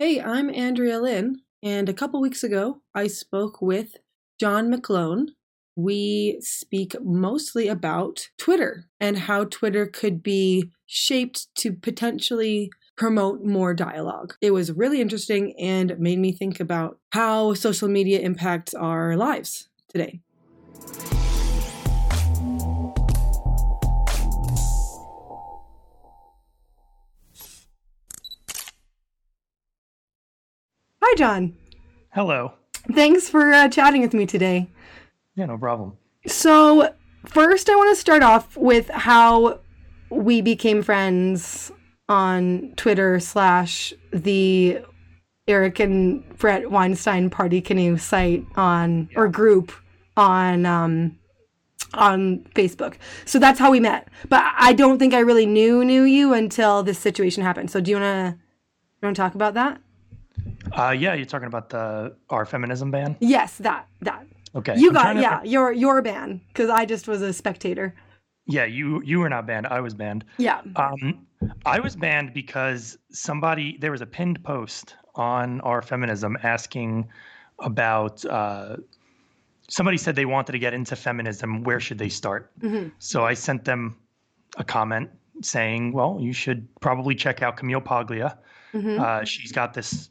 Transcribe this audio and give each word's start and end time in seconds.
Hey, 0.00 0.20
I'm 0.20 0.48
Andrea 0.48 1.00
Lynn, 1.00 1.40
and 1.60 1.88
a 1.88 1.92
couple 1.92 2.20
weeks 2.20 2.44
ago 2.44 2.82
I 2.94 3.08
spoke 3.08 3.60
with 3.60 3.96
John 4.38 4.72
McClone. 4.72 5.30
We 5.74 6.38
speak 6.40 6.94
mostly 7.02 7.66
about 7.66 8.28
Twitter 8.38 8.84
and 9.00 9.18
how 9.18 9.42
Twitter 9.42 9.88
could 9.88 10.22
be 10.22 10.70
shaped 10.86 11.52
to 11.56 11.72
potentially 11.72 12.70
promote 12.96 13.42
more 13.42 13.74
dialogue. 13.74 14.34
It 14.40 14.52
was 14.52 14.70
really 14.70 15.00
interesting 15.00 15.52
and 15.58 15.98
made 15.98 16.20
me 16.20 16.30
think 16.30 16.60
about 16.60 17.00
how 17.10 17.54
social 17.54 17.88
media 17.88 18.20
impacts 18.20 18.74
our 18.74 19.16
lives 19.16 19.68
today. 19.88 20.20
Hi, 31.02 31.14
John. 31.16 31.56
Hello. 32.10 32.52
Thanks 32.92 33.28
for 33.28 33.52
uh, 33.52 33.68
chatting 33.68 34.02
with 34.02 34.14
me 34.14 34.26
today. 34.26 34.68
Yeah, 35.34 35.46
no 35.46 35.58
problem. 35.58 35.96
So, 36.26 36.92
first, 37.26 37.70
I 37.70 37.76
want 37.76 37.90
to 37.90 38.00
start 38.00 38.22
off 38.22 38.56
with 38.56 38.88
how 38.88 39.60
we 40.10 40.40
became 40.40 40.82
friends 40.82 41.70
on 42.08 42.72
Twitter 42.76 43.20
slash 43.20 43.92
the 44.12 44.80
Eric 45.46 45.80
and 45.80 46.28
Brett 46.38 46.70
Weinstein 46.70 47.30
Party 47.30 47.60
Canoe 47.60 47.96
site 47.96 48.44
on 48.56 49.08
or 49.16 49.28
group 49.28 49.72
on 50.16 50.66
um, 50.66 51.18
on 51.94 52.40
Facebook. 52.54 52.96
So 53.24 53.38
that's 53.38 53.58
how 53.58 53.70
we 53.70 53.80
met. 53.80 54.08
But 54.28 54.44
I 54.58 54.72
don't 54.72 54.98
think 54.98 55.14
I 55.14 55.20
really 55.20 55.46
knew 55.46 55.84
knew 55.84 56.02
you 56.02 56.34
until 56.34 56.82
this 56.82 56.98
situation 56.98 57.42
happened. 57.42 57.70
So 57.70 57.80
do 57.80 57.90
you 57.90 57.96
wanna 57.96 58.38
you 58.38 59.06
wanna 59.06 59.14
talk 59.14 59.34
about 59.34 59.54
that? 59.54 59.80
Uh, 60.76 60.90
yeah, 60.90 61.14
you're 61.14 61.26
talking 61.26 61.46
about 61.48 61.68
the 61.70 62.14
R 62.30 62.44
feminism 62.44 62.90
ban. 62.90 63.16
Yes, 63.20 63.58
that 63.58 63.86
that. 64.02 64.26
Okay. 64.54 64.74
You 64.78 64.88
I'm 64.88 64.94
got 64.94 65.12
to- 65.14 65.20
yeah, 65.20 65.42
your 65.42 65.72
your 65.72 66.02
ban 66.02 66.40
because 66.48 66.70
I 66.70 66.84
just 66.84 67.06
was 67.08 67.22
a 67.22 67.32
spectator. 67.32 67.94
Yeah, 68.46 68.64
you 68.64 69.02
you 69.04 69.18
were 69.20 69.28
not 69.28 69.46
banned. 69.46 69.66
I 69.66 69.80
was 69.80 69.94
banned. 69.94 70.24
Yeah. 70.38 70.62
Um, 70.76 71.26
I 71.66 71.80
was 71.80 71.94
banned 71.96 72.32
because 72.32 72.98
somebody 73.10 73.76
there 73.80 73.90
was 73.90 74.00
a 74.00 74.06
pinned 74.06 74.42
post 74.42 74.96
on 75.14 75.60
R 75.62 75.82
feminism 75.82 76.36
asking 76.42 77.08
about. 77.58 78.24
Uh, 78.24 78.76
somebody 79.68 79.98
said 79.98 80.16
they 80.16 80.24
wanted 80.24 80.52
to 80.52 80.58
get 80.58 80.72
into 80.72 80.96
feminism. 80.96 81.62
Where 81.62 81.78
should 81.80 81.98
they 81.98 82.08
start? 82.08 82.50
Mhm. 82.60 82.90
So 82.98 83.24
I 83.26 83.34
sent 83.34 83.64
them 83.66 83.96
a 84.56 84.64
comment 84.64 85.10
saying, 85.42 85.92
"Well, 85.92 86.16
you 86.20 86.32
should 86.32 86.66
probably 86.80 87.14
check 87.14 87.42
out 87.42 87.58
Camille 87.58 87.82
Paglia. 87.82 88.38
Mhm. 88.72 88.98
Uh, 88.98 89.24
she's 89.24 89.52
got 89.52 89.74
this. 89.74 90.08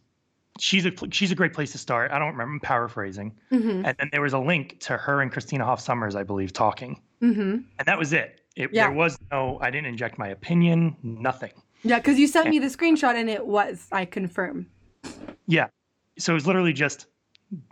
She's 0.59 0.85
a 0.85 0.91
she's 1.11 1.31
a 1.31 1.35
great 1.35 1.53
place 1.53 1.71
to 1.73 1.77
start. 1.77 2.11
I 2.11 2.19
don't 2.19 2.29
remember. 2.31 2.53
I'm 2.53 2.59
paraphrasing. 2.59 3.33
Mhm. 3.51 3.85
And 3.85 3.95
then 3.99 4.09
there 4.11 4.21
was 4.21 4.33
a 4.33 4.39
link 4.39 4.79
to 4.81 4.97
her 4.97 5.21
and 5.21 5.31
Christina 5.31 5.65
Hoff 5.65 5.79
Sommers, 5.79 6.15
I 6.15 6.23
believe, 6.23 6.53
talking, 6.53 6.99
Mhm. 7.21 7.63
and 7.79 7.85
that 7.85 7.97
was 7.97 8.13
it. 8.13 8.41
It 8.55 8.69
Yeah. 8.73 8.87
there 8.87 8.95
was 8.95 9.17
no. 9.31 9.59
I 9.61 9.69
didn't 9.69 9.87
inject 9.87 10.17
my 10.17 10.29
opinion. 10.29 10.95
Nothing. 11.03 11.51
Yeah, 11.83 11.97
because 11.99 12.17
you 12.19 12.27
sent 12.27 12.49
me 12.49 12.59
the 12.59 12.67
screenshot 12.67 13.13
and 13.15 13.29
it 13.29 13.45
was 13.45 13.87
I 13.91 14.05
confirm. 14.05 14.67
Yeah. 15.45 15.67
So 16.17 16.33
it 16.33 16.35
was 16.35 16.47
literally 16.47 16.73
just 16.73 17.07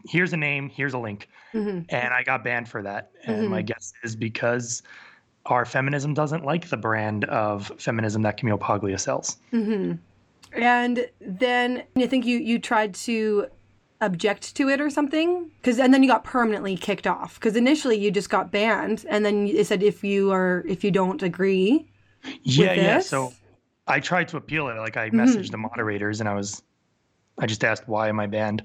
here's 0.08 0.32
a 0.32 0.38
name, 0.38 0.70
here's 0.70 0.94
a 0.94 0.98
link, 1.00 1.28
Mhm. 1.54 1.86
and 1.90 2.14
I 2.14 2.24
got 2.24 2.44
banned 2.46 2.70
for 2.70 2.82
that. 2.84 3.12
And 3.26 3.50
my 3.50 3.62
guess 3.62 3.92
is 4.04 4.16
because 4.16 4.84
R 5.48 5.66
feminism 5.66 6.14
doesn't 6.14 6.46
like 6.46 6.70
the 6.70 6.78
brand 6.78 7.26
of 7.26 7.72
feminism 7.78 8.22
that 8.22 8.38
Camille 8.38 8.58
Paglia 8.58 8.98
sells. 8.98 9.38
And 10.56 11.10
then 11.20 11.84
I 11.98 12.08
think 12.08 12.26
you 12.26 12.38
you 12.38 12.60
tried 12.60 12.94
to 12.96 13.48
object 14.02 14.56
to 14.56 14.70
it 14.70 14.82
or 14.82 14.90
something 14.90 15.50
because 15.58 15.80
and 15.80 15.94
then 15.94 16.04
you 16.04 16.10
got 16.10 16.24
permanently 16.24 16.76
kicked 16.76 17.08
off 17.08 17.36
because 17.36 17.56
initially 17.56 17.98
you 17.98 18.12
just 18.12 18.30
got 18.30 18.52
banned 18.52 19.06
and 19.10 19.26
then 19.26 19.48
it 19.48 19.66
said 19.66 19.82
if 19.82 20.04
you 20.04 20.32
are 20.32 20.64
if 20.68 20.84
you 20.84 20.92
don't 20.92 21.24
agree 21.24 21.90
Yeah, 22.44 22.74
yeah. 22.74 22.98
this? 22.98 23.08
So 23.08 23.34
I 23.88 24.00
tried 24.00 24.28
to 24.30 24.38
appeal 24.38 24.68
it. 24.68 24.76
Like 24.78 24.98
I 24.98 25.10
Mm-hmm. 25.10 25.18
messaged 25.20 25.52
the 25.52 25.58
moderators 25.58 26.20
and 26.20 26.28
I 26.28 26.34
was, 26.34 26.62
I 27.40 27.46
just 27.46 27.64
asked 27.64 27.88
why 27.88 28.10
am 28.10 28.20
I 28.20 28.28
banned, 28.28 28.64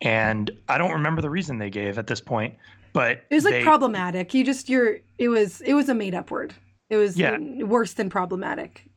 and 0.00 0.50
I 0.68 0.76
don't 0.78 0.92
remember 0.92 1.22
the 1.22 1.30
reason 1.30 1.58
they 1.58 1.70
gave 1.70 1.98
at 1.98 2.06
this 2.06 2.20
point. 2.20 2.54
But 2.92 3.22
it 3.30 3.34
was 3.34 3.44
like 3.44 3.54
they, 3.54 3.64
problematic 3.64 4.34
you 4.34 4.44
just 4.44 4.68
you're 4.68 4.98
it 5.18 5.28
was 5.28 5.60
it 5.62 5.74
was 5.74 5.88
a 5.88 5.94
made 5.94 6.14
up 6.14 6.30
word 6.30 6.54
it 6.88 6.96
was 6.96 7.16
Yeah. 7.16 7.38
worse 7.38 7.92
than 7.94 8.10
problematic 8.10 8.89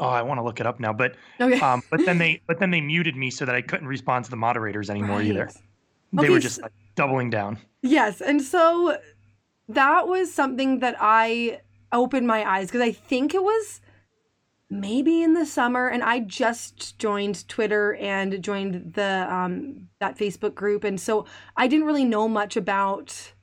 Oh, 0.00 0.08
I 0.08 0.22
want 0.22 0.38
to 0.38 0.42
look 0.42 0.60
it 0.60 0.66
up 0.66 0.80
now. 0.80 0.92
But 0.92 1.16
okay 1.40 1.60
um, 1.60 1.82
but 1.90 2.04
then 2.04 2.18
they 2.18 2.42
but 2.46 2.58
then 2.58 2.70
they 2.70 2.80
muted 2.80 3.16
me 3.16 3.30
so 3.30 3.44
that 3.44 3.54
I 3.54 3.62
couldn't 3.62 3.86
respond 3.86 4.24
to 4.24 4.30
the 4.30 4.36
moderators 4.36 4.90
anymore 4.90 5.22
either. 5.22 5.50
They 6.12 6.18
Okay, 6.20 6.28
were 6.30 6.38
just 6.40 6.62
like 6.62 6.72
doubling 6.96 7.30
down. 7.30 7.58
Yes, 7.82 8.20
and 8.20 8.40
so 8.42 8.98
that 9.68 10.08
was 10.08 10.32
something 10.32 10.80
that 10.80 10.96
I 11.00 11.60
opened 11.92 12.26
my 12.26 12.44
eyes 12.48 12.68
because 12.68 12.80
I 12.80 12.92
think 12.92 13.34
it 13.34 13.42
was 13.42 13.80
maybe 14.70 15.22
in 15.22 15.34
the 15.34 15.46
summer, 15.46 15.88
and 15.88 16.02
I 16.02 16.20
just 16.20 16.98
joined 16.98 17.46
Twitter 17.48 17.94
and 17.94 18.42
joined 18.42 18.94
the 18.94 19.26
um, 19.32 19.88
that 20.00 20.16
Facebook 20.18 20.54
group, 20.54 20.84
and 20.84 21.00
so 21.00 21.26
I 21.56 21.66
didn't 21.68 21.86
really 21.86 22.04
know 22.04 22.28
much 22.28 22.56
about 22.56 23.33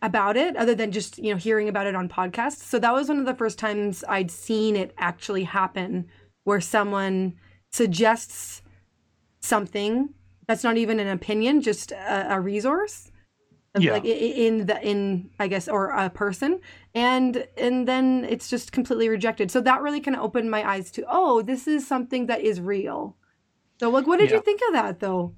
about 0.00 0.36
it 0.36 0.56
other 0.56 0.74
than 0.74 0.92
just 0.92 1.18
you 1.18 1.32
know 1.32 1.36
hearing 1.38 1.68
about 1.68 1.86
it 1.86 1.94
on 1.94 2.08
podcasts. 2.08 2.62
So 2.62 2.78
that 2.78 2.92
was 2.94 3.08
one 3.08 3.18
of 3.18 3.26
the 3.26 3.34
first 3.34 3.58
times 3.58 4.04
I'd 4.08 4.30
seen 4.30 4.76
it 4.76 4.94
actually 4.98 5.44
happen, 5.44 6.06
where 6.44 6.60
someone 6.60 7.34
suggests 7.72 8.62
something 9.40 10.10
that's 10.46 10.64
not 10.64 10.76
even 10.76 10.98
an 11.00 11.08
opinion, 11.08 11.60
just 11.60 11.92
a, 11.92 12.34
a 12.34 12.40
resource. 12.40 13.10
Yeah. 13.78 13.92
Like 13.92 14.06
in 14.06 14.66
the 14.66 14.80
in 14.82 15.30
I 15.38 15.46
guess 15.46 15.68
or 15.68 15.90
a 15.90 16.10
person, 16.10 16.60
and 16.94 17.46
and 17.56 17.86
then 17.86 18.24
it's 18.28 18.48
just 18.48 18.72
completely 18.72 19.08
rejected. 19.08 19.50
So 19.50 19.60
that 19.60 19.82
really 19.82 20.00
kind 20.00 20.16
of 20.16 20.22
opened 20.24 20.50
my 20.50 20.68
eyes 20.68 20.90
to 20.92 21.04
oh, 21.08 21.42
this 21.42 21.68
is 21.68 21.86
something 21.86 22.26
that 22.26 22.40
is 22.40 22.60
real. 22.60 23.16
So 23.78 23.90
like, 23.90 24.06
what 24.06 24.18
did 24.18 24.30
Yeah. 24.30 24.36
you 24.36 24.42
think 24.42 24.60
of 24.66 24.72
that 24.72 24.98
though? 25.00 25.34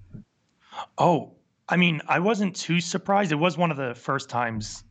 Oh, 0.96 1.32
I 1.70 1.76
mean, 1.76 2.02
I 2.08 2.18
wasn't 2.18 2.54
too 2.54 2.80
surprised. 2.80 3.32
It 3.32 3.36
was 3.36 3.56
one 3.56 3.70
of 3.70 3.76
the 3.76 3.94
first 3.94 4.28
times. 4.28 4.84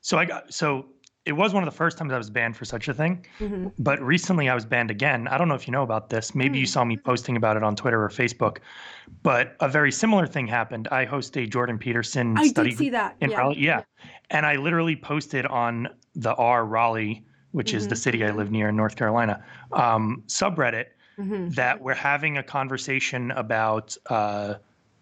So 0.00 0.18
I 0.18 0.24
got 0.24 0.52
so 0.52 0.86
it 1.26 1.32
was 1.32 1.54
one 1.54 1.62
of 1.62 1.66
the 1.72 1.76
first 1.76 1.96
times 1.96 2.12
I 2.12 2.18
was 2.18 2.28
banned 2.28 2.54
for 2.54 2.66
such 2.66 2.86
a 2.88 2.92
thing. 2.94 3.24
Mhm. 3.40 3.72
But 3.78 3.98
recently 4.02 4.50
I 4.50 4.54
was 4.54 4.66
banned 4.66 4.90
again. 4.90 5.26
I 5.28 5.38
don't 5.38 5.48
know 5.48 5.54
if 5.54 5.66
you 5.66 5.72
know 5.72 5.82
about 5.82 6.10
this. 6.10 6.34
Maybe 6.34 6.58
you 6.58 6.66
Hmm. 6.66 6.70
saw 6.70 6.84
me 6.84 6.96
posting 6.98 7.36
about 7.36 7.56
it 7.56 7.62
on 7.62 7.74
Twitter 7.76 8.02
or 8.02 8.10
Facebook. 8.10 8.58
But 9.22 9.56
a 9.60 9.68
very 9.68 9.90
similar 9.90 10.26
thing 10.26 10.46
happened. 10.46 10.86
I 10.90 11.06
host 11.06 11.36
a 11.38 11.46
Jordan 11.46 11.78
Peterson 11.78 12.36
I 12.36 12.48
study 12.48 12.70
did 12.70 12.78
see 12.78 12.90
that. 12.90 13.16
in 13.20 13.30
yeah. 13.30 13.38
Raleigh. 13.38 13.58
Yeah. 13.58 13.82
And 14.30 14.44
I 14.44 14.56
literally 14.56 14.96
posted 14.96 15.46
on 15.46 15.88
the 16.14 16.34
R 16.34 16.66
Raleigh, 16.66 17.24
which 17.52 17.72
is 17.72 17.88
the 17.88 17.94
Mhm. 17.94 17.98
city 17.98 18.24
I 18.24 18.30
live 18.30 18.50
near 18.50 18.68
in 18.68 18.76
North 18.76 18.96
Carolina, 18.96 19.42
um, 19.72 20.22
subreddit 20.26 20.86
Mhm. 21.18 21.54
that 21.54 21.80
we're 21.80 21.94
having 21.94 22.36
a 22.36 22.42
conversation 22.42 23.30
about 23.30 23.96
uh, 24.10 24.54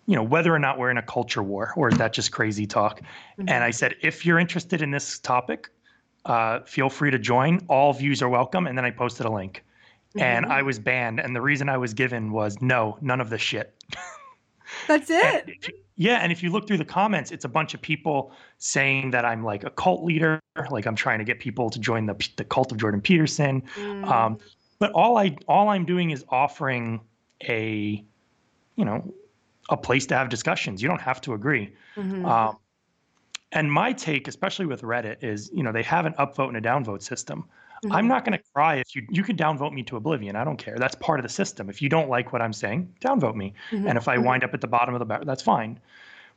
you 0.07 0.17
know 0.17 0.23
whether 0.23 0.55
or 0.55 0.59
not 0.59 0.79
we're 0.79 0.91
in 0.91 0.99
a 0.99 1.03
culture 1.03 1.43
war 1.43 1.73
or 1.77 1.89
is 1.89 1.97
that 1.99 2.13
just 2.13 2.33
crazy 2.33 2.67
talk 2.67 3.01
Mm-hmm. 3.01 3.49
and 3.49 3.65
i 3.65 3.71
said 3.71 3.95
if 4.03 4.27
you're 4.27 4.39
interested 4.39 4.83
in 4.83 4.91
this 4.91 5.19
topic 5.19 5.69
uh, 6.25 6.61
feel 6.61 6.89
free 6.89 7.11
to 7.11 7.19
join 7.19 7.61
all 7.69 7.93
views 7.93 8.23
are 8.23 8.29
welcome 8.29 8.67
and 8.67 8.77
then 8.79 8.85
i 8.85 8.91
posted 8.91 9.27
a 9.27 9.31
link 9.31 9.65
and 10.19 10.45
Mm-hmm. 10.45 10.53
i 10.53 10.63
was 10.63 10.79
banned 10.79 11.21
and 11.21 11.35
the 11.35 11.41
reason 11.41 11.69
i 11.69 11.77
was 11.77 11.95
given 11.95 12.33
was 12.33 12.61
no 12.61 12.99
none 13.01 13.21
of 13.21 13.31
the 13.31 13.39
shit 13.39 13.75
That's 14.89 15.09
it. 15.11 15.49
you- 15.49 15.75
yeah 15.97 16.19
and 16.23 16.33
if 16.33 16.43
you 16.43 16.51
look 16.51 16.67
through 16.67 16.79
the 16.79 16.85
comments 16.85 17.31
it's 17.31 17.45
a 17.45 17.49
bunch 17.49 17.75
of 17.75 17.81
people 17.83 18.33
saying 18.59 19.11
that 19.13 19.25
i'm 19.25 19.45
like 19.45 19.63
a 19.65 19.71
cult 19.71 20.03
leader 20.05 20.41
like 20.71 20.87
i'm 20.87 20.97
trying 20.97 21.19
to 21.19 21.25
get 21.25 21.39
people 21.39 21.71
to 21.71 21.79
join 21.79 22.07
the, 22.07 22.29
the 22.37 22.45
cult 22.45 22.73
of 22.73 22.79
jordan 22.79 23.01
peterson 23.01 23.63
Mm. 23.77 24.07
um, 24.11 24.39
but 24.79 24.91
all 24.93 25.17
I 25.17 25.37
all 25.47 25.69
I'm 25.69 25.85
doing 25.85 26.11
is 26.11 26.25
offering 26.29 27.01
a, 27.49 28.05
you 28.75 28.85
know, 28.85 29.15
a 29.71 29.77
place 29.77 30.07
to 30.07 30.17
have 30.17 30.29
discussions. 30.29 30.83
You 30.83 30.89
don't 30.89 31.01
have 31.01 31.21
to 31.23 31.35
agree. 31.35 31.73
Mhm. 31.97 32.27
Um, 32.27 32.59
and 33.53 33.71
my 33.71 33.93
take, 33.93 34.29
especially 34.29 34.67
with 34.67 34.83
Reddit, 34.83 35.23
is 35.23 35.51
you 35.53 35.63
know 35.63 35.73
they 35.73 35.83
have 35.83 36.07
an 36.07 36.15
upvote 36.15 36.49
and 36.49 36.57
a 36.57 36.61
downvote 36.61 37.03
system. 37.03 37.45
I'm 37.91 38.05
Mhm. 38.05 38.09
not 38.09 38.25
going 38.25 38.39
to 38.39 38.45
cry 38.55 38.77
if 38.77 38.95
you 38.95 39.05
you 39.11 39.23
can 39.25 39.37
downvote 39.37 39.73
me 39.73 39.83
to 39.85 39.97
oblivion. 39.97 40.37
I 40.37 40.45
don't 40.45 40.57
care. 40.57 40.77
That's 40.79 40.95
part 40.95 41.19
of 41.19 41.25
the 41.25 41.29
system. 41.29 41.69
If 41.69 41.83
you 41.83 41.89
don't 41.89 42.09
like 42.09 42.33
what 42.33 42.41
I'm 42.41 42.53
saying, 42.53 42.95
downvote 43.01 43.35
me. 43.35 43.53
Mhm. 43.71 43.89
And 43.89 43.99
if 43.99 44.09
I 44.09 44.19
wind 44.19 44.45
up 44.45 44.55
at 44.55 44.61
the 44.61 44.69
bottom 44.69 44.95
of 44.95 45.01
the 45.01 45.05
barrel, 45.05 45.25
that's 45.25 45.43
fine. 45.43 45.79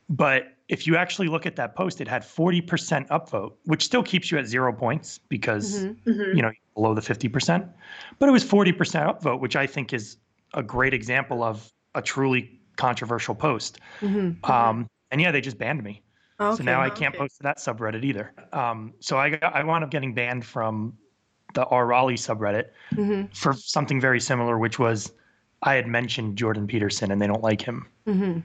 But 0.08 0.54
if 0.68 0.86
you 0.86 0.96
actually 0.96 1.28
look 1.28 1.46
at 1.46 1.56
that 1.56 1.74
post, 1.74 2.00
it 2.00 2.06
had 2.08 2.24
40% 2.24 3.08
upvote, 3.08 3.52
which 3.64 3.84
still 3.84 4.02
keeps 4.02 4.30
you 4.30 4.38
at 4.38 4.46
zero 4.46 4.72
points 4.72 5.18
because 5.18 5.84
Mhm. 5.84 6.34
you 6.36 6.42
know 6.42 6.52
below 6.74 6.94
the 6.94 7.02
50%. 7.02 7.66
But 8.18 8.28
it 8.28 8.32
was 8.32 8.44
40% 8.44 9.06
upvote, 9.08 9.40
which 9.40 9.56
I 9.56 9.66
think 9.66 9.92
is 9.92 10.16
a 10.54 10.62
great 10.62 10.94
example 10.94 11.42
of 11.42 11.72
a 11.94 12.02
truly 12.02 12.55
controversial 12.76 13.34
post. 13.34 13.78
Mhm. 14.00 14.48
Um, 14.48 14.88
and 15.10 15.20
yeah, 15.20 15.30
they 15.30 15.40
just 15.40 15.58
banned 15.58 15.82
me. 15.82 16.02
Okay. 16.38 16.56
So 16.56 16.62
now 16.62 16.82
I 16.82 16.90
can't 16.90 17.14
post 17.14 17.38
to 17.38 17.42
that 17.44 17.58
subreddit 17.58 18.04
either. 18.04 18.32
Um, 18.52 18.92
so 19.00 19.16
I 19.18 19.38
I 19.42 19.64
wound 19.64 19.84
up 19.84 19.90
getting 19.90 20.14
banned 20.14 20.44
from 20.44 20.92
the 21.54 21.64
R 21.66 21.86
Raleigh 21.86 22.16
subreddit 22.16 22.66
Mhm. 22.92 23.34
for 23.34 23.54
something 23.54 24.00
very 24.00 24.20
similar, 24.20 24.58
which 24.58 24.78
was 24.78 25.12
I 25.62 25.74
had 25.74 25.86
mentioned 25.86 26.36
Jordan 26.36 26.66
Peterson 26.66 27.10
and 27.10 27.20
they 27.20 27.26
don't 27.26 27.42
like 27.42 27.62
him. 27.62 27.86
Mm-hmm. 28.06 28.40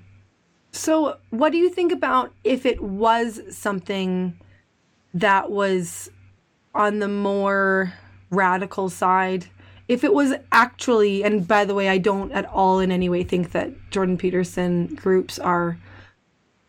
So, 0.72 1.18
what 1.32 1.52
do 1.52 1.58
you 1.58 1.70
think 1.70 1.92
about 1.92 2.34
if 2.46 2.66
it 2.66 2.82
was 2.82 3.42
something 3.50 4.40
that 5.14 5.52
was 5.52 6.10
on 6.74 7.00
the 7.00 7.10
more 7.10 7.92
radical 8.30 8.90
side? 8.90 9.48
If 9.92 10.04
it 10.04 10.14
was 10.14 10.34
actually, 10.52 11.24
and 11.24 11.48
by 11.48 11.66
the 11.66 11.76
way, 11.76 11.90
I 11.90 11.98
don't 11.98 12.32
at 12.32 12.46
all 12.46 12.80
in 12.80 12.92
any 12.92 13.10
way 13.10 13.24
think 13.24 13.52
that 13.52 13.92
Jordan 13.92 14.18
Peterson 14.18 14.88
groups 14.96 15.38
are 15.38 15.78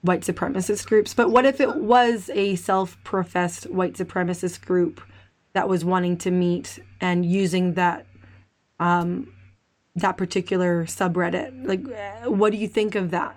white 0.00 0.22
supremacist 0.22 0.86
groups, 0.86 1.14
but 1.14 1.30
what 1.30 1.46
if 1.46 1.60
it 1.60 1.76
was 1.76 2.30
a 2.34 2.56
self 2.56 2.98
professed 3.04 3.70
white 3.70 3.94
supremacist 3.94 4.64
group 4.64 5.00
that 5.52 5.68
was 5.68 5.84
wanting 5.84 6.16
to 6.16 6.30
meet 6.30 6.78
and 7.00 7.24
using 7.24 7.74
that 7.74 8.06
um, 8.80 9.32
that 9.96 10.16
particular 10.16 10.84
subreddit. 10.86 11.66
Like, 11.66 11.84
what 12.26 12.50
do 12.52 12.58
you 12.58 12.68
think 12.68 12.94
of 12.94 13.10
that? 13.10 13.36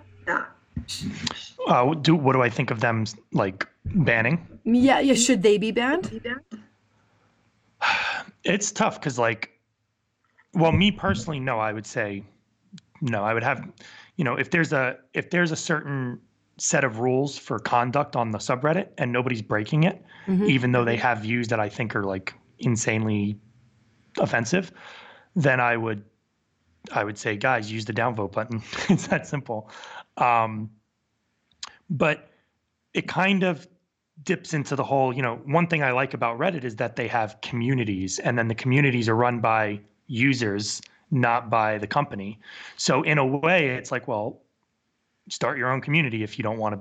Uh, 1.66 1.94
do 1.94 2.14
what 2.14 2.32
do 2.32 2.42
I 2.42 2.48
think 2.48 2.70
of 2.70 2.80
them 2.80 3.04
like 3.32 3.66
banning? 3.84 4.46
Yeah, 4.64 5.00
yeah. 5.00 5.14
Should 5.14 5.42
they 5.42 5.58
be 5.58 5.70
banned? 5.70 6.20
It's 8.48 8.70
tough 8.70 9.00
because, 9.00 9.18
like, 9.18 9.50
well, 10.56 10.72
me 10.72 10.90
personally, 10.90 11.38
no. 11.38 11.58
I 11.58 11.72
would 11.72 11.86
say 11.86 12.24
no. 13.00 13.22
I 13.22 13.34
would 13.34 13.42
have, 13.42 13.68
you 14.16 14.24
know, 14.24 14.34
if 14.34 14.50
there's 14.50 14.72
a 14.72 14.96
if 15.12 15.30
there's 15.30 15.52
a 15.52 15.56
certain 15.56 16.18
set 16.58 16.82
of 16.82 16.98
rules 16.98 17.36
for 17.36 17.58
conduct 17.58 18.16
on 18.16 18.30
the 18.30 18.38
subreddit 18.38 18.88
and 18.96 19.12
nobody's 19.12 19.42
breaking 19.42 19.84
it, 19.84 20.02
mm-hmm. 20.26 20.44
even 20.44 20.72
though 20.72 20.84
they 20.84 20.96
have 20.96 21.18
views 21.18 21.48
that 21.48 21.60
I 21.60 21.68
think 21.68 21.94
are 21.94 22.04
like 22.04 22.34
insanely 22.58 23.38
offensive, 24.18 24.72
then 25.34 25.60
I 25.60 25.76
would 25.76 26.02
I 26.92 27.04
would 27.04 27.18
say, 27.18 27.36
guys, 27.36 27.70
use 27.70 27.84
the 27.84 27.92
downvote 27.92 28.32
button. 28.32 28.62
it's 28.88 29.08
that 29.08 29.26
simple. 29.26 29.70
Um, 30.16 30.70
but 31.90 32.30
it 32.94 33.06
kind 33.08 33.42
of 33.42 33.68
dips 34.22 34.54
into 34.54 34.74
the 34.74 34.84
whole, 34.84 35.12
you 35.12 35.20
know, 35.20 35.36
one 35.44 35.66
thing 35.66 35.82
I 35.82 35.90
like 35.90 36.14
about 36.14 36.38
Reddit 36.38 36.64
is 36.64 36.76
that 36.76 36.96
they 36.96 37.08
have 37.08 37.38
communities 37.42 38.18
and 38.18 38.38
then 38.38 38.48
the 38.48 38.54
communities 38.54 39.08
are 39.08 39.14
run 39.14 39.40
by 39.40 39.80
users, 40.06 40.82
not 41.10 41.50
by 41.50 41.78
the 41.78 41.86
company. 41.86 42.38
So 42.76 43.02
in 43.02 43.18
a 43.18 43.26
way, 43.26 43.68
it's 43.68 43.90
like, 43.92 44.08
well, 44.08 44.40
start 45.28 45.58
your 45.58 45.70
own 45.70 45.80
community 45.80 46.22
if 46.22 46.38
you 46.38 46.42
don't 46.42 46.58
want 46.58 46.74
to 46.74 46.80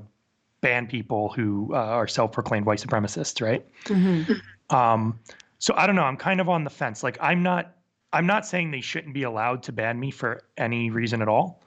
ban 0.62 0.88
people 0.88 1.30
who 1.30 1.72
uh, 1.74 1.77
are 1.77 2.07
self-proclaimed 2.07 2.66
white 2.66 2.80
supremacists, 2.80 3.42
right? 3.42 3.66
Mm-hmm. 3.86 4.75
Um, 4.75 5.19
so 5.60 5.74
I 5.77 5.86
don't 5.88 5.95
know. 5.95 6.04
I'm 6.04 6.18
kind 6.18 6.42
of 6.42 6.50
on 6.50 6.63
the 6.63 6.69
fence. 6.69 7.04
Like 7.04 7.18
I'm 7.22 7.44
not. 7.44 7.72
I'm 8.13 8.25
not 8.25 8.45
saying 8.45 8.72
they 8.72 8.81
shouldn't 8.81 9.13
be 9.13 9.24
allowed 9.24 9.62
to 9.63 9.74
ban 9.74 10.00
me 10.00 10.10
for 10.10 10.44
any 10.57 10.89
reason 10.89 11.21
at 11.21 11.28
all. 11.28 11.62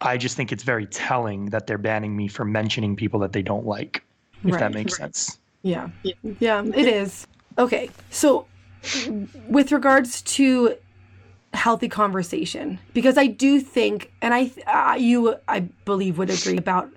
I 0.00 0.16
just 0.16 0.34
think 0.34 0.50
it's 0.50 0.62
very 0.62 0.86
telling 0.86 1.46
that 1.46 1.66
they're 1.66 1.76
banning 1.76 2.16
me 2.16 2.26
for 2.26 2.44
mentioning 2.44 2.96
people 2.96 3.20
that 3.20 3.32
they 3.34 3.42
don't 3.42 3.66
like. 3.66 4.02
If 4.42 4.52
right. 4.52 4.60
that 4.60 4.72
makes 4.72 4.98
right. 4.98 5.14
sense. 5.14 5.38
Yeah. 5.62 5.90
Yeah, 6.38 6.64
it 6.64 6.86
is. 6.86 7.26
Okay. 7.58 7.90
So 8.08 8.46
with 9.48 9.72
regards 9.72 10.22
to 10.22 10.74
healthy 11.52 11.88
conversation 11.88 12.78
because 12.94 13.18
I 13.18 13.26
do 13.26 13.60
think, 13.60 14.12
and 14.22 14.32
I 14.34 14.50
uh, 14.66 14.96
you 14.96 15.36
I 15.48 15.60
believe 15.84 16.18
would 16.18 16.30
agree 16.30 16.56
about 16.56 16.90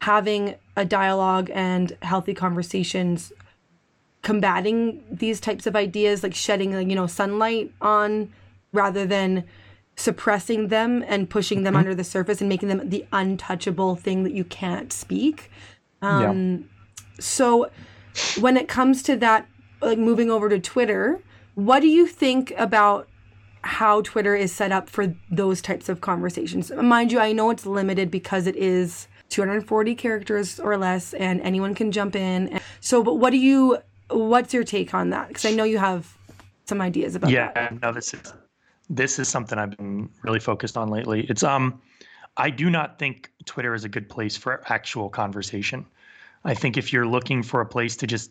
having 0.00 0.54
a 0.76 0.84
dialogue 0.84 1.50
and 1.52 1.96
healthy 2.02 2.34
conversations, 2.34 3.32
combating 4.22 5.04
these 5.10 5.40
types 5.40 5.66
of 5.66 5.76
ideas, 5.76 6.22
like 6.22 6.34
shedding 6.34 6.72
like 6.72 6.88
you 6.88 6.94
know 6.94 7.06
sunlight 7.06 7.72
on 7.80 8.32
rather 8.72 9.06
than 9.06 9.44
suppressing 9.96 10.68
them 10.68 11.04
and 11.06 11.28
pushing 11.28 11.62
them 11.62 11.74
mm-hmm. 11.74 11.80
under 11.80 11.94
the 11.94 12.04
surface 12.04 12.40
and 12.40 12.48
making 12.48 12.68
them 12.68 12.88
the 12.88 13.04
untouchable 13.12 13.96
thing 13.96 14.22
that 14.22 14.32
you 14.32 14.44
can't 14.44 14.92
speak. 14.92 15.50
Um, 16.00 16.52
yeah. 16.52 16.58
So 17.20 17.70
when 18.40 18.56
it 18.56 18.66
comes 18.66 19.02
to 19.04 19.16
that, 19.16 19.46
like 19.82 19.98
moving 19.98 20.30
over 20.30 20.48
to 20.48 20.58
Twitter, 20.58 21.20
what 21.54 21.80
do 21.80 21.88
you 21.88 22.06
think 22.06 22.52
about 22.56 23.08
how 23.62 24.00
Twitter 24.02 24.34
is 24.34 24.52
set 24.52 24.72
up 24.72 24.88
for 24.88 25.14
those 25.30 25.60
types 25.60 25.88
of 25.88 26.00
conversations. 26.00 26.70
Mind 26.70 27.12
you, 27.12 27.20
I 27.20 27.32
know 27.32 27.50
it's 27.50 27.66
limited 27.66 28.10
because 28.10 28.46
it 28.46 28.56
is 28.56 29.06
240 29.28 29.94
characters 29.94 30.58
or 30.58 30.76
less 30.76 31.14
and 31.14 31.40
anyone 31.42 31.74
can 31.74 31.92
jump 31.92 32.16
in. 32.16 32.60
So, 32.80 33.02
but 33.02 33.14
what 33.14 33.30
do 33.30 33.38
you, 33.38 33.78
what's 34.08 34.54
your 34.54 34.64
take 34.64 34.94
on 34.94 35.10
that? 35.10 35.28
Because 35.28 35.44
I 35.44 35.52
know 35.52 35.64
you 35.64 35.78
have 35.78 36.16
some 36.66 36.80
ideas 36.80 37.14
about 37.14 37.30
yeah, 37.30 37.52
that. 37.52 37.72
Yeah, 37.72 37.78
no, 37.82 37.92
this 37.92 38.14
is, 38.14 38.32
this 38.88 39.18
is 39.18 39.28
something 39.28 39.58
I've 39.58 39.76
been 39.76 40.08
really 40.22 40.40
focused 40.40 40.76
on 40.76 40.88
lately. 40.88 41.26
It's, 41.28 41.42
um, 41.42 41.80
I 42.36 42.50
do 42.50 42.70
not 42.70 42.98
think 42.98 43.30
Twitter 43.44 43.74
is 43.74 43.84
a 43.84 43.88
good 43.88 44.08
place 44.08 44.36
for 44.36 44.62
actual 44.72 45.08
conversation. 45.08 45.84
I 46.44 46.54
think 46.54 46.76
if 46.76 46.92
you're 46.92 47.06
looking 47.06 47.42
for 47.42 47.60
a 47.60 47.66
place 47.66 47.96
to 47.96 48.06
just 48.06 48.30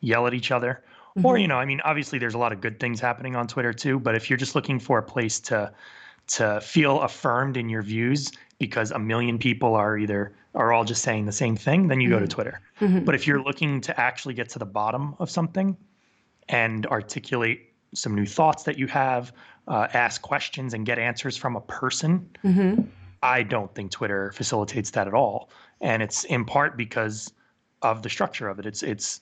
yell 0.00 0.26
at 0.26 0.34
each 0.34 0.50
other 0.50 0.82
Mm-hmm. 1.16 1.26
Or, 1.26 1.38
you 1.38 1.48
know, 1.48 1.56
I 1.56 1.64
mean, 1.64 1.80
obviously 1.84 2.18
there's 2.18 2.34
a 2.34 2.38
lot 2.38 2.52
of 2.52 2.60
good 2.60 2.80
things 2.80 3.00
happening 3.00 3.36
on 3.36 3.46
Twitter 3.46 3.72
too, 3.72 3.98
but 3.98 4.14
if 4.14 4.30
you're 4.30 4.38
just 4.38 4.54
looking 4.54 4.78
for 4.78 4.98
a 4.98 5.02
place 5.02 5.40
to 5.40 5.72
to 6.28 6.60
feel 6.60 7.00
affirmed 7.00 7.56
in 7.56 7.68
your 7.68 7.82
views 7.82 8.30
because 8.58 8.92
a 8.92 8.98
million 8.98 9.38
people 9.38 9.74
are 9.74 9.98
either 9.98 10.32
are 10.54 10.72
all 10.72 10.84
just 10.84 11.02
saying 11.02 11.26
the 11.26 11.32
same 11.32 11.56
thing, 11.56 11.88
then 11.88 12.00
you 12.00 12.08
mm-hmm. 12.08 12.14
go 12.14 12.18
to 12.20 12.26
mm-hmm. 12.26 12.34
Twitter. 12.34 12.60
Mm-hmm. 12.80 13.04
But 13.04 13.14
if 13.14 13.26
you're 13.26 13.42
looking 13.42 13.80
to 13.82 14.00
actually 14.00 14.34
get 14.34 14.48
to 14.50 14.58
the 14.58 14.66
bottom 14.66 15.14
of 15.18 15.30
something 15.30 15.76
and 16.48 16.86
articulate 16.86 17.72
some 17.94 18.14
new 18.14 18.26
thoughts 18.26 18.62
that 18.62 18.78
you 18.78 18.86
have, 18.86 19.32
uh, 19.68 19.88
ask 19.92 20.22
questions 20.22 20.74
and 20.74 20.86
get 20.86 20.98
answers 20.98 21.36
from 21.36 21.56
a 21.56 21.60
person, 21.62 22.28
mm-hmm. 22.44 22.82
I 23.22 23.42
don't 23.42 23.74
think 23.74 23.90
Twitter 23.90 24.32
facilitates 24.32 24.90
that 24.90 25.06
at 25.06 25.14
all. 25.14 25.50
And 25.80 26.02
it's 26.02 26.24
in 26.24 26.44
part 26.44 26.76
because 26.76 27.32
of 27.82 28.02
the 28.02 28.08
structure 28.08 28.48
of 28.48 28.58
it. 28.58 28.66
It's 28.66 28.82
it's 28.82 29.20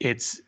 it's 0.00 0.40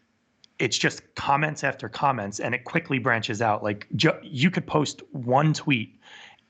it's 0.60 0.76
just 0.76 1.02
comments 1.14 1.64
after 1.64 1.88
comments 1.88 2.38
and 2.38 2.54
it 2.54 2.64
quickly 2.64 2.98
branches 2.98 3.40
out. 3.40 3.64
Like 3.64 3.88
ju- 3.96 4.18
you 4.22 4.50
could 4.50 4.66
post 4.66 5.02
one 5.12 5.54
tweet 5.54 5.98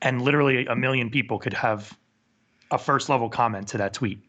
and 0.01 0.21
literally 0.21 0.65
a 0.67 0.75
million 0.75 1.09
people 1.09 1.39
could 1.39 1.53
have 1.53 1.97
a 2.69 2.77
first 2.77 3.09
level 3.09 3.29
comment 3.29 3.67
to 3.69 3.77
that 3.77 3.93
tweet. 3.93 4.19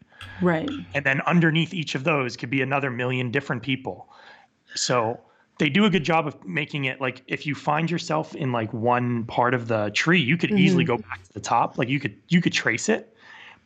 Right. 0.41 0.69
And 0.93 1.05
then 1.05 1.21
underneath 1.21 1.73
each 1.73 1.95
of 1.95 2.05
those 2.05 2.37
could 2.37 2.49
be 2.49 2.61
another 2.61 2.89
million 2.89 3.29
different 3.29 3.61
people. 3.61 4.09
So 4.73 5.19
they 5.59 5.69
do 5.69 5.83
a 5.83 5.89
good 5.89 6.03
job 6.03 6.27
of 6.27 6.43
making 6.45 6.85
it 6.85 7.01
like 7.01 7.21
if 7.27 7.45
you 7.45 7.53
find 7.53 7.91
yourself 7.91 8.33
in 8.35 8.53
like 8.53 8.71
one 8.73 9.25
part 9.25 9.53
of 9.53 9.67
the 9.67 9.91
tree 9.93 10.19
you 10.19 10.37
could 10.37 10.49
mm-hmm. 10.49 10.59
easily 10.59 10.85
go 10.85 10.97
back 10.97 11.23
to 11.23 11.33
the 11.33 11.41
top. 11.41 11.77
Like 11.77 11.89
you 11.89 11.99
could 11.99 12.15
you 12.29 12.41
could 12.41 12.53
trace 12.53 12.87
it. 12.87 13.09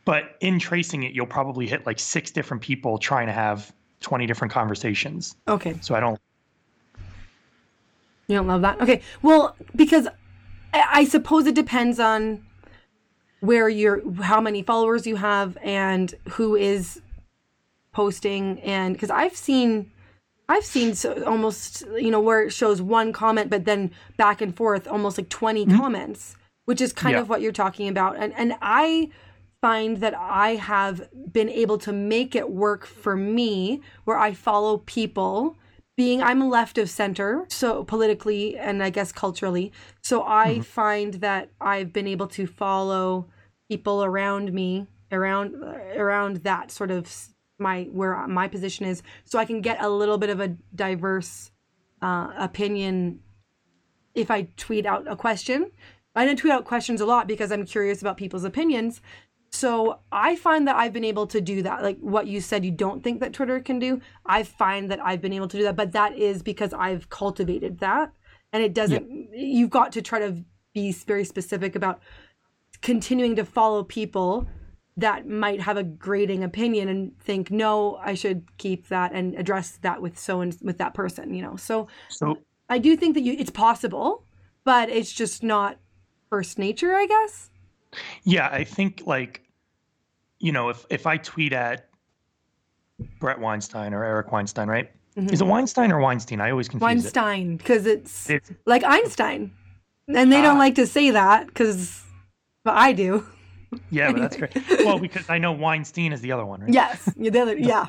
But 0.04 0.36
in 0.40 0.58
tracing 0.58 1.04
it 1.04 1.12
you'll 1.12 1.26
probably 1.26 1.68
hit 1.68 1.86
like 1.86 2.00
six 2.00 2.32
different 2.32 2.60
people 2.60 2.98
trying 2.98 3.28
to 3.28 3.32
have 3.32 3.72
20 4.00 4.26
different 4.26 4.52
conversations. 4.52 5.36
Okay. 5.46 5.76
So 5.80 5.94
I 5.94 6.00
don't. 6.00 6.20
You 8.28 8.36
don't 8.36 8.46
love 8.46 8.62
that? 8.62 8.80
Okay. 8.80 9.00
Well, 9.22 9.56
because 9.74 10.06
I 10.72 11.04
suppose 11.04 11.46
it 11.46 11.54
depends 11.54 11.98
on 11.98 12.44
where 13.40 13.68
you're, 13.68 14.02
how 14.22 14.40
many 14.40 14.62
followers 14.62 15.06
you 15.06 15.16
have 15.16 15.56
and 15.62 16.14
who 16.30 16.56
is 16.56 17.00
posting. 17.92 18.60
And 18.60 18.94
because 18.94 19.10
I've 19.10 19.36
seen, 19.36 19.90
I've 20.48 20.64
seen 20.64 20.94
so 20.94 21.24
almost, 21.24 21.84
you 21.96 22.10
know, 22.10 22.20
where 22.20 22.42
it 22.42 22.52
shows 22.52 22.82
one 22.82 23.12
comment, 23.12 23.48
but 23.48 23.64
then 23.64 23.90
back 24.16 24.40
and 24.40 24.54
forth, 24.54 24.86
almost 24.86 25.18
like 25.18 25.28
20 25.28 25.66
mm-hmm. 25.66 25.76
comments, 25.76 26.36
which 26.66 26.80
is 26.80 26.92
kind 26.92 27.14
yeah. 27.14 27.20
of 27.20 27.28
what 27.28 27.40
you're 27.40 27.52
talking 27.52 27.88
about. 27.88 28.16
And, 28.16 28.34
and 28.34 28.54
I, 28.60 29.10
find 29.60 29.98
that 29.98 30.14
I 30.14 30.56
have 30.56 31.08
been 31.32 31.48
able 31.48 31.78
to 31.78 31.92
make 31.92 32.36
it 32.36 32.50
work 32.50 32.86
for 32.86 33.16
me 33.16 33.80
where 34.04 34.18
I 34.18 34.32
follow 34.32 34.78
people 34.78 35.56
being 35.96 36.22
I'm 36.22 36.48
left 36.48 36.78
of 36.78 36.88
center 36.88 37.44
so 37.48 37.82
politically 37.82 38.56
and 38.56 38.82
I 38.82 38.90
guess 38.90 39.10
culturally 39.10 39.72
so 40.00 40.22
I 40.24 40.54
mm-hmm. 40.54 40.60
find 40.62 41.14
that 41.14 41.50
I've 41.60 41.92
been 41.92 42.06
able 42.06 42.28
to 42.28 42.46
follow 42.46 43.26
people 43.68 44.04
around 44.04 44.52
me 44.52 44.86
around 45.10 45.56
around 45.96 46.36
that 46.38 46.70
sort 46.70 46.92
of 46.92 47.12
my 47.58 47.88
where 47.90 48.26
my 48.28 48.46
position 48.46 48.86
is 48.86 49.02
so 49.24 49.40
I 49.40 49.44
can 49.44 49.60
get 49.60 49.82
a 49.82 49.88
little 49.88 50.18
bit 50.18 50.30
of 50.30 50.38
a 50.38 50.56
diverse 50.72 51.50
uh, 52.00 52.28
opinion 52.38 53.18
if 54.14 54.30
I 54.30 54.42
tweet 54.56 54.86
out 54.86 55.10
a 55.10 55.16
question 55.16 55.72
I 56.14 56.24
don't 56.24 56.36
tweet 56.36 56.52
out 56.52 56.64
questions 56.64 57.00
a 57.00 57.06
lot 57.06 57.26
because 57.26 57.50
I'm 57.50 57.64
curious 57.64 58.00
about 58.00 58.16
people's 58.16 58.44
opinions 58.44 59.00
so 59.50 60.00
I 60.12 60.36
find 60.36 60.68
that 60.68 60.76
I've 60.76 60.92
been 60.92 61.04
able 61.04 61.26
to 61.28 61.40
do 61.40 61.62
that. 61.62 61.82
Like 61.82 61.98
what 62.00 62.26
you 62.26 62.40
said, 62.40 62.64
you 62.64 62.70
don't 62.70 63.02
think 63.02 63.20
that 63.20 63.32
Twitter 63.32 63.60
can 63.60 63.78
do. 63.78 64.00
I 64.26 64.42
find 64.42 64.90
that 64.90 65.00
I've 65.00 65.20
been 65.20 65.32
able 65.32 65.48
to 65.48 65.56
do 65.56 65.62
that, 65.64 65.76
but 65.76 65.92
that 65.92 66.16
is 66.16 66.42
because 66.42 66.72
I've 66.72 67.08
cultivated 67.08 67.78
that. 67.78 68.12
And 68.52 68.62
it 68.62 68.74
doesn't, 68.74 69.10
yep. 69.10 69.28
you've 69.34 69.70
got 69.70 69.92
to 69.92 70.02
try 70.02 70.18
to 70.20 70.44
be 70.74 70.92
very 70.92 71.24
specific 71.24 71.76
about 71.76 72.00
continuing 72.82 73.36
to 73.36 73.44
follow 73.44 73.84
people 73.84 74.46
that 74.96 75.28
might 75.28 75.60
have 75.60 75.76
a 75.76 75.84
grading 75.84 76.42
opinion 76.42 76.88
and 76.88 77.18
think, 77.20 77.50
no, 77.50 77.96
I 77.96 78.14
should 78.14 78.56
keep 78.58 78.88
that 78.88 79.12
and 79.12 79.34
address 79.34 79.78
that 79.82 80.02
with 80.02 80.18
so 80.18 80.40
and 80.40 80.56
with 80.62 80.78
that 80.78 80.92
person, 80.92 81.32
you 81.32 81.42
know? 81.42 81.56
So, 81.56 81.88
so 82.08 82.38
I 82.68 82.78
do 82.78 82.96
think 82.96 83.14
that 83.14 83.22
you, 83.22 83.34
it's 83.38 83.50
possible, 83.50 84.24
but 84.64 84.88
it's 84.88 85.12
just 85.12 85.42
not 85.42 85.78
first 86.28 86.58
nature, 86.58 86.94
I 86.94 87.06
guess. 87.06 87.50
Yeah, 88.24 88.48
I 88.52 88.64
think 88.64 89.02
like, 89.06 89.42
you 90.38 90.52
know, 90.52 90.68
if 90.68 90.84
if 90.90 91.06
I 91.06 91.16
tweet 91.16 91.52
at 91.52 91.88
Brett 93.20 93.38
Weinstein 93.40 93.94
or 93.94 94.04
Eric 94.04 94.32
Weinstein, 94.32 94.68
right? 94.68 94.90
Mhm. 95.16 95.32
Is 95.32 95.40
it 95.40 95.46
Weinstein 95.46 95.90
or 95.92 96.00
Weinstein? 96.00 96.40
I 96.40 96.50
always 96.50 96.68
confuse 96.68 96.82
it. 96.82 96.94
Weinstein, 96.94 97.56
because 97.56 97.86
it's 97.86 98.28
it. 98.30 98.36
It's, 98.36 98.52
like 98.66 98.84
Einstein, 98.84 99.52
and 100.08 100.32
they 100.32 100.40
don't 100.42 100.56
Ah. 100.56 100.60
like 100.60 100.74
to 100.76 100.86
say 100.86 101.10
that 101.10 101.46
because, 101.48 102.04
but 102.64 102.74
I 102.76 102.92
do. 102.92 103.24
yeah, 103.90 104.12
but 104.12 104.20
that's 104.20 104.36
great. 104.36 104.54
Well, 104.84 104.98
because 104.98 105.28
I 105.28 105.38
know 105.38 105.52
Weinstein 105.52 106.12
is 106.12 106.20
the 106.20 106.32
other 106.32 106.44
one, 106.46 106.60
right? 106.62 106.72
Yes, 106.72 107.08
yeah, 107.16 107.30
the 107.30 107.40
other, 107.40 107.56
yeah, 107.72 107.88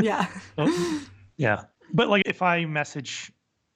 yeah. 0.00 0.26
Yeah. 1.36 1.64
But 1.92 2.08
like 2.08 2.22
if 2.26 2.42
I 2.42 2.64
message 2.64 3.32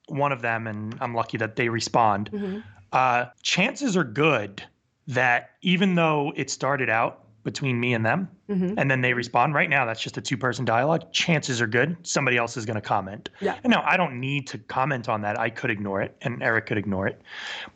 one 0.09 0.31
of 0.33 0.43
them 0.43 0.67
and 0.69 0.97
I'm 1.01 1.13
lucky 1.15 1.37
that 1.39 1.57
they 1.57 1.69
respond, 1.69 2.31
Mhm. 2.33 2.63
uh, 2.93 3.27
chances 3.43 3.97
are 3.97 4.05
good 4.05 4.63
that 5.09 5.51
even 5.63 5.95
though 5.95 6.33
it 6.37 6.51
started 6.51 6.89
out 6.89 7.25
between 7.45 7.81
me 7.81 7.95
and 7.95 8.05
them 8.05 8.29
Mhm. 8.51 8.75
and 8.77 8.91
then 8.91 9.01
they 9.01 9.15
respond 9.15 9.55
right 9.55 9.71
now, 9.71 9.85
that's 9.87 10.03
just 10.03 10.19
a 10.19 10.21
two 10.21 10.37
person 10.37 10.65
dialogue. 10.67 11.11
Chances 11.13 11.61
are 11.63 11.67
good 11.67 11.97
somebody 12.07 12.37
else 12.37 12.57
is 12.59 12.67
going 12.67 12.75
to 12.75 12.81
comment. 12.83 13.31
Yeah. 13.41 13.57
And 13.65 13.71
now 13.71 13.83
I 13.87 13.97
don't 13.97 14.21
need 14.21 14.47
to 14.49 14.59
comment 14.59 15.09
on 15.09 15.23
that. 15.23 15.39
I 15.39 15.49
could 15.49 15.71
ignore 15.71 16.03
it 16.03 16.15
and 16.23 16.43
Eric 16.43 16.67
could 16.67 16.77
ignore 16.79 17.07
it. 17.07 17.21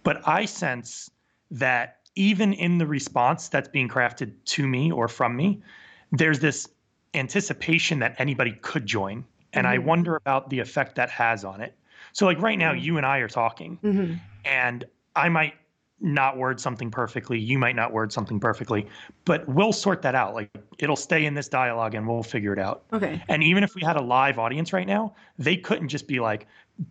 But 0.03 0.27
I 0.29 0.45
sense 0.45 1.11
that 1.51 1.99
even 2.17 2.53
in 2.53 2.77
the 2.77 2.87
response 2.87 3.49
that's 3.49 3.69
being 3.69 3.89
crafted 3.89 4.33
to 4.45 4.67
me 4.67 4.93
or 4.93 5.09
from 5.09 5.35
me, 5.35 5.63
there's 6.11 6.41
this 6.41 6.69
anticipation 7.15 7.99
that 8.01 8.15
anybody 8.19 8.53
could 8.61 8.85
join. 8.85 9.25
And 9.55 9.67
I 9.67 9.79
Mhm. 9.79 9.85
wonder 9.85 10.17
about 10.17 10.51
the 10.51 10.59
effect 10.61 10.97
that 10.97 11.09
has 11.11 11.45
on 11.45 11.61
it. 11.63 11.77
So, 12.13 12.27
like 12.27 12.41
right 12.43 12.59
now, 12.59 12.73
Mhm. 12.73 12.83
you 12.83 12.97
and 12.99 13.07
I 13.07 13.19
are 13.19 13.29
talking, 13.29 13.79
Mhm. 13.83 14.19
and 14.45 14.85
I 15.17 15.29
might 15.29 15.55
not 16.03 16.37
word 16.37 16.61
something 16.61 16.91
perfectly. 16.91 17.39
You 17.39 17.59
might 17.59 17.77
not 17.77 17.93
word 17.93 18.13
something 18.13 18.41
perfectly, 18.41 18.87
but 19.25 19.47
we'll 19.49 19.73
sort 19.73 20.03
that 20.03 20.15
out. 20.15 20.35
Like 20.35 20.51
it'll 20.79 20.97
stay 20.97 21.25
in 21.25 21.35
this 21.35 21.49
dialogue 21.49 21.95
and 21.95 22.07
we'll 22.07 22.23
figure 22.23 22.53
it 22.53 22.59
out. 22.59 22.83
Okay. 22.93 23.23
And 23.29 23.43
even 23.43 23.63
if 23.63 23.75
we 23.75 23.83
had 23.83 23.97
a 23.97 24.03
live 24.03 24.39
audience 24.39 24.73
right 24.73 24.87
now, 24.87 25.15
they 25.39 25.57
couldn't 25.57 25.89
just 25.89 26.07
be 26.09 26.19
like, 26.21 26.47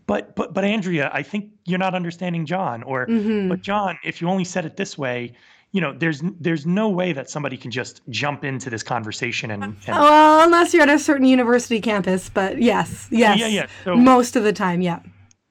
but, 0.07 0.35
but, 0.35 0.53
but 0.53 0.63
Andrea, 0.63 1.09
I 1.13 1.23
think 1.23 1.49
you're 1.65 1.79
not 1.79 1.93
understanding 1.93 2.45
John. 2.45 2.83
Or, 2.83 3.05
Mhm. 3.07 3.49
but 3.49 3.61
John, 3.61 3.97
if 4.03 4.21
you 4.21 4.29
only 4.29 4.45
said 4.45 4.65
it 4.65 4.77
this 4.77 4.97
way, 4.97 5.33
you 5.73 5.79
know, 5.79 5.93
there's 5.93 6.21
there's 6.41 6.65
no 6.65 6.89
way 6.89 7.13
that 7.13 7.29
somebody 7.29 7.55
can 7.55 7.71
just 7.71 8.01
jump 8.09 8.43
into 8.43 8.69
this 8.69 8.83
conversation 8.83 9.51
and, 9.51 9.63
and 9.63 9.75
Well, 9.87 10.43
unless 10.43 10.73
you're 10.73 10.83
at 10.83 10.89
a 10.89 10.99
certain 10.99 11.25
university 11.25 11.79
campus, 11.79 12.29
but 12.29 12.61
yes, 12.61 13.07
yes. 13.09 13.39
yeah, 13.39 13.47
yeah. 13.47 13.67
So 13.85 13.95
Most 13.95 14.35
of 14.35 14.43
the 14.43 14.51
time, 14.51 14.81
yeah. 14.81 14.99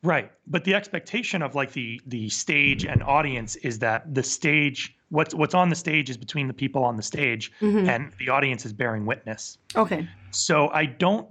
Right. 0.02 0.30
But 0.46 0.64
the 0.64 0.74
expectation 0.74 1.42
of 1.42 1.54
like 1.54 1.72
the 1.72 2.00
the 2.06 2.28
stage 2.30 2.84
and 2.86 3.02
audience 3.02 3.56
is 3.56 3.78
that 3.80 4.14
the 4.14 4.22
stage 4.22 4.96
what's 5.10 5.34
what's 5.34 5.54
on 5.54 5.68
the 5.68 5.76
stage 5.76 6.08
is 6.08 6.16
between 6.16 6.46
the 6.48 6.54
people 6.54 6.84
on 6.84 6.96
the 6.96 7.02
stage 7.02 7.52
Mhm. 7.60 7.86
and 7.88 8.12
the 8.18 8.28
audience 8.30 8.64
is 8.64 8.72
bearing 8.72 9.04
witness. 9.04 9.58
Okay. 9.76 10.08
So 10.30 10.68
I 10.68 10.86
don't 10.86 11.28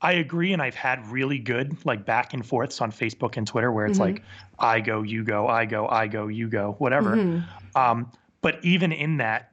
I 0.00 0.12
agree 0.12 0.52
and 0.52 0.62
I've 0.62 0.74
had 0.76 1.04
really 1.08 1.38
good 1.38 1.76
like 1.84 2.04
back 2.04 2.34
and 2.34 2.46
forths 2.46 2.80
on 2.80 2.92
Facebook 2.92 3.36
and 3.36 3.46
Twitter 3.46 3.72
where 3.72 3.86
it's 3.86 3.98
Mhm. 3.98 4.02
like 4.02 4.22
I 4.60 4.80
go, 4.80 5.02
you 5.02 5.24
go, 5.24 5.48
I 5.48 5.64
go, 5.64 5.88
I 5.88 6.06
go, 6.06 6.28
you 6.28 6.46
go, 6.48 6.76
whatever. 6.78 7.16
Mhm. 7.16 7.44
Um, 7.74 8.12
but 8.42 8.58
even 8.62 8.92
in 8.92 9.16
that, 9.16 9.50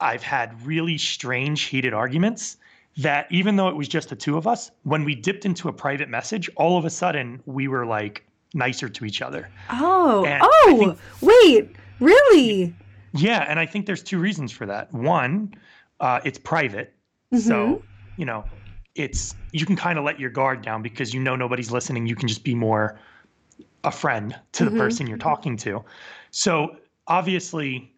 I've 0.00 0.22
had 0.22 0.60
really 0.66 0.98
strange, 0.98 1.62
heated 1.62 1.94
arguments 1.94 2.56
that 2.98 3.26
even 3.30 3.56
though 3.56 3.68
it 3.68 3.76
was 3.76 3.88
just 3.88 4.08
the 4.10 4.16
two 4.16 4.36
of 4.36 4.46
us, 4.46 4.70
when 4.82 5.04
we 5.04 5.14
dipped 5.14 5.44
into 5.44 5.68
a 5.68 5.72
private 5.72 6.08
message, 6.08 6.50
all 6.56 6.76
of 6.78 6.84
a 6.84 6.90
sudden 6.90 7.40
we 7.46 7.68
were 7.68 7.86
like 7.86 8.24
nicer 8.54 8.88
to 8.88 9.04
each 9.04 9.22
other. 9.22 9.48
Oh, 9.70 10.24
And 10.26 10.42
oh, 10.44 10.78
think- 10.78 10.98
wait, 11.22 11.76
really? 12.00 12.74
Yeah. 13.14 13.46
And 13.48 13.58
I 13.58 13.64
think 13.66 13.86
there's 13.86 14.02
two 14.02 14.18
reasons 14.18 14.52
for 14.52 14.66
that. 14.66 14.92
One, 14.92 15.54
uh, 16.00 16.20
it's 16.24 16.38
private. 16.38 16.94
So, 17.38 17.76
Mhm. 17.76 17.82
you 18.18 18.24
know, 18.26 18.44
it's, 18.94 19.34
you 19.52 19.64
can 19.64 19.74
kind 19.76 19.98
of 19.98 20.04
let 20.04 20.20
your 20.20 20.28
guard 20.28 20.60
down 20.60 20.82
because 20.82 21.14
you 21.14 21.20
know 21.20 21.34
nobody's 21.34 21.70
listening. 21.70 22.06
You 22.06 22.14
can 22.14 22.28
just 22.28 22.44
be 22.44 22.54
more 22.54 22.98
a 23.84 23.90
friend 23.90 24.38
to 24.52 24.64
the 24.66 24.70
Mhm. 24.70 24.78
person 24.78 25.06
you're 25.06 25.16
talking 25.16 25.56
to. 25.58 25.82
So 26.30 26.76
obviously, 27.06 27.90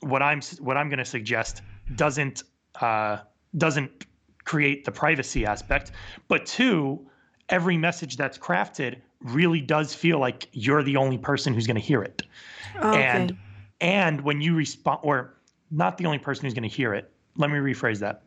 what 0.00 0.22
I'm 0.22 0.40
what 0.60 0.76
I'm 0.76 0.88
going 0.88 0.98
to 1.00 1.04
suggest 1.04 1.62
doesn't 1.96 2.44
uh, 2.80 3.18
doesn't 3.56 4.06
create 4.44 4.84
the 4.84 4.92
privacy 4.92 5.44
aspect, 5.46 5.92
but 6.28 6.46
two, 6.46 7.06
every 7.48 7.76
message 7.76 8.16
that's 8.16 8.38
crafted 8.38 8.96
really 9.20 9.60
does 9.60 9.94
feel 9.94 10.18
like 10.18 10.48
you're 10.52 10.82
the 10.82 10.96
only 10.96 11.18
person 11.18 11.52
who's 11.54 11.66
going 11.66 11.74
to 11.76 11.80
hear 11.80 12.02
it. 12.02 12.22
Oh, 12.80 12.90
okay. 12.90 13.02
And 13.02 13.36
and 13.80 14.20
when 14.22 14.40
you 14.40 14.54
respond, 14.54 15.00
or 15.02 15.34
not 15.70 15.98
the 15.98 16.06
only 16.06 16.18
person 16.18 16.44
who's 16.44 16.54
going 16.54 16.68
to 16.68 16.74
hear 16.74 16.94
it. 16.94 17.10
Let 17.36 17.50
me 17.50 17.58
rephrase 17.58 17.98
that. 18.00 18.22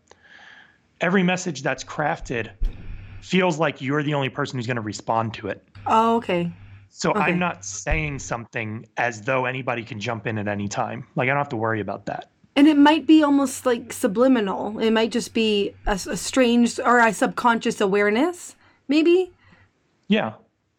Every 1.01 1.24
message 1.24 1.62
that's 1.62 1.84
crafted 1.84 2.51
feels 3.22 3.60
like 3.60 3.82
you're 3.82 4.03
the 4.03 4.13
only 4.13 4.30
person 4.30 4.58
who's 4.58 4.68
going 4.68 4.75
to 4.75 4.82
respond 4.82 5.34
to 5.36 5.48
it. 5.48 5.63
oh, 5.88 6.15
okay. 6.18 6.51
So 6.89 7.10
Okay. 7.10 7.22
I'm 7.22 7.39
not 7.39 7.65
saying 7.65 8.20
something 8.20 8.86
as 8.98 9.22
though 9.24 9.46
anybody 9.46 9.84
can 9.84 10.00
jump 10.00 10.27
in 10.27 10.38
at 10.38 10.48
any 10.48 10.68
time. 10.68 11.08
Like 11.15 11.25
I 11.25 11.30
don't 11.30 11.38
have 11.39 11.50
to 11.50 11.58
worry 11.58 11.82
about 11.82 12.06
that. 12.06 12.30
And 12.55 12.67
it 12.67 12.77
might 12.77 13.07
be 13.07 13.24
almost 13.24 13.65
like 13.65 13.91
subliminal. 13.91 14.79
It 14.79 14.91
might 14.91 15.12
just 15.12 15.33
be 15.33 15.74
a, 15.88 15.93
a 15.93 16.17
strange 16.17 16.79
or 16.79 17.00
a 17.00 17.12
subconscious 17.13 17.81
awareness, 17.81 18.55
maybe. 18.88 19.31
Yeah. 20.07 20.33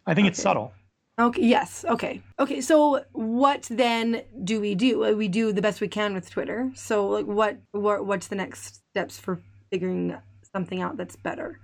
I 0.06 0.14
think 0.14 0.28
it's 0.28 0.40
subtle. 0.40 0.72
Okay. 1.18 1.42
Yes. 1.42 1.84
Okay. 1.88 2.22
Okay. 2.38 2.60
So 2.60 3.04
what 3.12 3.66
then 3.70 4.22
do 4.42 4.60
we 4.60 4.74
do? 4.74 5.16
We 5.16 5.28
do 5.28 5.52
the 5.52 5.62
best 5.62 5.80
we 5.80 5.88
can 5.88 6.14
with 6.14 6.30
Twitter. 6.30 6.70
So 6.74 7.08
like, 7.08 7.26
what 7.26 7.58
what 7.72 8.04
what's 8.04 8.26
the 8.26 8.36
next 8.36 8.82
steps 8.90 9.18
for 9.18 9.40
figuring 9.70 10.16
something 10.52 10.80
out 10.80 10.96
that's 10.96 11.16
better? 11.16 11.58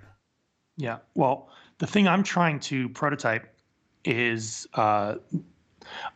Yeah. 0.76 0.99
Well, 1.14 1.50
the 1.79 1.87
thing 1.87 2.09
I'm 2.09 2.23
trying 2.23 2.61
to 2.61 2.88
prototype 2.90 3.49
is 4.05 4.67
uh, 4.75 5.17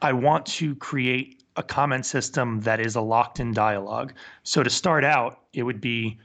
I 0.00 0.12
want 0.12 0.46
to 0.46 0.74
create 0.76 1.43
a 1.56 1.62
comment 1.62 2.04
system 2.06 2.60
that 2.60 2.80
is 2.80 2.96
a 2.96 3.00
locked 3.00 3.40
in 3.40 3.52
dialogue. 3.52 4.12
So 4.42 4.62
to 4.62 4.70
start 4.70 5.04
out, 5.04 5.40
it 5.52 5.62
would 5.62 5.80
be 5.80 6.18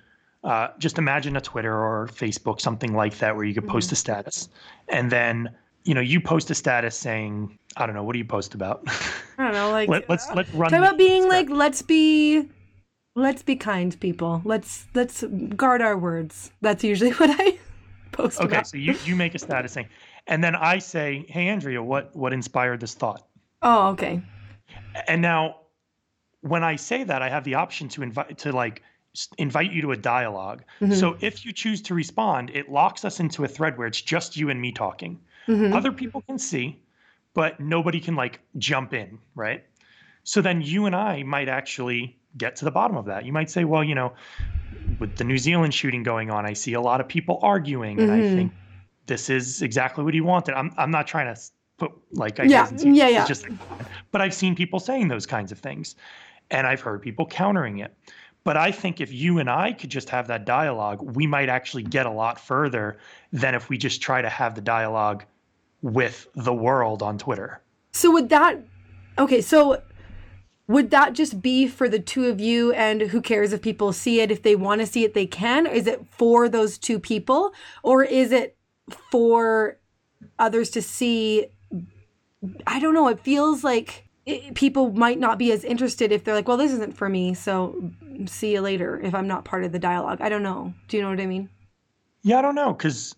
uh, 0.43 0.69
just 0.79 0.98
imagine 0.98 1.36
a 1.36 1.41
Twitter 1.41 1.74
or 1.74 2.07
Facebook, 2.07 2.62
something 2.62 2.93
like 2.93 3.17
that, 3.19 3.36
where 3.36 3.45
you 3.45 3.53
could 3.53 3.67
post 3.67 3.91
a 3.91 3.95
status. 3.95 4.50
And 4.88 5.12
then, 5.12 5.50
you 5.83 5.93
know, 5.93 6.01
you 6.01 6.19
post 6.21 6.50
a 6.50 6.55
status 6.55 6.95
saying, 6.95 7.57
I 7.77 7.86
don't 7.86 7.95
know, 7.95 8.03
what 8.03 8.13
do 8.13 8.19
you 8.19 8.25
post 8.25 8.55
about? 8.55 8.83
I 9.38 9.43
don't 9.43 9.53
know. 9.53 9.71
Like, 9.71 9.89
Let, 9.89 10.09
let's 10.09 10.27
let's 10.33 10.50
run. 10.53 10.71
talk 10.71 10.79
about 10.79 10.98
being 10.98 11.27
like, 11.27 11.50
let's 11.50 11.81
be, 11.81 12.48
let's 13.15 13.43
be 13.43 13.55
kind 13.55 13.98
people. 14.00 14.41
Let's 14.45 14.88
let's 14.95 15.24
guard 15.55 15.81
our 15.81 15.98
words. 15.98 16.51
That's 16.62 16.83
usually 16.83 17.12
what 17.19 17.29
I 17.39 17.59
post 18.12 18.39
Okay, 18.39 18.48
about. 18.55 18.67
so 18.67 18.77
you 18.77 18.95
you 19.05 19.15
make 19.15 19.36
a 19.36 19.39
status 19.39 19.74
saying, 19.74 19.88
and 20.27 20.43
then 20.43 20.55
I 20.55 20.79
say, 20.79 21.25
Hey 21.27 21.48
Andrea, 21.50 21.83
what 21.83 22.15
what 22.15 22.33
inspired 22.33 22.79
this 22.79 22.93
thought? 22.93 23.27
Oh, 23.62 23.89
okay. 23.89 24.21
And 25.07 25.21
now, 25.21 25.57
when 26.41 26.63
I 26.63 26.75
say 26.75 27.03
that, 27.03 27.21
I 27.21 27.29
have 27.29 27.43
the 27.43 27.55
option 27.55 27.89
to 27.89 28.03
invite 28.03 28.38
to 28.39 28.51
like 28.51 28.81
invite 29.38 29.71
you 29.71 29.81
to 29.81 29.91
a 29.91 29.97
dialog 29.97 30.61
Mhm. 30.79 30.93
So 30.93 31.17
if 31.19 31.43
you 31.43 31.51
choose 31.51 31.81
to 31.81 31.95
respond, 31.95 32.51
it 32.53 32.69
locks 32.69 33.03
us 33.03 33.19
into 33.19 33.43
a 33.43 33.47
thread 33.47 33.77
where 33.77 33.88
it's 33.88 34.01
just 34.01 34.38
you 34.38 34.49
and 34.49 34.61
me 34.61 34.71
talking. 34.71 35.19
Mhm. 35.47 35.75
Other 35.75 35.91
people 35.91 36.21
can 36.21 36.38
see, 36.38 36.79
but 37.33 37.59
nobody 37.59 37.99
can 37.99 38.15
like 38.15 38.39
jump 38.57 38.93
in, 38.93 39.17
right? 39.35 39.65
So 40.23 40.41
then 40.41 40.61
you 40.61 40.85
and 40.85 40.95
I 40.95 41.23
might 41.23 41.49
actually 41.49 42.17
get 42.38 42.55
to 42.57 42.65
the 42.65 42.71
bottom 42.71 42.95
of 42.97 43.05
that. 43.05 43.25
You 43.25 43.33
might 43.33 43.49
say, 43.49 43.63
well, 43.65 43.83
you 43.83 43.95
know, 43.95 44.13
with 44.99 45.15
the 45.15 45.23
New 45.23 45.38
Zealand 45.39 45.73
shooting 45.73 46.03
going 46.03 46.29
on, 46.29 46.45
I 46.45 46.53
see 46.53 46.73
a 46.73 46.81
lot 46.81 47.01
of 47.01 47.07
people 47.07 47.39
arguing, 47.41 47.99
and 48.01 48.11
I 48.11 48.19
Mhm. 48.21 48.35
think 48.35 48.53
this 49.07 49.29
is 49.29 49.61
exactly 49.63 50.03
what 50.03 50.13
he 50.13 50.21
wanted. 50.21 50.53
I'm 50.53 50.71
I'm 50.77 50.91
not 50.91 51.07
trying 51.07 51.33
to 51.33 51.41
put 51.79 51.91
like 52.12 52.39
I 52.39 52.43
Yeah, 52.43 52.69
yeah, 52.71 53.07
yeah. 53.07 53.25
just 53.25 53.45
but 54.12 54.21
I've 54.21 54.33
seen 54.33 54.55
people 54.55 54.79
saying 54.79 55.07
those 55.07 55.25
kinds 55.25 55.51
of 55.51 55.59
things, 55.59 55.95
and 56.51 56.67
I've 56.67 56.81
heard 56.81 57.01
people 57.01 57.25
countering 57.25 57.79
it. 57.79 57.93
But 58.43 58.57
I 58.57 58.71
think 58.71 59.01
if 59.01 59.12
you 59.12 59.39
and 59.39 59.50
I 59.50 59.74
could 59.74 59.89
just 59.89 60.09
have 60.09 60.27
that 60.27 60.45
dialogue, 60.45 61.01
we 61.15 61.27
might 61.27 61.50
actually 61.50 61.83
get 61.83 62.05
a 62.05 62.12
lot 62.12 62.39
further 62.39 62.98
than 63.33 63.53
if 63.53 63.69
we 63.69 63.77
just 63.77 64.01
try 64.01 64.21
to 64.21 64.29
have 64.29 64.55
the 64.55 64.62
dialogue 64.62 65.25
with 65.81 66.27
the 66.36 66.53
world 66.53 67.03
on 67.03 67.17
Twitter. 67.17 67.62
So 67.91 68.12
would 68.12 68.29
that 68.29 68.59
okay, 69.17 69.41
so 69.41 69.81
would 70.67 70.91
that 70.91 71.13
just 71.13 71.41
be 71.41 71.67
for 71.67 71.89
the 71.89 72.00
two 72.00 72.27
of 72.27 72.39
you 72.39 72.71
and 72.74 73.01
who 73.01 73.21
cares 73.21 73.51
if 73.51 73.62
people 73.62 73.91
see 73.91 74.21
it 74.21 74.31
if 74.31 74.43
they 74.43 74.55
want 74.55 74.79
to 74.79 74.88
see 74.88 75.03
it 75.03 75.13
they 75.15 75.25
can 75.25 75.65
is 75.65 75.88
it 75.88 76.05
for 76.12 76.48
those 76.48 76.77
two 76.77 77.00
people 77.00 77.51
or 77.81 78.03
is 78.03 78.31
it 78.31 78.55
for 79.12 79.79
others 80.38 80.69
to 80.69 80.81
see 80.81 81.48
I 82.67 82.79
don't 82.79 82.93
know, 82.93 83.08
it 83.08 83.19
feels 83.19 83.63
like 83.63 84.08
it, 84.25 84.53
people 84.55 84.91
might 84.93 85.19
not 85.19 85.38
be 85.38 85.51
as 85.51 85.63
interested 85.63 86.12
if 86.12 86.24
they're 86.24 86.36
like, 86.36 86.48
well, 86.48 86.58
this 86.58 86.72
isn't 86.72 86.96
for 86.96 87.10
me, 87.10 87.34
so 87.34 87.91
see 88.25 88.53
you 88.53 88.62
later 88.62 89.00
if 89.01 89.13
I'm 89.15 89.27
not 89.27 89.46
part 89.46 89.63
of 89.63 89.72
the 89.72 89.79
dialogue. 89.79 90.19
I 90.22 90.29
don't 90.29 90.43
know. 90.43 90.74
Do 90.88 90.98
you 90.98 91.03
know 91.03 91.10
what 91.10 91.19
I 91.19 91.25
mean? 91.25 91.50
Yeah, 92.22 92.39
I 92.39 92.41
don't 92.41 92.55
know 92.55 92.74
because 92.74 93.15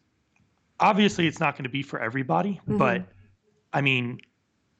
obviously 0.79 1.27
it's 1.27 1.39
not 1.39 1.55
going 1.55 1.63
to 1.63 1.69
be 1.69 1.81
for 1.83 1.99
everybody, 1.99 2.59
Mhm. 2.67 2.77
but 2.77 3.03
I 3.73 3.81
mean, 3.81 4.19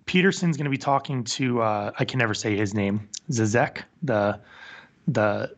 Peterson's 0.05 0.57
going 0.57 0.65
to 0.65 0.71
be 0.71 0.77
talking 0.77 1.23
to 1.23 1.61
uh, 1.61 1.91
I 1.97 2.05
can 2.05 2.17
never 2.19 2.33
say 2.33 2.55
his 2.57 2.73
name 2.73 3.07
Zizek 3.29 3.83
the 4.03 4.39
the 5.07 5.55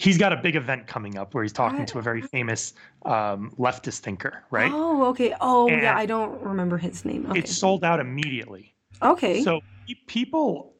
he's 0.00 0.16
got 0.16 0.32
a 0.32 0.36
big 0.36 0.56
event 0.56 0.86
coming 0.86 1.18
up 1.18 1.34
where 1.34 1.44
he's 1.44 1.52
talking 1.52 1.84
to 1.84 1.98
a 1.98 2.02
very 2.02 2.22
famous 2.36 2.72
um, 3.04 3.52
leftist 3.58 3.98
thinker, 4.00 4.42
right? 4.50 4.70
Oh, 4.72 5.04
okay. 5.10 5.34
Oh, 5.40 5.68
And- 5.68 5.82
yeah. 5.82 5.96
I 5.96 6.06
don't 6.06 6.40
remember 6.42 6.78
his 6.78 7.04
name. 7.04 7.26
Okay. 7.28 7.38
It's 7.40 7.54
sold 7.56 7.84
out 7.84 8.00
immediately. 8.00 8.74
okay. 9.02 9.42
So 9.42 9.60
people 10.06 10.72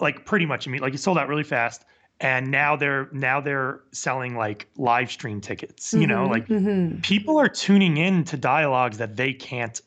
like 0.00 0.24
pretty 0.24 0.46
much 0.46 0.66
immediately 0.66 0.90
like 0.90 0.94
it 0.94 1.02
sold 1.02 1.18
out 1.18 1.28
really 1.28 1.42
fast, 1.44 1.84
and 2.20 2.50
now 2.50 2.76
they're 2.76 3.08
now 3.12 3.40
they're 3.40 3.80
selling 3.92 4.36
like 4.36 4.68
live 4.76 5.10
stream 5.10 5.40
tickets. 5.40 5.92
You 5.92 6.06
know, 6.06 6.26
Mhm, 6.26 6.30
like 6.30 6.46
mhm. 6.48 7.02
people 7.02 7.38
are 7.38 7.48
tuning 7.48 7.96
in 7.96 8.22
to 8.24 8.36
dialogues 8.36 8.98
that 8.98 9.16
they 9.16 9.32
can't 9.32 9.80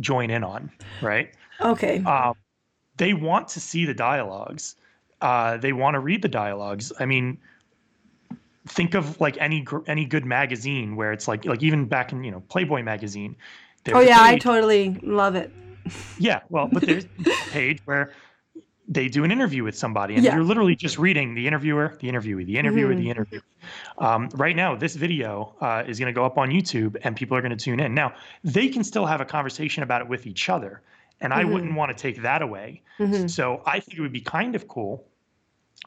join 0.00 0.30
in 0.30 0.44
on, 0.44 0.70
right? 1.02 1.32
Okay. 1.60 2.02
um, 2.04 2.34
they 2.98 3.14
want 3.14 3.48
to 3.48 3.60
see 3.60 3.84
the 3.84 3.94
dialogues. 3.94 4.76
Uh, 5.20 5.56
they 5.56 5.72
want 5.72 5.94
to 5.94 6.00
read 6.00 6.22
the 6.22 6.28
dialogues. 6.28 6.92
I 7.00 7.06
mean, 7.06 7.38
think 8.68 8.94
of 8.94 9.20
like 9.20 9.36
any 9.38 9.66
any 9.86 10.04
good 10.04 10.24
magazine 10.24 10.96
where 10.96 11.12
it's 11.12 11.26
like 11.28 11.44
like 11.44 11.62
even 11.62 11.86
back 11.86 12.12
in 12.12 12.22
you 12.24 12.30
know 12.30 12.40
Playboy 12.48 12.82
magazine. 12.82 13.36
oh 13.92 14.00
yeah, 14.00 14.22
I 14.22 14.38
totally 14.38 14.98
love 15.02 15.34
it. 15.34 15.50
yeah. 16.18 16.40
Well, 16.50 16.68
but 16.72 16.84
there's 16.84 17.04
a 17.26 17.50
page 17.50 17.80
where 17.84 18.12
they 18.90 19.08
do 19.08 19.24
an 19.24 19.30
interview 19.30 19.64
with 19.64 19.76
somebody, 19.76 20.14
and 20.14 20.24
Yeah. 20.24 20.34
you're 20.34 20.44
literally 20.44 20.74
just 20.74 20.98
reading 20.98 21.34
the 21.34 21.46
interviewer, 21.46 21.96
the 22.00 22.08
interviewee, 22.08 22.46
the 22.46 22.56
interviewer, 22.58 22.94
Mhm. 22.94 22.98
the 22.98 23.10
interview. 23.10 23.40
Um, 23.98 24.30
right 24.34 24.56
now, 24.56 24.76
this 24.76 24.94
video 24.96 25.54
uh, 25.60 25.82
is 25.86 25.98
going 25.98 26.06
to 26.06 26.18
go 26.18 26.24
up 26.24 26.38
on 26.38 26.48
YouTube, 26.48 26.96
and 27.02 27.14
people 27.14 27.36
are 27.36 27.42
going 27.42 27.56
to 27.56 27.64
tune 27.64 27.80
in. 27.80 27.94
Now, 27.94 28.14
they 28.44 28.68
can 28.68 28.82
still 28.84 29.04
have 29.04 29.20
a 29.20 29.26
conversation 29.26 29.82
about 29.82 30.00
it 30.00 30.08
with 30.08 30.26
each 30.26 30.48
other, 30.48 30.82
and 31.20 31.34
I 31.34 31.44
Mhm. 31.44 31.52
wouldn't 31.52 31.74
want 31.74 31.94
to 31.94 32.00
take 32.02 32.22
that 32.22 32.40
away. 32.40 32.82
Mhm. 32.98 33.28
So 33.28 33.62
I 33.66 33.80
think 33.80 33.98
it 33.98 34.00
would 34.00 34.12
be 34.12 34.22
kind 34.22 34.54
of 34.54 34.68
cool 34.68 35.04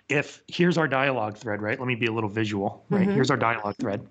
if 0.09 0.41
here's 0.47 0.77
our 0.77 0.87
dialogue 0.87 1.37
thread, 1.37 1.61
right? 1.61 1.79
Let 1.79 1.87
me 1.87 1.95
be 1.95 2.07
a 2.07 2.11
little 2.11 2.29
visual, 2.29 2.85
right? 2.89 3.07
Mhm. 3.07 3.13
Here's 3.13 3.31
our 3.31 3.37
dialogue 3.37 3.75
thread. 3.79 4.07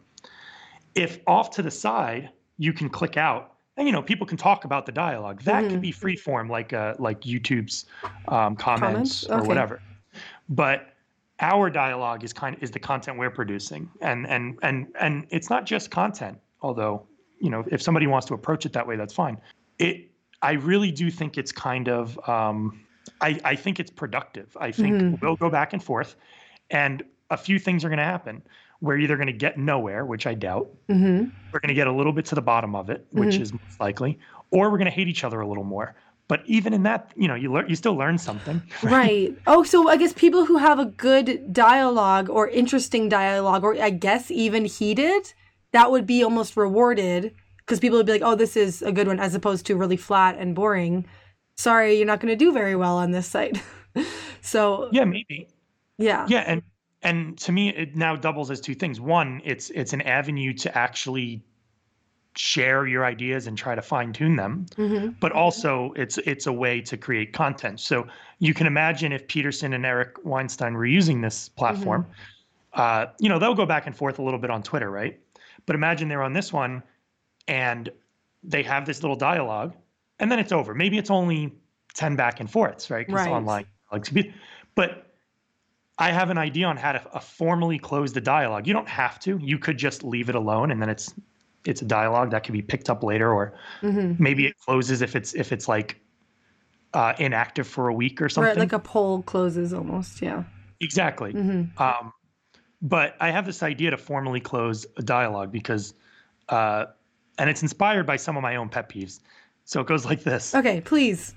If 0.95 1.21
off 1.27 1.51
to 1.53 1.63
the 1.63 1.71
side 1.71 2.31
you 2.59 2.73
can 2.73 2.89
click 2.89 3.17
out, 3.17 3.55
and 3.77 3.87
you 3.87 3.93
know 3.93 4.03
people 4.03 4.27
can 4.27 4.37
talk 4.37 4.65
about 4.65 4.85
the 4.87 4.93
dialogue. 4.93 5.43
That 5.43 5.65
Mhm. 5.65 5.71
could 5.71 5.81
be 5.81 5.93
free 5.93 6.17
form, 6.17 6.49
like 6.49 6.73
uh, 6.73 6.95
like 6.99 7.21
YouTube's 7.23 7.87
um, 8.29 8.57
comments, 8.57 9.25
Comments? 9.25 9.27
or 9.29 9.39
Okay. 9.39 9.49
whatever. 9.49 9.83
But 10.49 10.95
our 11.41 11.71
dialogue 11.71 12.23
is 12.25 12.33
kind 12.33 12.57
is 12.61 12.71
the 12.71 12.79
content 12.79 13.19
we're 13.19 13.31
producing, 13.31 13.89
and 14.03 14.27
and 14.27 14.59
and 14.63 14.89
and 15.01 15.27
it's 15.31 15.49
not 15.49 15.65
just 15.65 15.91
content. 15.91 16.39
Although 16.61 17.07
you 17.39 17.49
know 17.51 17.65
if 17.71 17.81
somebody 17.81 18.07
wants 18.07 18.27
to 18.27 18.35
approach 18.35 18.67
it 18.67 18.73
that 18.75 18.87
way, 18.87 18.97
that's 18.97 19.15
fine. 19.15 19.39
It 19.79 20.11
I 20.43 20.53
really 20.53 20.91
do 20.91 21.11
think 21.11 21.39
it's 21.39 21.53
kind 21.53 21.89
of 21.89 22.19
um, 22.29 22.81
I, 23.21 23.38
I 23.45 23.57
think 23.57 23.81
it's 23.81 23.90
productive. 23.90 24.57
I 24.61 24.73
think 24.73 24.97
Mhm. 24.97 25.19
we'll 25.23 25.37
go 25.37 25.50
back 25.50 25.73
and 25.73 25.83
forth, 25.83 26.17
and 26.71 27.02
a 27.31 27.37
few 27.37 27.59
things 27.59 27.85
are 27.85 27.88
going 27.88 27.99
to 27.99 28.05
happen. 28.05 28.43
We're 28.81 28.99
either 28.99 29.17
going 29.17 29.26
to 29.29 29.33
get 29.33 29.59
nowhere, 29.59 30.05
which 30.05 30.26
I 30.26 30.35
doubt. 30.35 30.69
hmm 30.88 31.25
We're 31.52 31.61
going 31.61 31.69
to 31.69 31.75
get 31.75 31.87
a 31.88 31.93
little 31.93 32.12
bit 32.12 32.25
to 32.26 32.35
the 32.35 32.43
bottom 32.43 32.75
of 32.76 32.90
it, 32.90 33.07
which 33.11 33.37
Mhm. 33.38 33.40
is 33.43 33.52
most 33.52 33.81
likely, 33.81 34.19
or 34.50 34.71
we're 34.71 34.79
going 34.79 34.87
to 34.87 34.90
hate 35.00 35.09
each 35.09 35.25
other 35.25 35.40
a 35.40 35.47
little 35.49 35.64
more. 35.64 35.95
But 36.29 36.43
even 36.47 36.73
in 36.73 36.85
that, 36.85 37.12
you 37.17 37.26
know, 37.26 37.35
you 37.35 37.52
learn, 37.52 37.69
you 37.69 37.75
still 37.75 37.97
learn 37.97 38.17
something. 38.19 38.62
Right. 38.85 39.35
Oh, 39.49 39.64
so 39.64 39.88
I 39.88 39.97
guess 39.97 40.12
people 40.12 40.45
who 40.47 40.59
have 40.59 40.79
a 40.79 40.85
good 40.87 41.52
dialogue 41.52 42.31
or 42.31 42.49
interesting 42.49 43.09
dialogue, 43.09 43.64
or 43.64 43.75
I 43.83 43.90
guess 43.90 44.31
even 44.31 44.64
heated, 44.64 45.35
that 45.73 45.90
would 45.90 46.07
be 46.07 46.23
almost 46.23 46.57
rewarded 46.57 47.35
because 47.59 47.81
people 47.81 47.99
would 47.99 48.07
be 48.07 48.12
like, 48.12 48.23
"Oh, 48.25 48.37
this 48.37 48.57
is 48.57 48.81
a 48.83 48.93
good 48.93 49.07
one," 49.09 49.19
as 49.21 49.35
opposed 49.35 49.67
to 49.67 49.76
really 49.76 49.97
flat 49.97 50.37
and 50.38 50.55
boring. 50.55 51.05
Sorry, 51.61 51.97
you're 51.97 52.07
not 52.07 52.21
going 52.21 52.33
to 52.33 52.43
do 52.43 52.52
very 52.52 52.75
well 52.75 52.97
on 52.97 53.11
this 53.11 53.26
site. 53.26 53.61
so 54.40 54.88
Yeah, 54.93 55.05
maybe. 55.05 55.47
yeah. 55.99 56.26
Yeah, 56.26 56.45
and 56.47 56.62
and 57.02 57.37
to 57.38 57.52
me, 57.52 57.69
it 57.69 57.95
now 57.95 58.17
doubles 58.17 58.50
as 58.50 58.62
two 58.62 58.75
things. 58.75 58.99
One, 58.99 59.43
it's 59.45 59.69
it's 59.71 59.93
an 59.93 60.00
avenue 60.02 60.54
to 60.54 60.76
actually 60.76 61.43
share 62.35 62.87
your 62.87 63.04
ideas 63.04 63.47
and 63.47 63.58
try 63.58 63.75
to 63.75 63.82
fine 63.82 64.13
tune 64.15 64.37
them. 64.37 64.65
hmm 64.76 65.08
but 65.21 65.32
also 65.32 65.93
it's 65.97 66.17
it's 66.19 66.47
a 66.47 66.52
way 66.52 66.80
to 66.80 66.97
create 66.97 67.35
content. 67.35 67.78
So 67.78 68.06
you 68.39 68.54
can 68.54 68.67
imagine 68.67 69.13
if 69.13 69.26
Peterson 69.26 69.75
and 69.75 69.85
Eric 69.85 70.17
Weinstein 70.25 70.73
were 70.73 70.87
using 70.87 71.21
this 71.21 71.50
platform, 71.50 72.06
uh, 72.73 73.06
you 73.19 73.28
know, 73.28 73.39
they'll 73.39 73.54
go 73.54 73.67
back 73.67 73.87
and 73.87 73.95
forth 73.95 74.19
a 74.19 74.23
little 74.23 74.41
bit 74.41 74.50
on 74.50 74.63
Twitter, 74.63 74.91
right? 74.91 75.21
But 75.67 75.76
imagine 75.76 76.08
they're 76.08 76.23
on 76.23 76.32
this 76.32 76.54
one 76.54 76.82
and 77.49 77.91
they 78.43 78.63
have 78.63 78.87
this 78.87 79.02
little 79.02 79.17
dialogue 79.17 79.75
and 80.21 80.30
then 80.30 80.39
it's 80.39 80.52
over. 80.52 80.75
Maybe 80.75 80.99
it's 80.99 81.11
only 81.11 81.52
10 81.95 82.15
back 82.15 82.41
and 82.41 82.49
forths, 82.49 82.91
right? 82.91 83.06
Because 83.06 83.26
Right. 83.26 83.33
online, 83.33 83.67
like, 83.91 84.06
but 84.75 85.06
I 85.99 86.13
have 86.13 86.30
an 86.30 86.39
idea 86.39 86.67
on 86.67 86.76
how 86.76 86.93
to 86.93 87.06
uh, 87.13 87.19
formally 87.19 87.78
close 87.78 88.13
the 88.13 88.21
dialogue. 88.21 88.67
You 88.67 88.73
don't 88.73 88.89
have 88.89 89.19
to. 89.21 89.39
You 89.43 89.59
could 89.59 89.76
just 89.76 90.04
leave 90.04 90.28
it 90.28 90.35
alone 90.35 90.71
and 90.71 90.80
then 90.80 90.89
it's 90.89 91.13
it's 91.67 91.83
a 91.83 91.85
dialogue 91.85 92.30
that 92.30 92.43
can 92.43 92.54
be 92.54 92.63
picked 92.63 92.89
up 92.89 93.02
later 93.02 93.35
or 93.35 93.52
hmm 93.83 94.13
maybe 94.19 94.47
it 94.47 94.54
closes 94.65 95.02
if 95.02 95.15
it's 95.15 95.35
if 95.35 95.52
it's 95.52 95.69
like 95.69 96.00
uh, 96.95 97.13
inactive 97.19 97.67
for 97.67 97.89
a 97.89 97.95
week 97.95 98.21
or 98.23 98.28
something. 98.28 98.49
Right, 98.49 98.59
like 98.59 98.73
a 98.73 98.78
poll 98.78 99.23
closes 99.23 99.73
almost. 99.73 100.23
Yeah. 100.23 100.45
exactly. 100.80 101.33
hmm 101.33 101.65
Um, 101.76 102.13
but 102.83 103.17
I 103.21 103.30
have 103.30 103.45
this 103.45 103.63
idea 103.63 103.91
to 103.91 103.97
formally 103.99 104.41
close 104.41 104.87
a 104.97 105.02
dialogue 105.02 105.52
because, 105.52 105.95
uh, 106.49 106.87
and 107.39 107.50
it's 107.50 107.63
inspired 107.63 108.06
by 108.06 108.17
some 108.17 108.37
of 108.37 108.43
my 108.43 108.56
own 108.56 108.69
pet 108.71 108.89
peeves. 108.89 109.21
So 109.71 109.80
it 109.80 109.87
goes 109.87 110.04
like 110.04 110.25
this. 110.25 110.52
Okay, 110.52 110.80
please. 110.80 111.33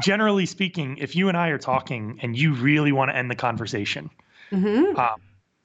Generally 0.00 0.46
speaking, 0.46 0.96
if 0.98 1.16
you 1.16 1.28
and 1.28 1.36
I 1.36 1.48
are 1.48 1.58
talking 1.58 2.20
and 2.22 2.38
you 2.38 2.54
really 2.54 2.92
want 2.92 3.10
to 3.10 3.16
end 3.16 3.28
the 3.28 3.34
conversation, 3.34 4.10
hmm 4.50 4.96
um, 4.96 5.16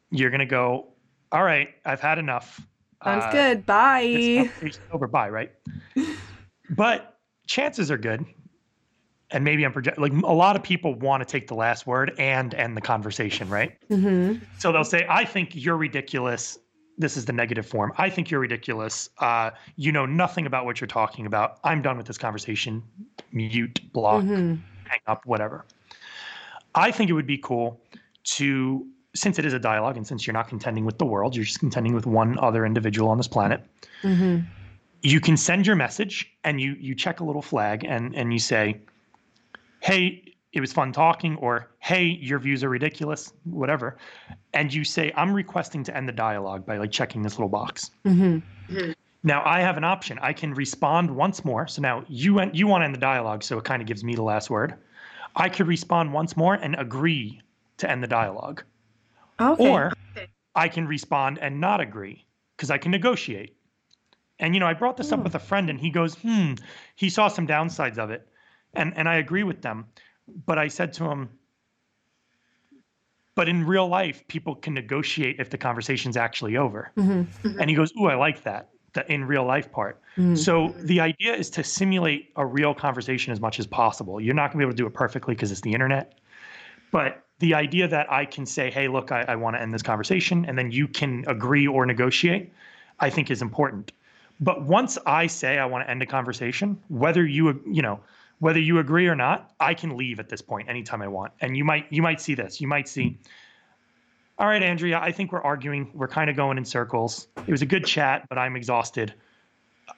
you're 0.09 0.31
gonna 0.31 0.47
go, 0.47 0.87
"All 1.31 1.43
right, 1.43 1.69
I've 1.85 2.01
had 2.01 2.17
enough." 2.17 2.65
Sounds 3.03 3.25
Uh, 3.25 3.31
good. 3.31 3.65
Bye. 3.67 4.49
Over. 4.91 5.05
Bye. 5.07 5.29
Right. 5.29 5.51
but 6.71 7.19
chances 7.45 7.91
are 7.91 7.97
good, 7.97 8.25
and 9.29 9.43
maybe 9.43 9.63
I'm 9.63 9.71
projecting. 9.71 10.01
Like 10.01 10.13
a 10.23 10.33
lot 10.33 10.55
of 10.55 10.63
people 10.63 10.95
want 10.95 11.21
to 11.21 11.31
take 11.31 11.47
the 11.47 11.55
last 11.55 11.85
word 11.85 12.15
and 12.17 12.55
end 12.55 12.75
the 12.75 12.81
conversation, 12.81 13.49
right? 13.49 13.77
hmm 13.87 14.37
So 14.57 14.71
they'll 14.71 14.83
say, 14.83 15.05
"I 15.07 15.25
think 15.25 15.51
you're 15.55 15.77
ridiculous." 15.77 16.57
This 16.99 17.15
is 17.15 17.25
the 17.25 17.33
negative 17.33 17.65
form. 17.65 17.93
I 17.97 18.09
think 18.09 18.29
you're 18.29 18.41
ridiculous. 18.41 19.09
Uh, 19.19 19.51
you 19.77 19.91
know 19.91 20.05
nothing 20.05 20.45
about 20.45 20.65
what 20.65 20.81
you're 20.81 20.87
talking 20.87 21.25
about. 21.25 21.59
I'm 21.63 21.81
done 21.81 21.97
with 21.97 22.05
this 22.05 22.17
conversation. 22.17 22.83
Mute, 23.31 23.79
block, 23.93 24.23
hmm 24.23 24.55
hang 24.85 24.99
up, 25.07 25.23
whatever. 25.25 25.65
I 26.73 26.91
think 26.91 27.11
it 27.11 27.13
would 27.13 27.27
be 27.27 27.37
cool 27.37 27.79
to, 28.23 28.87
since 29.15 29.37
it 29.37 29.45
is 29.45 29.53
a 29.53 29.59
dialogue 29.59 29.97
and 29.97 30.05
since 30.05 30.25
you're 30.25 30.33
not 30.33 30.47
contending 30.47 30.83
with 30.83 30.97
the 30.97 31.05
world, 31.05 31.35
you're 31.35 31.45
just 31.45 31.59
contending 31.59 31.93
with 31.93 32.07
one 32.07 32.39
other 32.39 32.65
individual 32.65 33.09
on 33.09 33.17
this 33.17 33.27
planet. 33.27 33.63
hmm 34.01 34.39
You 35.01 35.21
can 35.21 35.37
send 35.37 35.67
your 35.67 35.75
message 35.75 36.29
and 36.43 36.59
you 36.59 36.75
you 36.79 36.95
check 36.95 37.19
a 37.19 37.23
little 37.23 37.41
flag 37.41 37.85
and 37.85 38.15
and 38.15 38.33
you 38.33 38.39
say, 38.39 38.81
"Hey, 39.79 40.35
it 40.53 40.61
was 40.61 40.73
fun 40.73 40.91
talking," 40.91 41.35
or 41.37 41.69
"Hey, 41.79 42.03
your 42.05 42.39
views 42.39 42.63
are 42.63 42.69
ridiculous," 42.69 43.31
whatever, 43.43 43.97
and 44.53 44.73
you 44.73 44.83
say, 44.83 45.11
"I'm 45.15 45.33
requesting 45.33 45.83
to 45.85 45.95
end 45.95 46.07
the 46.07 46.13
dialogue 46.13 46.65
by 46.65 46.77
like 46.77 46.91
checking 46.91 47.21
this 47.21 47.37
little 47.37 47.49
box." 47.49 47.91
hmm 48.03 48.39
Now 49.23 49.43
I 49.45 49.59
have 49.61 49.77
an 49.77 49.83
option. 49.83 50.17
I 50.21 50.33
can 50.33 50.53
respond 50.53 51.11
once 51.15 51.43
more. 51.43 51.67
So 51.67 51.81
now 51.81 52.03
you 52.07 52.33
went, 52.35 52.55
you 52.55 52.67
want 52.67 52.81
to 52.81 52.85
end 52.85 52.95
the 52.95 52.99
dialogue, 52.99 53.43
so 53.43 53.57
it 53.57 53.65
kind 53.65 53.81
of 53.81 53.87
gives 53.87 54.03
me 54.03 54.15
the 54.15 54.23
last 54.23 54.49
word. 54.49 54.75
I 55.35 55.49
could 55.49 55.67
respond 55.67 56.13
once 56.13 56.35
more 56.37 56.55
and 56.55 56.75
agree 56.75 57.41
to 57.77 57.89
end 57.89 58.01
the 58.03 58.07
dialogue, 58.07 58.63
Okay. 59.39 59.69
or 59.69 59.93
I 60.55 60.67
can 60.67 60.87
respond 60.87 61.37
and 61.39 61.59
not 61.61 61.81
agree 61.81 62.25
because 62.55 62.71
I 62.71 62.77
can 62.77 62.91
negotiate. 62.91 63.55
And 64.39 64.53
you 64.53 64.59
know, 64.59 64.67
I 64.67 64.73
brought 64.73 64.97
this 64.97 65.11
up 65.11 65.19
Hmm. 65.19 65.23
with 65.23 65.35
a 65.35 65.39
friend, 65.39 65.69
and 65.69 65.79
he 65.79 65.89
goes, 65.89 66.15
"Hmm." 66.15 66.53
He 66.95 67.09
saw 67.09 67.27
some 67.27 67.45
downsides 67.45 67.97
of 67.97 68.09
it, 68.09 68.27
and 68.73 68.95
and 68.97 69.07
I 69.09 69.15
agree 69.15 69.43
with 69.43 69.61
them. 69.61 69.87
But 70.45 70.57
I 70.57 70.67
said 70.67 70.93
to 70.93 71.05
him, 71.05 71.29
"But 73.35 73.47
in 73.49 73.65
real 73.65 73.87
life, 73.87 74.27
people 74.27 74.55
can 74.55 74.73
negotiate 74.73 75.39
if 75.39 75.49
the 75.49 75.57
conversation's 75.57 76.17
actually 76.17 76.57
over." 76.57 76.91
hmm 76.95 77.23
And 77.59 77.69
he 77.69 77.75
goes, 77.75 77.91
"Ooh, 77.99 78.05
I 78.05 78.15
like 78.15 78.43
that." 78.43 78.69
The 78.93 79.11
in 79.11 79.25
real 79.25 79.45
life 79.45 79.71
part. 79.71 80.01
Mhm. 80.17 80.35
So 80.35 80.75
the 80.79 80.99
idea 80.99 81.35
is 81.35 81.49
to 81.51 81.63
simulate 81.63 82.31
a 82.35 82.45
real 82.45 82.73
conversation 82.73 83.31
as 83.31 83.39
much 83.39 83.59
as 83.59 83.67
possible. 83.67 84.19
You're 84.19 84.33
not 84.33 84.51
going 84.51 84.53
to 84.53 84.57
be 84.57 84.63
able 84.63 84.73
to 84.73 84.77
do 84.77 84.87
it 84.87 84.93
perfectly 84.95 85.35
because 85.35 85.51
it's 85.51 85.61
the 85.61 85.73
internet. 85.73 86.19
But 86.91 87.23
the 87.37 87.53
idea 87.53 87.87
that 87.87 88.11
I 88.11 88.25
can 88.25 88.45
say, 88.47 88.71
hey, 88.71 88.87
look, 88.87 89.11
I, 89.11 89.21
I 89.27 89.35
want 89.35 89.55
to 89.55 89.61
end 89.61 89.73
this 89.73 89.83
conversation, 89.83 90.43
and 90.45 90.57
then 90.57 90.71
you 90.71 90.87
can 90.87 91.23
agree 91.27 91.67
or 91.67 91.85
negotiate, 91.85 92.51
I 92.99 93.09
think 93.11 93.29
is 93.29 93.41
important. 93.43 93.91
But 94.39 94.63
once 94.63 94.97
I 95.05 95.27
say 95.27 95.59
I 95.59 95.65
want 95.65 95.85
to 95.85 95.89
end 95.89 96.01
a 96.01 96.05
conversation, 96.07 96.81
whether 96.87 97.25
you 97.25 97.61
you 97.67 97.81
know 97.81 97.99
whether 98.39 98.59
you 98.59 98.79
agree 98.79 99.07
or 99.07 99.15
not, 99.15 99.51
I 99.59 99.73
can 99.73 99.95
leave 99.97 100.19
at 100.19 100.29
this 100.29 100.41
point 100.41 100.69
anytime 100.69 101.01
I 101.01 101.07
want. 101.07 101.33
And 101.41 101.55
you 101.57 101.63
might 101.65 101.85
you 101.89 102.01
might 102.01 102.21
see 102.21 102.35
this. 102.35 102.59
You 102.61 102.67
might 102.67 102.87
see, 102.87 103.17
all 104.37 104.47
right, 104.47 104.63
Andrea, 104.63 104.99
I 104.99 105.11
think 105.11 105.31
we're 105.31 105.41
arguing. 105.41 105.91
We're 105.93 106.07
kind 106.07 106.29
of 106.29 106.35
going 106.35 106.57
in 106.57 106.65
circles. 106.65 107.27
It 107.45 107.51
was 107.51 107.61
a 107.61 107.65
good 107.65 107.85
chat, 107.85 108.27
but 108.29 108.37
I'm 108.37 108.55
exhausted. 108.55 109.13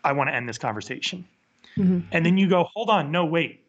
I 0.04 0.14
want 0.14 0.30
to 0.30 0.36
end 0.36 0.50
this 0.50 0.58
conversation. 0.58 1.28
Mhm. 1.78 2.04
And 2.12 2.26
then 2.26 2.38
you 2.38 2.50
go, 2.50 2.64
hold 2.74 2.90
on, 2.90 3.12
no, 3.12 3.26
wait. 3.26 3.64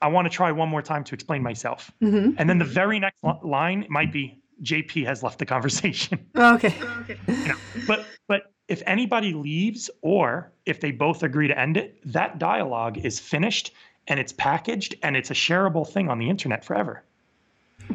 I 0.00 0.06
want 0.08 0.26
to 0.26 0.30
try 0.30 0.52
one 0.52 0.68
more 0.68 0.82
time 0.82 1.02
to 1.04 1.14
explain 1.14 1.42
myself. 1.42 1.90
hmm 2.00 2.30
And 2.38 2.48
then 2.48 2.58
the 2.58 2.64
very 2.64 3.00
next 3.00 3.16
li- 3.24 3.32
line 3.42 3.84
might 3.88 4.12
be 4.12 4.38
JP 4.62 5.06
has 5.06 5.22
left 5.22 5.38
the 5.38 5.46
conversation. 5.46 6.18
Okay. 6.36 6.74
you 7.26 7.48
know, 7.48 7.56
but 7.86 8.04
but 8.28 8.52
if 8.68 8.82
anybody 8.86 9.32
leaves 9.32 9.88
or 10.02 10.52
if 10.66 10.80
they 10.80 10.90
both 10.92 11.22
agree 11.22 11.48
to 11.48 11.58
end 11.58 11.76
it, 11.76 11.98
that 12.12 12.38
dialogue 12.38 12.98
is 12.98 13.18
finished 13.18 13.72
and 14.08 14.18
it's 14.18 14.32
packaged 14.32 14.94
and 15.02 15.16
it's 15.16 15.30
a 15.30 15.34
shareable 15.34 15.86
thing 15.88 16.08
on 16.08 16.18
the 16.18 16.28
internet 16.28 16.64
forever. 16.64 17.02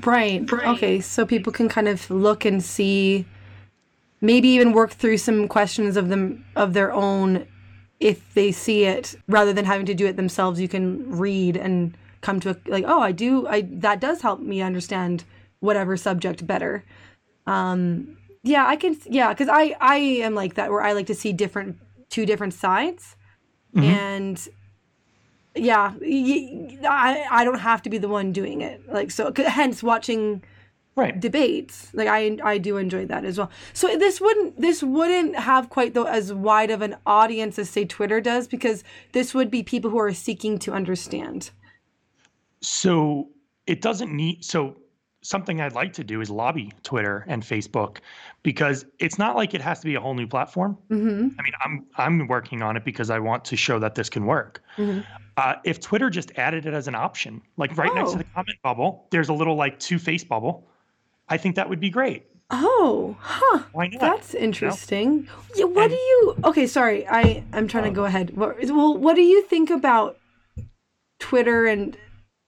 Right. 0.04 0.50
right. 0.52 0.68
Okay. 0.78 1.02
So 1.02 1.26
people 1.26 1.54
can 1.54 1.70
kind 1.70 1.88
of 1.88 2.10
look 2.10 2.46
and 2.46 2.64
see, 2.64 3.26
maybe 4.22 4.48
even 4.50 4.72
work 4.74 4.92
through 4.92 5.18
some 5.18 5.48
questions 5.48 5.98
of 5.98 6.10
them 6.10 6.46
of 6.56 6.74
their 6.74 6.92
own, 6.92 7.46
if 8.00 8.34
they 8.34 8.52
see 8.52 8.84
it 8.86 9.16
rather 9.28 9.54
than 9.54 9.66
having 9.66 9.86
to 9.88 9.94
do 9.94 10.06
it 10.08 10.16
themselves. 10.16 10.60
You 10.60 10.68
can 10.68 11.10
read 11.18 11.58
and 11.58 11.96
come 12.22 12.40
to 12.40 12.52
a, 12.52 12.56
like, 12.68 12.86
oh, 12.88 13.02
I 13.02 13.12
do. 13.12 13.48
I 13.48 13.62
that 13.62 14.00
does 14.00 14.22
help 14.22 14.40
me 14.40 14.62
understand 14.62 15.26
whatever 15.60 15.96
subject 15.98 16.46
better. 16.48 16.84
Um. 17.46 18.18
Yeah, 18.46 18.66
I 18.68 18.76
can. 18.76 18.98
Yeah, 19.06 19.30
because 19.30 19.48
I 19.48 19.76
I 19.80 19.98
am 19.98 20.36
like 20.36 20.56
that 20.56 20.70
where 20.70 20.82
I 20.82 20.92
like 20.94 21.08
to 21.08 21.16
see 21.16 21.32
different 21.32 21.78
two 22.10 22.26
different 22.26 22.54
sides, 22.54 23.16
Mhm. 23.76 23.84
and 23.84 24.48
yeah, 25.56 25.94
I 26.02 27.26
I 27.30 27.44
don't 27.44 27.60
have 27.60 27.82
to 27.84 27.90
be 27.90 27.98
the 27.98 28.10
one 28.10 28.32
doing 28.32 28.62
it. 28.62 28.82
Like 28.92 29.12
so, 29.12 29.32
hence 29.36 29.84
watching 29.84 30.44
Right. 30.96 31.20
debates. 31.20 31.92
Like 31.96 32.08
I 32.08 32.38
I 32.44 32.60
do 32.60 32.78
enjoy 32.78 33.06
that 33.08 33.26
as 33.26 33.40
well. 33.40 33.50
So 33.74 33.98
this 33.98 34.22
wouldn't 34.22 34.62
this 34.62 34.84
wouldn't 34.84 35.36
have 35.36 35.70
quite 35.72 35.96
though 35.96 36.06
as 36.06 36.32
wide 36.32 36.70
of 36.70 36.84
an 36.84 36.96
audience 37.08 37.58
as 37.58 37.70
say 37.72 37.84
Twitter 37.84 38.22
does 38.22 38.48
because 38.48 38.84
this 39.12 39.34
would 39.34 39.50
be 39.50 39.64
people 39.64 39.90
who 39.90 39.98
are 40.00 40.14
seeking 40.14 40.60
to 40.60 40.72
understand. 40.74 41.50
So 42.62 43.30
it 43.66 43.82
doesn't 43.82 44.16
need 44.16 44.46
so 44.46 44.78
something 45.22 45.62
I'd 45.62 45.74
like 45.74 45.94
to 45.94 46.04
do 46.04 46.22
is 46.22 46.30
lobby 46.30 46.72
Twitter 46.84 47.26
and 47.28 47.42
Facebook 47.44 47.98
because 48.44 48.86
it's 49.00 49.18
not 49.18 49.36
like 49.36 49.54
it 49.54 49.62
has 49.62 49.80
to 49.80 49.86
be 49.86 49.96
a 49.96 50.02
whole 50.02 50.14
new 50.14 50.28
platform. 50.28 50.78
Mm-hmm. 50.90 51.30
I 51.40 51.42
mean, 51.42 51.54
I'm 51.66 51.86
I'm 51.98 52.28
working 52.28 52.62
on 52.62 52.78
it 52.78 52.86
because 52.86 53.10
I 53.10 53.20
want 53.20 53.46
to 53.46 53.56
show 53.58 53.80
that 53.80 53.96
this 53.96 54.10
can 54.10 54.26
work. 54.26 54.62
Mhm. 54.78 55.04
Uh, 55.36 55.56
if 55.64 55.80
Twitter 55.80 56.10
just 56.10 56.32
added 56.38 56.66
it 56.66 56.74
as 56.74 56.88
an 56.88 56.96
option, 56.96 57.42
like 57.58 57.76
right 57.78 57.94
next 57.96 58.10
Oh. 58.10 58.14
to 58.14 58.18
the 58.20 58.24
comment 58.36 58.58
bubble, 58.64 59.08
there's 59.12 59.30
a 59.30 59.34
little 59.34 59.56
like 59.56 59.80
two 59.80 59.98
face 59.98 60.24
bubble. 60.24 60.68
I 61.30 61.38
think 61.38 61.56
that 61.56 61.68
would 61.70 61.80
be 61.80 61.90
great. 61.90 62.26
Oh, 62.52 63.16
huh. 63.20 63.64
Why 63.72 63.88
not? 63.88 64.00
That's 64.02 64.36
interesting. 64.36 65.28
Yeah, 65.56 65.66
what 65.66 65.90
do 65.90 65.96
you? 65.96 66.36
Okay, 66.44 66.68
sorry. 66.68 67.08
I 67.08 67.44
I'm 67.52 67.68
trying 67.68 67.86
to 67.86 67.90
go 67.92 68.06
ahead. 68.06 68.36
What, 68.38 68.58
well, 68.66 68.96
what 68.96 69.16
do 69.16 69.22
you 69.24 69.42
think 69.44 69.70
about 69.72 70.18
Twitter 71.20 71.66
and 71.66 71.98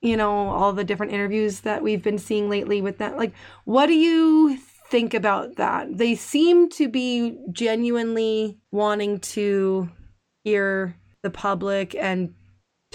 you 0.02 0.16
know 0.16 0.48
all 0.50 0.72
the 0.72 0.84
different 0.84 1.12
interviews 1.12 1.60
that 1.60 1.82
we've 1.82 2.02
been 2.02 2.18
seeing 2.18 2.48
lately 2.48 2.80
with 2.80 2.98
that? 2.98 3.16
Like, 3.16 3.32
what 3.64 3.86
do 3.86 3.94
you 3.94 4.58
think 4.90 5.12
about 5.14 5.56
that? 5.56 5.96
They 5.98 6.14
seem 6.14 6.68
to 6.70 6.88
be 6.88 7.36
genuinely 7.50 8.58
wanting 8.70 9.18
to 9.20 9.88
hear 10.44 10.94
the 11.22 11.30
public 11.30 11.96
and 11.96 12.34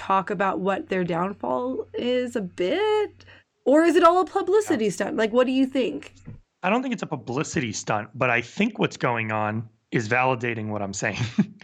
talk 0.01 0.31
about 0.31 0.59
what 0.59 0.89
their 0.89 1.03
downfall 1.03 1.87
is 1.93 2.35
a 2.35 2.41
bit, 2.41 3.25
or 3.65 3.83
is 3.83 3.95
it 3.95 4.03
all 4.03 4.19
a 4.19 4.25
publicity 4.25 4.89
stunt? 4.89 5.15
Like, 5.15 5.31
what 5.31 5.45
do 5.45 5.53
you 5.53 5.67
think? 5.67 6.15
I 6.63 6.69
don't 6.69 6.81
think 6.81 6.93
it's 6.93 7.03
a 7.03 7.07
publicity 7.07 7.71
stunt, 7.71 8.09
but 8.15 8.29
I 8.29 8.41
think 8.41 8.79
what's 8.79 8.97
going 8.97 9.31
on 9.31 9.67
is 9.91 10.09
validating 10.09 10.69
what 10.69 10.81
I'm 10.81 10.93
saying. 10.93 11.23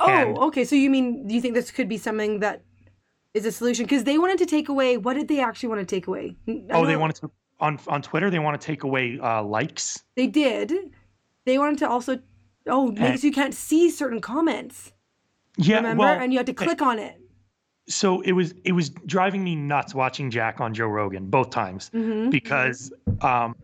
Oh, 0.00 0.46
okay. 0.46 0.64
So 0.64 0.76
you 0.76 0.90
mean 0.90 1.26
do 1.26 1.34
you 1.34 1.40
think 1.40 1.54
this 1.54 1.72
could 1.72 1.88
be 1.88 1.98
something 1.98 2.38
that 2.38 2.62
is 3.34 3.44
a 3.44 3.50
solution? 3.50 3.84
Because 3.84 4.04
they 4.04 4.16
wanted 4.16 4.38
to 4.38 4.46
take 4.46 4.68
away. 4.68 4.96
What 4.96 5.14
did 5.14 5.26
they 5.26 5.40
actually 5.40 5.70
want 5.70 5.80
to 5.80 5.86
take 5.86 6.06
away? 6.06 6.36
Oh, 6.70 6.86
they 6.86 6.94
wanted 6.94 7.16
to 7.16 7.32
on 7.58 7.80
on 7.88 8.00
Twitter. 8.00 8.30
They 8.30 8.38
want 8.38 8.60
to 8.60 8.64
take 8.64 8.84
away 8.84 9.18
uh, 9.20 9.42
likes. 9.42 10.04
They 10.14 10.28
did. 10.28 10.72
They 11.46 11.58
wanted 11.58 11.78
to 11.80 11.88
also. 11.88 12.20
Oh, 12.68 12.94
so 12.94 13.26
you 13.26 13.32
can't 13.32 13.54
see 13.54 13.90
certain 13.90 14.20
comments. 14.20 14.92
Yeah, 15.56 15.78
Remember, 15.78 16.04
well, 16.04 16.20
and 16.20 16.32
you 16.32 16.38
had 16.38 16.46
to 16.46 16.54
click 16.54 16.80
on 16.80 17.00
it. 17.00 17.20
So 17.88 18.20
it 18.20 18.32
was 18.32 18.54
it 18.64 18.72
was 18.72 18.90
driving 18.90 19.42
me 19.42 19.56
nuts 19.56 19.94
watching 19.94 20.30
Jack 20.30 20.60
on 20.60 20.74
Joe 20.74 20.86
Rogan 20.86 21.28
both 21.28 21.50
times 21.50 21.90
hmm 21.90 22.30
because 22.30 22.92
um, 23.22 23.56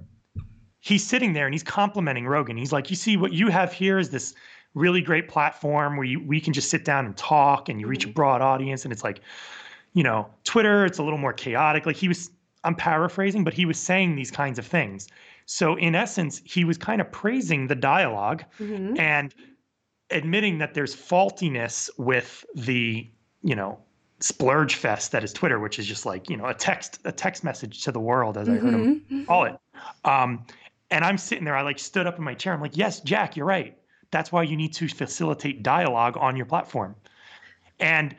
he's 0.81 1.07
sitting 1.07 1.35
there 1.35 1.45
and 1.47 1.55
he's 1.55 1.63
complimenting 1.63 2.27
Rogan. 2.27 2.57
He's 2.57 2.73
like, 2.73 2.91
"You 2.91 2.97
see, 2.97 3.17
what 3.17 3.33
you 3.33 3.49
have 3.49 3.73
here 3.73 3.99
is 3.99 4.11
this 4.11 4.35
really 4.73 5.01
great 5.03 5.29
platform 5.29 5.97
where 5.97 6.07
you, 6.07 6.21
we 6.21 6.41
can 6.41 6.53
just 6.53 6.71
sit 6.71 6.85
down 6.85 7.05
and 7.07 7.17
talk, 7.17 7.69
and 7.69 7.81
you 7.81 7.87
reach 7.87 8.07
a 8.07 8.09
broad 8.09 8.41
audience." 8.41 8.85
And 8.85 8.93
it's 8.93 9.05
like, 9.05 9.21
you 9.93 10.03
know, 10.03 10.27
Twitter, 10.45 10.85
it's 10.87 10.99
a 10.99 11.03
little 11.03 11.19
more 11.19 11.33
chaotic. 11.33 11.85
Like 11.85 11.97
he 11.97 12.09
was, 12.09 12.31
I'm 12.65 12.75
paraphrasing, 12.75 13.45
but 13.45 13.53
he 13.53 13.67
was 13.67 13.79
saying 13.79 14.17
these 14.17 14.31
kinds 14.31 14.59
of 14.59 14.67
things. 14.67 15.09
So 15.47 15.77
in 15.77 15.95
essence, 15.95 16.41
he 16.45 16.65
was 16.65 16.79
kind 16.79 17.01
of 17.01 17.13
praising 17.13 17.67
the 17.67 17.75
dialogue 17.75 18.45
hmm 18.57 18.95
and 18.99 19.35
admitting 20.11 20.59
that 20.59 20.75
there's 20.75 20.95
faultiness 20.95 21.91
with 21.99 22.45
the 22.55 23.07
you 23.43 23.57
know 23.57 23.79
splurge 24.29 24.77
fest 24.77 25.13
that 25.13 25.23
is 25.23 25.35
twitter 25.35 25.59
which 25.59 25.79
is 25.79 25.85
just 25.85 26.07
like 26.07 26.31
you 26.31 26.37
know 26.37 26.47
a 26.47 26.55
text 26.55 26.99
a 27.05 27.13
text 27.13 27.45
message 27.45 27.83
to 27.83 27.93
the 27.93 28.01
world 28.01 28.39
as 28.39 28.49
i 28.49 28.53
heard 28.55 28.73
him 28.75 29.01
hmm 29.09 29.25
call 29.25 29.45
it. 29.45 29.55
Um 30.07 30.47
and 30.91 31.05
i'm 31.05 31.19
sitting 31.19 31.45
there 31.45 31.55
i 31.57 31.61
like 31.63 31.79
stood 31.79 32.07
up 32.07 32.17
in 32.17 32.25
my 32.25 32.33
chair. 32.35 32.55
I'm 32.55 32.61
like 32.63 32.75
yes 32.77 33.01
jack 33.01 33.37
you're 33.37 33.45
right. 33.47 33.77
That's 34.13 34.31
why 34.33 34.45
you 34.45 34.57
need 34.57 34.73
to 34.75 34.89
facilitate 34.89 35.63
dialogue 35.63 36.17
on 36.19 36.37
your 36.37 36.47
platform. 36.47 36.95
And 37.81 38.17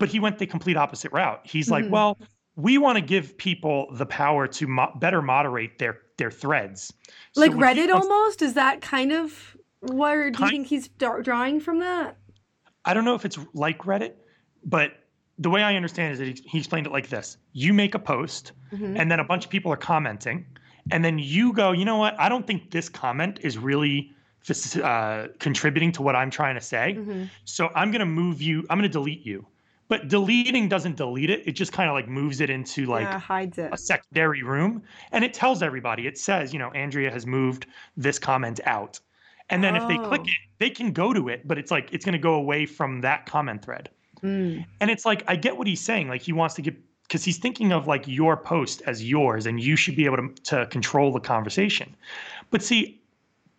but 0.00 0.08
he 0.08 0.18
went 0.18 0.38
the 0.38 0.46
complete 0.46 0.76
opposite 0.76 1.12
route. 1.12 1.40
He's 1.44 1.70
like 1.70 1.84
Mhm. 1.84 1.90
well 1.90 2.18
we 2.56 2.76
want 2.78 2.96
to 2.96 3.02
give 3.02 3.38
people 3.38 3.86
the 3.92 4.06
power 4.06 4.48
to 4.48 4.66
mo- 4.66 4.92
better 4.96 5.22
moderate 5.22 5.78
their 5.78 5.98
their 6.16 6.32
threads. 6.32 6.92
Like 7.36 7.52
he 7.52 7.58
Reddit 7.58 7.92
wants- 7.92 8.08
almost. 8.08 8.42
Is 8.42 8.54
that 8.54 8.80
kind 8.80 9.12
of 9.12 9.56
where 9.82 10.30
do 10.32 10.38
you 10.38 10.44
Kind- 10.44 10.50
think 10.50 10.66
he's 10.66 10.88
dra- 10.88 11.22
drawing 11.22 11.60
from 11.60 11.78
that? 11.78 12.16
I 12.84 12.92
don't 12.94 13.04
know 13.04 13.14
if 13.14 13.24
it's 13.24 13.38
like 13.54 13.78
Reddit, 13.84 14.14
but 14.64 14.94
the 15.38 15.50
way 15.50 15.62
I 15.62 15.74
understand 15.76 16.12
is 16.12 16.18
that 16.18 16.26
he, 16.26 16.34
he 16.46 16.58
explained 16.58 16.86
it 16.86 16.92
like 16.92 17.08
this: 17.08 17.36
you 17.52 17.72
make 17.72 17.94
a 17.94 17.98
post, 17.98 18.52
Mhm. 18.72 18.98
and 18.98 19.10
then 19.10 19.20
a 19.20 19.24
bunch 19.24 19.44
of 19.44 19.50
people 19.50 19.72
are 19.72 19.76
commenting, 19.76 20.44
and 20.90 21.04
then 21.04 21.18
you 21.18 21.52
go, 21.52 21.72
you 21.72 21.84
know 21.84 21.96
what? 21.96 22.18
I 22.18 22.28
don't 22.28 22.46
think 22.46 22.70
this 22.70 22.88
comment 22.88 23.38
is 23.42 23.58
really 23.58 24.12
uh, 24.82 25.26
contributing 25.40 25.92
to 25.92 26.00
what 26.02 26.16
I'm 26.16 26.30
trying 26.30 26.54
to 26.54 26.60
say, 26.60 26.96
Mhm. 26.98 27.28
so 27.44 27.70
I'm 27.74 27.90
going 27.90 28.00
to 28.00 28.06
move 28.06 28.40
you. 28.40 28.64
I'm 28.70 28.78
going 28.78 28.88
to 28.88 28.98
delete 29.00 29.26
you. 29.26 29.46
But 29.88 30.08
deleting 30.08 30.68
doesn't 30.68 30.96
delete 30.96 31.28
it; 31.30 31.42
it 31.46 31.52
just 31.52 31.72
kind 31.72 31.88
of 31.90 31.94
like 31.94 32.08
moves 32.08 32.40
it 32.40 32.48
into 32.50 32.86
like 32.86 33.04
yeah, 33.04 33.18
hides 33.18 33.58
it. 33.58 33.72
a 33.72 33.76
secondary 33.76 34.42
room 34.42 34.82
and 35.12 35.24
it 35.24 35.32
tells 35.34 35.62
everybody 35.62 36.06
it 36.06 36.18
says 36.18 36.52
you 36.52 36.58
know 36.58 36.70
andrea 36.72 37.10
has 37.10 37.26
moved 37.26 37.66
this 37.96 38.18
comment 38.18 38.60
out 38.66 39.00
and 39.50 39.64
then 39.64 39.74
if 39.76 39.86
they 39.88 39.96
click 39.96 40.20
Oh. 40.22 40.24
it 40.24 40.34
they 40.58 40.68
can 40.70 40.92
go 40.92 41.12
to 41.14 41.28
it 41.28 41.48
but 41.48 41.56
it's 41.58 41.70
like 41.70 41.88
it's 41.92 42.04
going 42.04 42.12
to 42.12 42.18
go 42.18 42.34
away 42.34 42.66
from 42.66 43.00
that 43.00 43.24
comment 43.24 43.64
thread 43.64 43.88
Mm. 44.22 44.64
and 44.80 44.90
it's 44.90 45.04
like 45.04 45.22
i 45.28 45.36
get 45.36 45.56
what 45.56 45.66
he's 45.66 45.80
saying 45.80 46.08
like 46.08 46.22
he 46.22 46.32
wants 46.32 46.54
to 46.56 46.62
get 46.62 46.76
because 47.08 47.24
he's 47.24 47.38
thinking 47.38 47.72
of 47.72 47.86
like 47.86 48.06
your 48.06 48.36
post 48.36 48.82
as 48.86 49.02
yours 49.02 49.46
and 49.46 49.58
you 49.58 49.76
should 49.76 49.96
be 49.96 50.04
able 50.04 50.18
to, 50.18 50.28
to 50.44 50.66
control 50.66 51.10
the 51.10 51.20
conversation. 51.20 51.96
But 52.50 52.62
see 52.62 53.00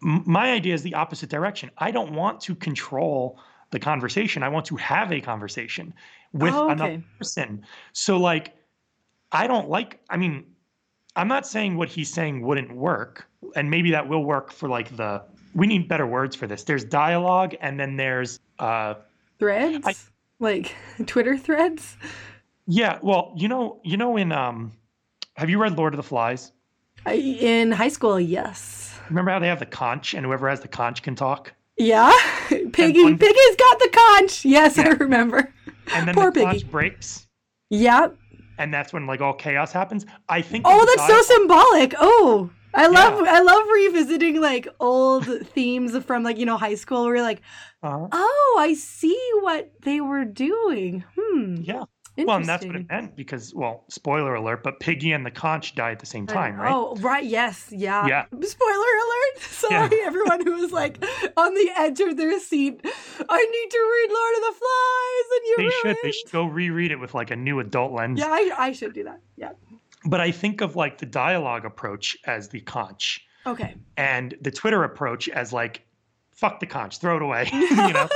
m- 0.04 0.24
my 0.28 0.52
idea 0.52 0.76
is 0.76 0.84
the 0.84 0.94
opposite 0.94 1.32
direction. 1.32 1.72
I 1.80 1.90
don't 1.90 2.14
want 2.14 2.40
to 2.42 2.54
control 2.54 3.40
the 3.72 3.80
conversation. 3.80 4.44
I 4.44 4.50
want 4.50 4.68
to 4.68 4.76
have 4.76 5.12
a 5.12 5.20
conversation 5.20 5.96
with 6.32 6.54
Oh, 6.54 6.70
another 6.70 7.04
person. 7.18 7.66
So 7.94 8.18
like 8.18 8.56
i 9.32 9.46
don't 9.46 9.70
like 9.70 10.00
i 10.10 10.18
mean 10.18 10.44
i'm 11.16 11.28
not 11.28 11.46
saying 11.46 11.78
what 11.78 11.88
he's 11.88 12.12
saying 12.12 12.42
wouldn't 12.42 12.76
work 12.76 13.28
and 13.56 13.70
maybe 13.70 13.92
that 13.92 14.08
will 14.08 14.24
work 14.24 14.52
for 14.52 14.68
like 14.68 14.96
the 14.98 15.22
we 15.54 15.68
need 15.68 15.88
better 15.88 16.06
words 16.06 16.36
for 16.36 16.46
this. 16.48 16.64
There's 16.64 16.84
dialogue 16.84 17.56
and 17.62 17.80
then 17.80 17.98
there's 17.98 18.40
uh 18.60 18.96
Threads, 19.40 20.12
like 20.40 20.76
Twitter 21.06 21.38
threads. 21.38 21.98
yeah 22.68 23.00
well 23.02 23.34
you 23.36 23.48
know 23.48 23.80
you 23.84 23.98
know 23.98 24.16
in 24.18 24.32
um 24.32 24.72
have 25.36 25.50
you 25.50 25.58
read 25.62 25.78
lord 25.78 25.94
of 25.94 25.98
the 25.98 26.04
flies 26.04 26.52
I, 27.06 27.14
in 27.14 27.72
high 27.72 27.88
school, 27.88 28.20
yes. 28.20 28.94
remember 29.10 29.32
how 29.32 29.40
they 29.40 29.48
have 29.48 29.60
the 29.60 29.66
conch 29.66 30.14
and 30.14 30.26
whoever 30.26 30.50
has 30.50 30.60
the 30.60 30.68
conch 30.68 31.02
can 31.02 31.16
talk 31.16 31.54
Yeah, 31.78 32.12
Piggy. 32.74 33.04
one- 33.04 33.18
Piggy's 33.18 33.56
got 33.56 33.80
the 33.80 33.90
conch. 33.94 34.44
Yes, 34.44 34.78
I 34.78 34.90
remember. 34.90 35.54
and 35.94 36.06
then 36.08 36.14
Poor 36.20 36.30
the 36.30 36.42
conch 36.42 36.58
Piggy. 36.60 36.70
breaks 36.70 37.26
Yep. 37.70 38.18
and 38.58 38.74
that's 38.74 38.92
when 38.92 39.08
like 39.08 39.22
all 39.22 39.34
chaos 39.34 39.72
happens 39.72 40.06
i 40.28 40.42
think 40.42 40.66
Oh, 40.68 40.86
that's 40.86 41.08
so 41.08 41.22
symbolic. 41.38 41.94
Oh, 42.00 42.50
I 42.74 42.88
love 42.88 43.26
I 43.28 43.42
love 43.42 43.68
revisiting 43.68 44.42
like 44.42 44.68
old 44.80 45.26
themes 45.48 45.98
from 46.04 46.24
like 46.24 46.38
you 46.38 46.46
know 46.46 46.58
high 46.58 46.76
school 46.76 47.06
where 47.06 47.16
you're 47.16 47.24
like, 47.24 47.42
uh-huh. 47.84 48.08
oh, 48.12 48.58
I 48.60 48.74
see 48.74 49.20
what 49.42 49.72
they 49.82 50.02
were 50.02 50.26
doing. 50.26 51.04
Hmm. 51.18 51.56
yeah 51.62 51.86
well 52.26 52.38
and 52.38 52.46
that's 52.46 52.66
what 52.66 52.76
it 52.76 52.90
meant 52.90 53.16
because 53.16 53.54
well 53.56 53.86
spoiler 53.90 54.36
alert 54.36 54.64
but 54.64 54.80
piggy 54.80 55.12
and 55.12 55.26
the 55.26 55.32
conch 55.32 55.76
die 55.76 55.92
at 55.92 56.00
the 56.00 56.06
same 56.06 56.28
time 56.28 56.56
right 56.56 56.74
Oh, 56.74 56.96
right. 56.98 57.24
Yes. 57.24 57.72
Yeah. 57.72 58.06
Yeah. 58.08 58.26
Spoiler 58.42 58.74
alert. 58.76 59.40
Sorry, 59.40 59.98
yeah. 59.98 60.06
everyone 60.06 60.46
who 60.46 60.54
was 60.54 60.72
like 60.72 61.04
on 61.36 61.54
the 61.54 61.72
edge 61.78 62.00
of 62.00 62.16
their 62.18 62.40
seat. 62.40 62.80
I 62.84 63.46
need 63.46 63.70
to 63.72 63.78
read 63.94 64.12
Lord 64.12 64.36
of 64.36 64.42
the 64.42 64.60
Flies, 64.60 65.26
and 65.32 65.42
you. 65.46 65.56
They 65.58 65.64
ruined. 65.64 65.74
should. 65.82 65.98
They 66.04 66.12
should 66.12 66.32
go 66.32 66.46
reread 66.46 66.92
it 66.92 67.00
with 67.00 67.14
like 67.14 67.32
a 67.32 67.36
new 67.36 67.60
adult 67.60 67.94
lens. 67.94 68.20
Yeah, 68.20 68.28
I, 68.28 68.52
I 68.58 68.72
should 68.72 68.94
do 68.94 69.04
that. 69.06 69.20
Yeah. 69.36 69.52
But 70.06 70.22
I 70.22 70.32
think 70.32 70.62
of 70.62 70.76
like 70.76 70.98
the 70.98 71.06
dialogue 71.06 71.66
approach 71.66 72.18
as 72.26 72.50
the 72.50 72.62
conch. 72.62 73.26
Okay. 73.46 73.76
And 73.98 74.36
the 74.42 74.52
Twitter 74.52 74.84
approach 74.84 75.28
as 75.30 75.52
like, 75.52 75.86
fuck 76.32 76.60
the 76.60 76.68
conch, 76.68 77.00
throw 77.00 77.18
it 77.18 77.22
away. 77.22 77.50
you 77.54 77.76
know, 77.76 78.08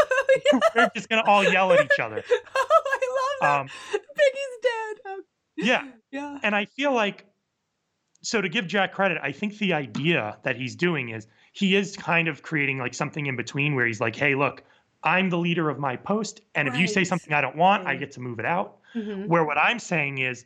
yeah. 0.54 0.60
they're 0.76 0.92
just 0.96 1.10
gonna 1.10 1.24
all 1.26 1.44
yell 1.44 1.72
at 1.74 1.84
each 1.84 2.00
other. 2.00 2.24
Oh, 2.56 2.82
I 2.86 3.10
love 3.10 3.42
that. 3.42 3.60
Um, 3.60 3.68
Piggy's 3.92 4.58
dead. 4.62 4.98
Oh. 5.06 5.22
Yeah. 5.58 5.88
Yeah. 6.12 6.40
And 6.44 6.56
I 6.56 6.66
feel 6.66 6.94
like 6.94 7.26
so 8.24 8.40
to 8.42 8.50
give 8.50 8.68
Jack 8.68 8.94
credit, 8.94 9.18
I 9.22 9.32
think 9.32 9.58
the 9.58 9.74
idea 9.74 10.38
that 10.44 10.56
he's 10.56 10.76
doing 10.76 11.10
is 11.10 11.28
he 11.52 11.76
is 11.76 11.96
kind 11.98 12.28
of 12.28 12.42
creating 12.42 12.80
like 12.80 12.94
something 12.94 13.26
in 13.26 13.36
between 13.36 13.76
where 13.76 13.86
he's 13.86 14.00
like, 14.00 14.16
hey, 14.16 14.34
look, 14.34 14.64
I'm 15.04 15.30
the 15.30 15.38
leader 15.38 15.70
of 15.70 15.78
my 15.78 15.98
post. 15.98 16.40
And 16.56 16.68
right. 16.68 16.74
if 16.74 16.82
you 16.82 16.88
say 16.88 17.04
something 17.04 17.34
I 17.34 17.42
don't 17.42 17.58
want, 17.58 17.84
right. 17.84 17.96
I 17.96 18.00
get 18.00 18.12
to 18.14 18.22
move 18.22 18.40
it 18.40 18.46
out. 18.46 18.78
Mm-hmm. 18.96 19.28
Where 19.28 19.44
what 19.44 19.58
I'm 19.58 19.78
saying 19.78 20.20
is, 20.20 20.46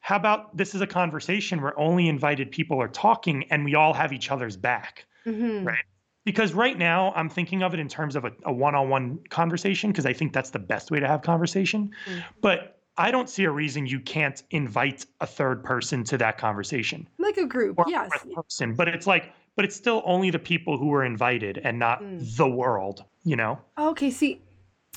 how 0.00 0.16
about 0.16 0.56
this 0.56 0.74
is 0.74 0.80
a 0.80 0.86
conversation 0.86 1.60
where 1.62 1.78
only 1.78 2.08
invited 2.08 2.50
people 2.50 2.80
are 2.80 2.88
talking 2.88 3.44
and 3.50 3.64
we 3.64 3.74
all 3.74 3.92
have 3.92 4.12
each 4.12 4.30
other's 4.30 4.56
back, 4.56 5.06
mm-hmm. 5.26 5.64
right? 5.64 5.84
Because 6.24 6.52
right 6.52 6.76
now 6.76 7.12
I'm 7.14 7.28
thinking 7.28 7.62
of 7.62 7.74
it 7.74 7.80
in 7.80 7.88
terms 7.88 8.16
of 8.16 8.24
a, 8.44 8.52
one-on-one 8.52 9.20
conversation 9.30 9.90
because 9.90 10.06
I 10.06 10.12
think 10.12 10.32
that's 10.32 10.50
the 10.50 10.58
best 10.58 10.90
way 10.90 11.00
to 11.00 11.06
have 11.06 11.22
conversation. 11.22 11.90
Mm-hmm. 12.06 12.20
But 12.40 12.80
I 12.96 13.10
don't 13.10 13.30
see 13.30 13.44
a 13.44 13.50
reason 13.50 13.86
you 13.86 14.00
can't 14.00 14.42
invite 14.50 15.06
a 15.20 15.26
third 15.26 15.64
person 15.64 16.04
to 16.04 16.18
that 16.18 16.38
conversation. 16.38 17.08
Like 17.18 17.38
a 17.38 17.46
group, 17.46 17.78
or 17.78 17.86
yes. 17.88 18.10
A 18.22 18.26
person, 18.34 18.74
but 18.74 18.88
it's 18.88 19.06
like, 19.06 19.32
but 19.56 19.64
it's 19.64 19.76
still 19.76 20.02
only 20.04 20.30
the 20.30 20.38
people 20.38 20.76
who 20.76 20.88
were 20.88 21.04
invited 21.04 21.58
and 21.58 21.78
not 21.78 22.02
mm. 22.02 22.36
the 22.36 22.48
world, 22.48 23.04
you 23.24 23.36
know? 23.36 23.58
Okay, 23.78 24.10
see, 24.10 24.40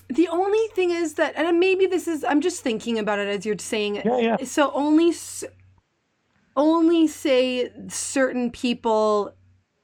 the 0.09 0.27
only 0.27 0.67
thing 0.75 0.91
is 0.91 1.13
that, 1.15 1.33
and 1.35 1.59
maybe 1.59 1.85
this 1.85 2.07
is, 2.07 2.23
I'm 2.23 2.41
just 2.41 2.61
thinking 2.61 2.99
about 2.99 3.19
it 3.19 3.27
as 3.27 3.45
you're 3.45 3.57
saying 3.57 3.97
it. 3.97 4.05
Yeah, 4.05 4.17
yeah. 4.17 4.43
So 4.43 4.71
only, 4.73 5.13
only 6.55 7.07
say 7.07 7.71
certain 7.87 8.51
people. 8.51 9.33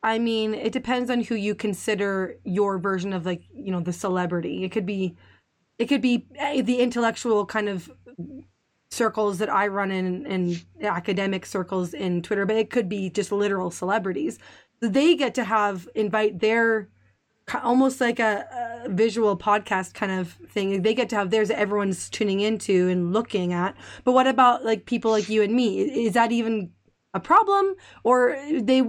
I 0.04 0.20
mean, 0.20 0.54
it 0.54 0.72
depends 0.72 1.10
on 1.10 1.22
who 1.22 1.36
you 1.36 1.56
consider 1.56 2.36
your 2.44 2.78
version 2.78 3.14
of 3.14 3.26
like, 3.26 3.44
you 3.54 3.72
know, 3.72 3.82
the 3.82 3.94
celebrity. 3.94 4.64
It 4.64 4.72
could 4.72 4.86
be, 4.86 5.16
it 5.78 5.86
could 5.86 6.02
be 6.02 6.28
eh, 6.36 6.62
the 6.62 6.80
intellectual 6.80 7.46
kind 7.46 7.70
of 7.70 7.92
circles 8.92 9.38
that 9.38 9.50
I 9.50 9.68
run 9.68 9.92
in, 9.92 10.26
in 10.26 10.60
academic 10.82 11.46
circles 11.46 11.94
in 11.94 12.22
Twitter, 12.22 12.46
but 12.46 12.56
it 12.56 12.70
could 12.70 12.90
be 12.90 13.10
just 13.10 13.32
literal 13.32 13.72
celebrities. 13.72 14.40
They 14.82 15.16
get 15.16 15.36
to 15.36 15.44
have 15.44 15.88
invite 15.96 16.40
their 16.40 16.90
almost 17.56 18.02
like 18.02 18.20
a, 18.20 18.84
a, 18.86 18.90
visual 18.90 19.38
podcast 19.38 19.94
kind 19.94 20.12
of 20.12 20.34
thing. 20.50 20.82
They 20.82 20.94
get 20.94 21.10
to 21.10 21.16
have 21.16 21.30
theirs 21.30 21.50
that 21.50 21.60
everyone's 21.60 22.10
tuning 22.10 22.40
into 22.40 22.90
and 22.90 23.14
looking 23.14 23.54
at. 23.54 23.76
But 24.04 24.14
what 24.14 24.28
about 24.28 24.66
like 24.66 24.86
people 24.86 25.12
like 25.12 25.30
you 25.30 25.42
and 25.42 25.54
me? 25.54 25.82
Is 25.82 26.14
that 26.14 26.32
even 26.32 26.72
a 27.14 27.20
problem? 27.20 27.76
Or 28.04 28.38
they, 28.52 28.84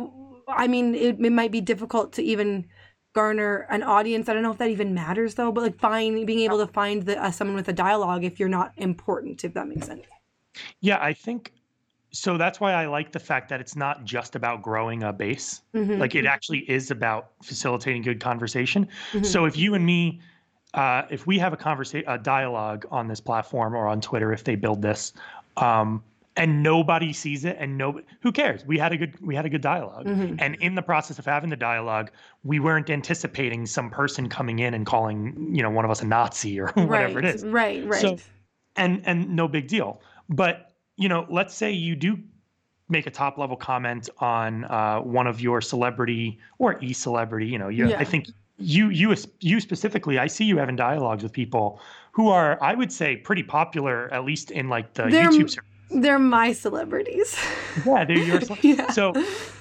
I 0.49 0.67
mean, 0.69 0.95
it, 0.95 1.21
it 1.21 1.33
might 1.33 1.53
be 1.53 1.61
difficult 1.61 2.13
to 2.15 2.23
even 2.23 2.67
garner 3.13 3.67
an 3.71 3.83
audience. 3.83 4.29
I 4.29 4.35
don't 4.35 4.43
know 4.43 4.53
if 4.53 4.59
that 4.59 4.71
even 4.71 4.95
matters 4.95 5.35
though, 5.35 5.53
but 5.53 5.63
like 5.63 5.79
find 5.79 6.27
being 6.27 6.41
able 6.41 6.59
to 6.59 6.73
find 6.73 7.05
the, 7.05 7.23
uh, 7.23 7.31
someone 7.31 7.57
with 7.57 7.69
a 7.69 7.73
dialogue 7.73 8.25
if 8.25 8.39
you're 8.39 8.49
not 8.49 8.73
important, 8.77 9.45
if 9.45 9.55
that 9.55 9.69
makes 9.69 9.87
sense. 9.87 10.07
Yeah, 10.81 10.99
I 11.01 11.13
think 11.13 11.53
so 12.13 12.37
that's 12.37 12.61
why 12.61 12.73
I 12.73 12.87
like 12.87 13.13
the 13.13 13.21
fact 13.21 13.49
that 13.51 13.61
it's 13.61 13.77
not 13.77 14.05
just 14.05 14.35
about 14.35 14.63
growing 14.63 15.03
a 15.03 15.13
base. 15.13 15.63
Mm-hmm. 15.75 15.99
Like 15.99 16.15
it 16.15 16.27
actually 16.27 16.61
is 16.71 16.91
about 16.91 17.31
facilitating 17.43 18.03
good 18.03 18.21
conversation. 18.21 18.89
Mm-hmm. 19.13 19.25
So 19.25 19.45
if 19.45 19.57
you 19.57 19.75
and 19.75 19.87
me, 19.87 20.21
uh, 20.75 21.03
if 21.11 21.27
we 21.27 21.39
have 21.39 21.53
a 21.53 21.57
conversation, 21.57 22.09
a 22.09 22.19
dialogue 22.19 22.87
on 22.91 23.07
this 23.07 23.21
platform 23.21 23.75
or 23.75 23.87
on 23.87 24.01
Twitter, 24.01 24.33
if 24.33 24.45
they 24.45 24.57
build 24.57 24.83
this, 24.83 25.13
um, 25.57 26.03
and 26.37 26.63
nobody 26.63 27.13
sees 27.13 27.45
it, 27.45 27.57
and 27.59 27.77
no, 27.77 28.01
who 28.23 28.33
cares? 28.33 28.65
We 28.65 28.79
had 28.79 28.93
a 28.93 28.97
good, 28.97 29.21
we 29.21 29.35
had 29.35 29.47
a 29.47 29.49
good 29.49 29.61
dialog 29.61 30.07
mm-hmm. 30.07 30.37
and 30.39 30.55
in 30.57 30.75
the 30.75 30.83
process 30.83 31.19
of 31.19 31.27
having 31.27 31.51
the 31.51 31.57
dialogue, 31.57 32.11
we 32.45 32.61
weren't 32.61 32.89
anticipating 32.89 33.67
some 33.67 33.91
person 33.91 34.29
coming 34.29 34.61
in 34.61 34.73
and 34.75 34.87
calling, 34.87 35.51
you 35.53 35.63
know, 35.63 35.71
one 35.71 35.85
of 35.85 35.91
us 35.91 36.03
a 36.03 36.07
Nazi 36.07 36.59
or 36.59 36.69
whatever 36.75 37.17
right, 37.17 37.25
it 37.25 37.35
is. 37.35 37.45
Right, 37.45 37.85
right. 37.87 38.01
So, 38.01 38.17
and 38.77 39.03
and 39.05 39.35
no 39.35 39.49
big 39.49 39.67
deal, 39.67 40.01
but 40.29 40.70
you 41.01 41.09
know, 41.09 41.27
let's 41.31 41.55
say 41.55 41.73
you 41.73 41.97
do 41.97 42.19
make 42.91 43.07
a 43.07 43.11
top 43.11 43.39
level 43.39 43.57
comment 43.57 44.11
on 44.19 44.65
uh, 44.65 45.01
one 45.01 45.27
of 45.27 45.41
your 45.41 45.63
celebrity 45.63 46.39
or 46.59 46.79
e 46.85 46.93
celebrity. 46.93 47.47
You 47.47 47.59
know, 47.59 47.69
you, 47.69 47.89
yeah. 47.89 47.99
I 47.99 48.05
think 48.05 48.27
you 48.59 48.91
you 48.91 49.17
you 49.41 49.61
specifically, 49.61 50.19
I 50.19 50.27
see 50.27 50.45
you 50.45 50.59
having 50.59 50.77
dialogues 50.77 51.23
with 51.23 51.33
people 51.33 51.81
who 52.13 52.29
are, 52.29 52.63
I 52.63 52.75
would 52.75 52.93
say, 52.93 53.17
pretty 53.17 53.43
popular, 53.43 54.13
at 54.13 54.25
least 54.25 54.51
in 54.51 54.69
like 54.69 54.93
the 54.93 55.05
they're, 55.05 55.31
YouTube. 55.31 55.51
Service. 55.51 55.71
They're 55.91 56.19
my 56.19 56.53
celebrities. 56.53 57.37
Yeah, 57.87 58.05
they're 58.05 58.19
yours. 58.19 58.51
yeah. 58.63 58.91
So, 58.91 59.15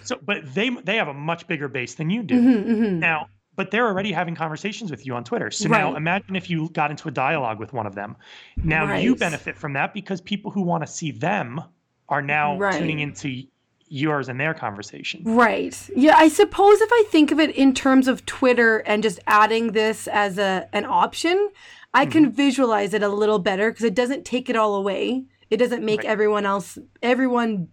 so, 0.04 0.17
but 0.25 0.56
they 0.56 0.69
they 0.71 0.95
have 0.97 1.08
a 1.08 1.13
much 1.13 1.47
bigger 1.47 1.67
base 1.67 1.93
than 1.93 2.10
you 2.10 2.23
do. 2.23 2.36
Mm-hmm, 2.36 2.71
mm-hmm. 2.71 2.99
Now, 2.99 3.28
but 3.59 3.71
they're 3.71 3.87
already 3.87 4.13
having 4.13 4.35
conversations 4.35 4.89
with 4.89 5.05
you 5.05 5.13
on 5.13 5.25
Twitter. 5.25 5.51
So 5.51 5.67
right. 5.67 5.81
now 5.81 5.97
imagine 5.97 6.37
if 6.37 6.49
you 6.49 6.69
got 6.69 6.91
into 6.91 7.09
a 7.09 7.11
dialogue 7.11 7.59
with 7.59 7.73
one 7.73 7.85
of 7.85 7.93
them. 7.93 8.15
Now 8.63 8.85
right. 8.85 9.03
you 9.03 9.17
benefit 9.17 9.57
from 9.57 9.73
that 9.73 9.93
because 9.93 10.21
people 10.21 10.49
who 10.49 10.61
want 10.61 10.81
to 10.81 10.87
see 10.87 11.11
them 11.11 11.61
are 12.07 12.21
now 12.21 12.57
right. 12.57 12.79
tuning 12.79 12.99
into 12.99 13.43
yours 13.89 14.29
and 14.29 14.39
their 14.39 14.53
conversation. 14.53 15.23
Right. 15.25 15.77
Yeah, 15.93 16.15
I 16.15 16.29
suppose 16.29 16.79
if 16.79 16.89
I 16.89 17.03
think 17.09 17.33
of 17.33 17.39
it 17.41 17.53
in 17.53 17.73
terms 17.73 18.07
of 18.07 18.25
Twitter 18.25 18.77
and 18.77 19.03
just 19.03 19.19
adding 19.27 19.73
this 19.73 20.07
as 20.07 20.37
a 20.37 20.69
an 20.71 20.85
option, 20.85 21.49
I 21.93 22.05
mm-hmm. 22.05 22.11
can 22.13 22.31
visualize 22.31 22.93
it 22.93 23.03
a 23.03 23.09
little 23.09 23.39
better 23.39 23.71
because 23.71 23.83
it 23.83 23.93
doesn't 23.93 24.23
take 24.23 24.49
it 24.49 24.55
all 24.55 24.75
away. 24.75 25.25
It 25.49 25.57
doesn't 25.57 25.83
make 25.83 26.05
everyone 26.05 26.45
else 26.45 26.77
everyone 27.03 27.67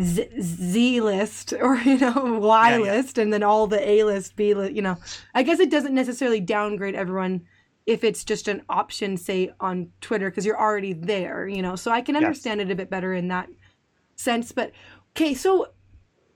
Z, 0.00 1.00
list 1.00 1.52
or 1.60 1.76
you 1.76 1.98
know 1.98 2.38
Y 2.40 2.70
yeah, 2.70 2.78
list 2.78 3.16
yeah. 3.16 3.24
and 3.24 3.32
then 3.32 3.42
all 3.42 3.66
the 3.66 3.88
A 3.88 4.04
list 4.04 4.36
B 4.36 4.54
list 4.54 4.72
you 4.72 4.82
know 4.82 4.96
I 5.34 5.42
guess 5.42 5.60
it 5.60 5.70
doesn't 5.70 5.94
necessarily 5.94 6.40
downgrade 6.40 6.94
everyone 6.94 7.42
if 7.84 8.04
it's 8.04 8.24
just 8.24 8.48
an 8.48 8.62
option 8.68 9.16
say 9.16 9.52
on 9.60 9.90
Twitter 10.00 10.30
because 10.30 10.46
you're 10.46 10.60
already 10.60 10.92
there 10.92 11.46
you 11.46 11.62
know 11.62 11.76
so 11.76 11.90
I 11.90 12.00
can 12.00 12.16
understand 12.16 12.60
yes. 12.60 12.68
it 12.68 12.72
a 12.72 12.76
bit 12.76 12.90
better 12.90 13.12
in 13.12 13.28
that 13.28 13.48
sense 14.16 14.52
but 14.52 14.72
okay 15.14 15.34
so 15.34 15.68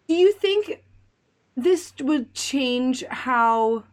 do 0.08 0.14
you 0.14 0.32
think 0.32 0.82
this 1.56 1.94
would 2.00 2.34
change 2.34 3.04
how 3.06 3.84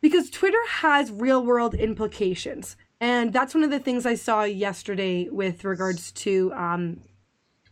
because 0.00 0.30
Twitter 0.30 0.64
has 0.66 1.10
real 1.10 1.44
world 1.44 1.74
implications 1.74 2.76
and 3.00 3.32
that's 3.32 3.52
one 3.52 3.64
of 3.64 3.70
the 3.70 3.80
things 3.80 4.06
I 4.06 4.14
saw 4.14 4.44
yesterday 4.44 5.28
with 5.28 5.64
regards 5.64 6.12
to 6.12 6.52
um, 6.54 7.00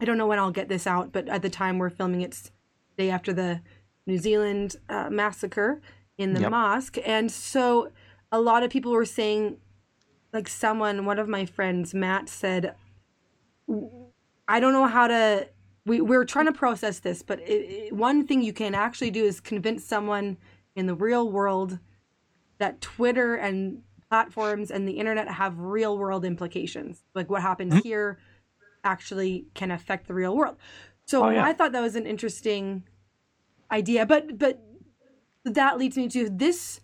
I 0.01 0.05
don't 0.05 0.17
know 0.17 0.27
when 0.27 0.39
I'll 0.39 0.51
get 0.51 0.69
this 0.69 0.87
out, 0.87 1.13
but 1.13 1.29
at 1.29 1.43
the 1.43 1.51
time 1.51 1.79
we're 1.79 1.91
filming 1.91 2.23
it's 2.23 2.51
day 2.97 3.11
after 3.11 3.33
the 3.33 3.61
New 4.07 4.19
Zealand 4.19 4.77
uh, 4.89 5.11
massacre 5.11 5.81
in 6.17 6.33
the 6.33 6.41
yep. 6.41 6.51
mosque. 6.51 6.99
And 7.05 7.31
so 7.31 7.93
a 8.33 8.41
lot 8.41 8.63
of 8.63 8.71
people 8.71 8.93
were 8.93 9.05
saying, 9.05 9.59
like 10.33 10.49
someone, 10.49 11.05
one 11.05 11.19
of 11.19 11.29
my 11.29 11.45
friends, 11.45 11.93
Matt, 11.93 12.29
said, 12.29 12.75
I 14.49 14.61
don't 14.61 14.73
know 14.73 14.87
how 14.87 15.07
to. 15.09 15.49
We, 15.87 16.01
we're 16.01 16.27
trying 16.27 16.47
to 16.47 16.53
process 16.53 16.99
this, 17.01 17.23
but 17.23 17.41
it, 17.41 17.87
it, 17.89 17.93
one 17.93 18.27
thing 18.27 18.43
you 18.43 18.53
can 18.53 18.75
actually 18.75 19.11
do 19.11 19.25
is 19.25 19.41
convince 19.41 19.83
someone 19.83 20.37
in 20.77 20.87
the 20.87 20.95
real 20.95 21.31
world 21.31 21.79
that 22.59 22.81
Twitter 22.81 23.35
and 23.35 23.83
platforms 24.09 24.71
and 24.71 24.87
the 24.87 24.93
internet 24.93 25.29
have 25.29 25.59
real 25.59 25.97
world 25.97 26.25
implications. 26.25 27.03
Like 27.15 27.31
what 27.31 27.43
happens 27.43 27.75
mm-hmm. 27.75 27.89
here 27.89 28.19
actually 28.85 29.47
can 29.55 29.71
affect 29.71 30.07
the 30.07 30.14
real 30.14 30.37
world. 30.37 30.57
So 31.07 31.25
oh, 31.25 31.31
yeah. 31.31 31.45
I 31.45 31.53
thought 31.53 31.73
that 31.73 31.81
was 31.81 31.97
an 31.97 32.07
interesting 32.07 32.85
idea. 33.71 34.07
But 34.07 34.38
but 34.38 34.61
that 35.45 35.79
leads 35.79 35.97
me 35.97 36.09
to 36.09 36.29
this 36.29 36.81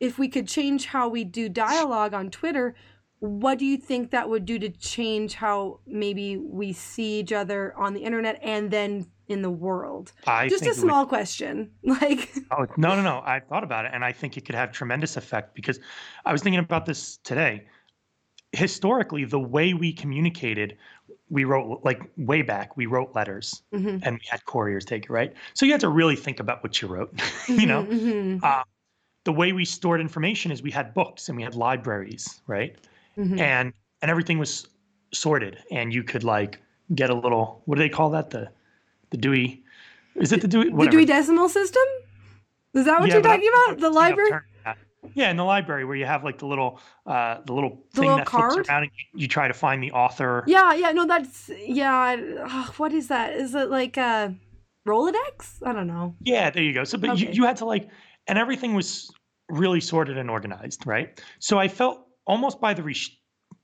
if 0.00 0.18
we 0.18 0.28
could 0.28 0.46
change 0.46 0.86
how 0.86 1.08
we 1.08 1.24
do 1.24 1.48
dialogue 1.48 2.14
on 2.14 2.30
Twitter, 2.30 2.74
what 3.20 3.58
do 3.58 3.64
you 3.64 3.76
think 3.76 4.10
that 4.10 4.28
would 4.28 4.44
do 4.44 4.58
to 4.58 4.68
change 4.68 5.34
how 5.34 5.80
maybe 5.86 6.36
we 6.36 6.72
see 6.72 7.20
each 7.20 7.32
other 7.32 7.74
on 7.76 7.94
the 7.94 8.00
internet 8.00 8.38
and 8.42 8.70
then 8.70 9.06
in 9.28 9.40
the 9.40 9.50
world? 9.50 10.12
I 10.26 10.48
Just 10.48 10.66
a 10.66 10.74
small 10.74 11.04
would... 11.04 11.08
question. 11.08 11.70
Like 11.84 12.30
Oh, 12.50 12.66
no, 12.76 12.94
no, 12.96 13.02
no. 13.02 13.22
I 13.24 13.40
thought 13.40 13.64
about 13.64 13.86
it 13.86 13.92
and 13.94 14.04
I 14.04 14.12
think 14.12 14.36
it 14.36 14.44
could 14.44 14.54
have 14.54 14.72
tremendous 14.72 15.16
effect 15.16 15.54
because 15.54 15.80
I 16.26 16.32
was 16.32 16.42
thinking 16.42 16.60
about 16.60 16.86
this 16.86 17.18
today. 17.18 17.66
Historically, 18.52 19.24
the 19.24 19.40
way 19.40 19.74
we 19.74 19.92
communicated 19.92 20.76
we 21.34 21.42
wrote 21.44 21.80
like 21.84 22.00
way 22.16 22.42
back 22.42 22.76
we 22.76 22.86
wrote 22.86 23.14
letters 23.14 23.62
mm-hmm. 23.72 23.98
and 24.02 24.14
we 24.14 24.24
had 24.28 24.44
couriers 24.44 24.84
take 24.84 25.04
it 25.04 25.10
right 25.10 25.34
so 25.52 25.66
you 25.66 25.72
had 25.72 25.80
to 25.80 25.88
really 25.88 26.16
think 26.16 26.38
about 26.38 26.62
what 26.62 26.80
you 26.80 26.86
wrote 26.88 27.12
you 27.48 27.66
know 27.66 27.82
mm-hmm, 27.82 28.08
mm-hmm. 28.08 28.44
Uh, 28.44 28.62
the 29.24 29.32
way 29.32 29.52
we 29.52 29.64
stored 29.64 30.00
information 30.00 30.52
is 30.52 30.62
we 30.62 30.70
had 30.70 30.94
books 30.94 31.28
and 31.28 31.36
we 31.36 31.42
had 31.42 31.54
libraries 31.54 32.40
right 32.46 32.76
mm-hmm. 33.18 33.38
and 33.38 33.72
and 34.00 34.10
everything 34.10 34.38
was 34.38 34.68
sorted 35.12 35.58
and 35.70 35.92
you 35.92 36.02
could 36.04 36.24
like 36.24 36.60
get 36.94 37.10
a 37.10 37.14
little 37.14 37.62
what 37.64 37.76
do 37.76 37.82
they 37.82 37.88
call 37.88 38.10
that 38.10 38.30
the 38.30 38.48
the 39.10 39.16
dewey 39.16 39.64
Is 40.14 40.32
it 40.32 40.40
the 40.40 40.48
Dewey? 40.48 40.70
The 40.70 40.90
Dewey 40.90 41.06
Decimal 41.06 41.48
System? 41.48 41.82
Is 42.74 42.84
that 42.84 43.00
what 43.00 43.08
Yeah, 43.08 43.14
you're 43.14 43.22
but 43.22 43.30
I- 43.30 43.36
talking 43.36 43.50
about? 43.54 43.80
The 43.80 43.90
library? 43.90 44.30
Yeah, 45.14 45.30
in 45.30 45.36
the 45.36 45.44
library 45.44 45.84
where 45.84 45.96
you 45.96 46.06
have 46.06 46.24
like 46.24 46.38
the 46.38 46.46
little, 46.46 46.80
uh, 47.06 47.38
the 47.44 47.52
little 47.52 47.84
The 47.92 48.00
thing 48.00 48.10
little 48.10 48.24
that 48.24 48.28
flips 48.28 48.68
around 48.68 48.84
and 48.84 48.92
you, 48.96 49.20
you 49.22 49.28
try 49.28 49.48
to 49.48 49.54
find 49.54 49.82
the 49.82 49.92
author. 49.92 50.44
Yeah, 50.46 50.72
yeah, 50.74 50.92
no, 50.92 51.06
that's 51.06 51.50
yeah. 51.66 52.16
Ugh, 52.48 52.74
what 52.76 52.92
is 52.92 53.08
that? 53.08 53.34
Is 53.34 53.54
it 53.54 53.70
like 53.70 53.96
a 53.96 54.34
Rolodex? 54.86 55.62
I 55.64 55.72
don't 55.72 55.86
know. 55.86 56.14
Yeah, 56.20 56.50
there 56.50 56.62
you 56.62 56.72
go. 56.72 56.84
So, 56.84 56.98
but 56.98 57.18
you, 57.18 57.28
Okay. 57.28 57.36
you 57.36 57.44
had 57.44 57.56
to 57.58 57.64
like, 57.64 57.88
and 58.26 58.38
everything 58.38 58.74
was 58.74 59.10
really 59.48 59.80
sorted 59.80 60.16
and 60.18 60.30
organized, 60.30 60.86
right? 60.86 61.20
So 61.38 61.58
I 61.58 61.68
felt 61.68 62.06
almost 62.26 62.60
by 62.60 62.74
the 62.74 62.82
re- 62.82 62.96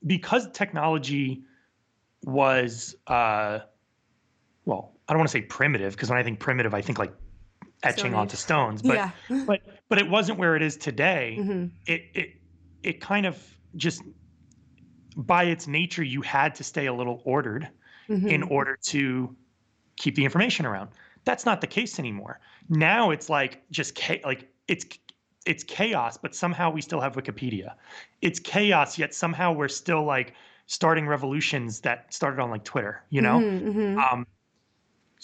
because 0.05 0.49
technology 0.51 1.43
was, 2.23 2.95
uh, 3.07 3.59
well, 4.65 4.93
I 5.07 5.13
don't 5.13 5.19
want 5.19 5.29
to 5.29 5.33
say 5.33 5.41
primitive 5.41 5.93
because 5.93 6.09
when 6.09 6.19
I 6.19 6.23
think 6.23 6.39
primitive, 6.39 6.73
I 6.73 6.81
think 6.81 6.99
like 6.99 7.13
etching 7.83 8.13
onto 8.13 8.37
stones, 8.37 8.81
but 8.81 8.95
yeah. 8.95 9.11
but 9.47 9.61
but 9.91 9.99
it 9.99 10.09
wasn't 10.09 10.39
where 10.39 10.55
it 10.55 10.63
is 10.63 10.77
today. 10.77 11.35
hmm 11.35 11.65
It 11.85 12.01
it 12.15 12.29
it 12.83 13.01
kind 13.01 13.27
of 13.27 13.37
just 13.75 14.01
by 15.17 15.43
its 15.43 15.67
nature, 15.67 16.03
you 16.03 16.21
had 16.21 16.55
to 16.55 16.63
stay 16.63 16.85
a 16.85 16.93
little 16.93 17.21
ordered 17.25 17.69
hmm 18.07 18.27
in 18.27 18.43
order 18.43 18.77
to 18.87 19.35
keep 19.97 20.15
the 20.15 20.25
information 20.25 20.65
around. 20.65 20.91
That's 21.25 21.45
not 21.45 21.61
the 21.61 21.67
case 21.67 21.99
anymore. 21.99 22.39
Now 22.69 23.11
it's 23.11 23.29
like 23.29 23.69
just 23.71 23.97
cha- 23.97 24.23
like 24.25 24.49
it's 24.67 24.85
it's 25.45 25.63
chaos, 25.63 26.17
but 26.17 26.35
somehow 26.35 26.71
we 26.71 26.81
still 26.81 27.01
have 27.01 27.15
Wikipedia. 27.15 27.75
It's 28.21 28.39
chaos, 28.39 28.97
yet 28.97 29.13
somehow 29.13 29.53
we're 29.53 29.69
still 29.69 30.03
like 30.05 30.35
starting 30.67 31.07
revolutions 31.07 31.81
that 31.81 32.13
started 32.13 32.41
on 32.41 32.49
like 32.51 32.63
Twitter, 32.63 33.03
you 33.09 33.21
know? 33.21 33.39
hmm 33.39 34.03
Um, 34.11 34.25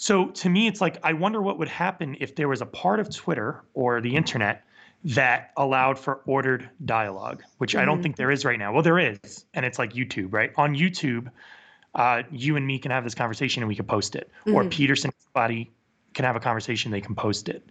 so 0.00 0.28
to 0.28 0.48
me, 0.48 0.68
it's 0.68 0.80
like 0.80 0.96
I 1.02 1.12
wonder 1.12 1.42
what 1.42 1.58
would 1.58 1.68
happen 1.68 2.16
if 2.20 2.36
there 2.36 2.46
was 2.48 2.60
a 2.62 2.66
part 2.66 3.00
of 3.00 3.12
Twitter 3.14 3.64
or 3.74 4.00
the 4.00 4.14
internet 4.14 4.62
that 5.02 5.50
allowed 5.56 5.98
for 5.98 6.22
ordered 6.24 6.70
dialogue, 6.84 7.42
which 7.58 7.74
I 7.74 7.84
don't 7.84 7.98
Mhm. 7.98 8.02
think 8.02 8.16
there 8.16 8.30
is 8.30 8.44
right 8.44 8.58
now. 8.58 8.72
Well, 8.72 8.82
there 8.82 8.98
is, 9.00 9.44
and 9.54 9.66
it's 9.66 9.76
like 9.78 9.92
YouTube, 9.94 10.32
right? 10.32 10.52
On 10.56 10.74
YouTube, 10.76 11.28
uh, 11.96 12.22
you 12.30 12.54
and 12.56 12.64
me 12.64 12.78
can 12.78 12.92
have 12.92 13.02
this 13.02 13.14
conversation 13.14 13.60
and 13.62 13.68
we 13.68 13.74
can 13.74 13.86
post 13.86 14.14
it, 14.14 14.30
or 14.46 14.64
Mhm. 14.64 14.70
Peterson 14.70 15.10
somebody 15.18 15.68
can 16.14 16.24
have 16.24 16.36
a 16.36 16.40
conversation, 16.40 16.92
they 16.92 17.00
can 17.00 17.16
post 17.16 17.48
it. 17.48 17.68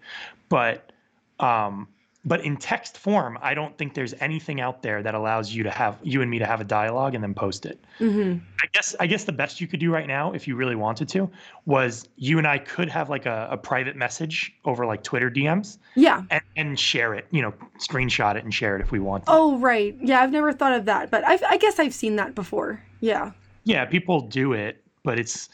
But 0.49 0.91
um, 1.39 1.87
but 2.27 2.41
in 2.43 2.57
text 2.57 2.97
form, 2.97 3.39
I 3.41 3.53
don't 3.53 3.77
think 3.77 3.93
there's 3.93 4.13
anything 4.19 4.59
out 4.59 4.81
there 4.81 5.01
that 5.01 5.15
allows 5.15 5.53
you 5.53 5.63
to 5.63 5.71
have 5.71 5.97
you 6.03 6.21
and 6.21 6.29
me 6.29 6.39
to 6.39 6.45
have 6.45 6.59
a 6.59 6.65
dialogue 6.65 7.15
and 7.15 7.23
then 7.23 7.33
post 7.33 7.65
it. 7.65 7.79
hmm 7.99 8.35
I 8.61 8.67
guess 8.73 8.95
I 8.99 9.07
guess 9.07 9.23
the 9.23 9.31
best 9.31 9.61
you 9.61 9.67
could 9.67 9.79
do 9.79 9.91
right 9.93 10.07
now, 10.07 10.33
if 10.33 10.45
you 10.47 10.55
really 10.57 10.75
wanted 10.75 11.07
to, 11.09 11.29
was 11.65 12.09
you 12.17 12.37
and 12.37 12.45
I 12.45 12.57
could 12.57 12.89
have 12.89 13.09
like 13.09 13.25
a, 13.25 13.47
a 13.51 13.57
private 13.57 13.95
message 13.95 14.53
over 14.65 14.85
like 14.85 15.03
Twitter 15.03 15.31
DMs 15.31 15.77
Yeah. 15.95 16.23
and, 16.29 16.41
and 16.57 16.77
share 16.79 17.13
it, 17.13 17.27
you 17.31 17.41
know, 17.41 17.53
screenshot 17.79 18.35
it 18.35 18.43
and 18.43 18.53
share 18.53 18.75
it 18.75 18.81
if 18.81 18.91
we 18.91 18.99
want. 18.99 19.25
to. 19.25 19.31
Oh, 19.31 19.57
right. 19.59 19.95
Yeah, 20.01 20.21
I've 20.21 20.31
never 20.33 20.51
thought 20.51 20.73
of 20.73 20.83
that, 20.85 21.09
but 21.09 21.23
I've, 21.25 21.41
I 21.49 21.55
guess 21.57 21.79
I've 21.79 21.93
seen 21.93 22.17
that 22.17 22.35
before. 22.35 22.83
Yeah. 22.99 23.31
Yeah, 23.63 23.85
people 23.85 24.21
do 24.21 24.51
it, 24.53 24.83
but 25.03 25.17
it's 25.17 25.47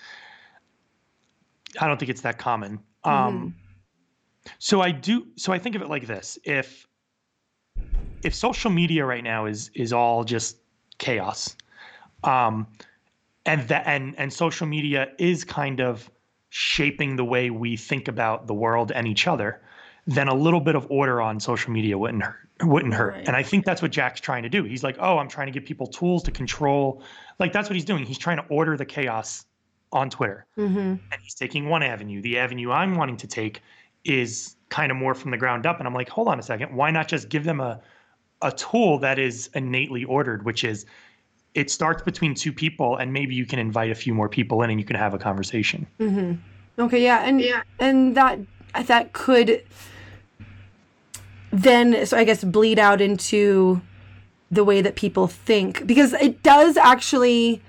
I 1.79 1.87
don't 1.87 1.99
think 1.99 2.09
it's 2.09 2.21
that 2.21 2.37
common. 2.39 2.79
Mm-hmm. 3.05 3.49
So 4.59 4.81
I 4.81 4.91
do 4.91 5.27
so 5.35 5.53
I 5.53 5.59
think 5.59 5.75
of 5.75 5.81
it 5.81 5.89
like 5.89 6.07
this. 6.07 6.37
If 6.43 6.87
if 8.23 8.33
social 8.33 8.71
media 8.71 9.05
right 9.05 9.23
now 9.23 9.45
is 9.45 9.71
is 9.73 9.93
all 9.93 10.23
just 10.23 10.57
chaos, 10.97 11.55
um 12.23 12.67
and 13.45 13.67
that 13.67 13.83
and 13.85 14.15
and 14.17 14.31
social 14.31 14.67
media 14.67 15.09
is 15.17 15.43
kind 15.43 15.79
of 15.79 16.09
shaping 16.49 17.15
the 17.15 17.25
way 17.25 17.49
we 17.49 17.75
think 17.75 18.07
about 18.07 18.47
the 18.47 18.53
world 18.53 18.91
and 18.91 19.07
each 19.07 19.27
other, 19.27 19.61
then 20.05 20.27
a 20.27 20.35
little 20.35 20.61
bit 20.61 20.75
of 20.75 20.85
order 20.91 21.21
on 21.21 21.39
social 21.39 21.71
media 21.71 21.97
wouldn't 21.97 22.23
hurt 22.23 22.43
wouldn't 22.61 22.93
hurt. 22.93 23.13
Right. 23.13 23.27
And 23.27 23.35
I 23.35 23.43
think 23.43 23.65
that's 23.65 23.81
what 23.81 23.91
Jack's 23.91 24.21
trying 24.21 24.43
to 24.43 24.49
do. 24.49 24.63
He's 24.63 24.83
like, 24.83 24.97
"Oh, 24.99 25.17
I'm 25.17 25.27
trying 25.27 25.47
to 25.47 25.51
give 25.51 25.65
people 25.65 25.87
tools 25.87 26.23
to 26.23 26.31
control." 26.31 27.01
Like 27.39 27.51
that's 27.51 27.69
what 27.69 27.75
he's 27.75 27.85
doing. 27.85 28.05
He's 28.05 28.17
trying 28.17 28.37
to 28.37 28.45
order 28.49 28.77
the 28.77 28.85
chaos 28.85 29.45
on 29.91 30.09
Twitter. 30.09 30.45
hmm 30.55 30.69
And 31.11 31.21
he's 31.21 31.35
taking 31.35 31.69
one 31.69 31.83
avenue. 31.83 32.21
The 32.21 32.37
avenue 32.37 32.71
I'm 32.71 32.95
wanting 32.95 33.17
to 33.17 33.27
take 33.27 33.61
is 34.05 34.55
kind 34.69 34.91
of 34.91 34.97
more 34.97 35.13
from 35.13 35.31
the 35.31 35.37
ground 35.37 35.65
up 35.65 35.79
and 35.79 35.87
I'm 35.87 35.93
like, 35.93 36.09
"Hold 36.09 36.27
on 36.27 36.39
a 36.39 36.43
second. 36.43 36.75
Why 36.75 36.91
not 36.91 37.07
just 37.07 37.29
give 37.29 37.43
them 37.43 37.59
a 37.59 37.79
a 38.41 38.51
tool 38.51 38.99
that 38.99 39.19
is 39.19 39.49
innately 39.53 40.03
ordered, 40.03 40.43
which 40.43 40.63
is 40.63 40.85
it 41.53 41.69
starts 41.69 42.01
between 42.01 42.33
two 42.33 42.51
people 42.51 42.97
and 42.97 43.13
maybe 43.13 43.35
you 43.35 43.45
can 43.45 43.59
invite 43.59 43.91
a 43.91 43.95
few 43.95 44.13
more 44.13 44.27
people 44.27 44.61
in 44.63 44.69
and 44.69 44.79
you 44.79 44.85
can 44.85 44.95
have 44.95 45.13
a 45.13 45.19
conversation." 45.19 45.87
hmm 45.97 46.33
Okay, 46.77 47.03
yeah, 47.03 47.23
and 47.23 47.39
yeah. 47.39 47.61
and 47.79 48.17
that 48.17 48.39
that 48.87 49.13
could 49.13 49.63
then 51.51 52.05
so 52.07 52.17
I 52.17 52.23
guess 52.23 52.43
bleed 52.43 52.79
out 52.79 52.99
into 52.99 53.81
the 54.49 54.63
way 54.63 54.81
that 54.81 54.95
people 54.95 55.27
think 55.27 55.85
because 55.85 56.13
it 56.13 56.41
does 56.41 56.77
actually 56.77 57.61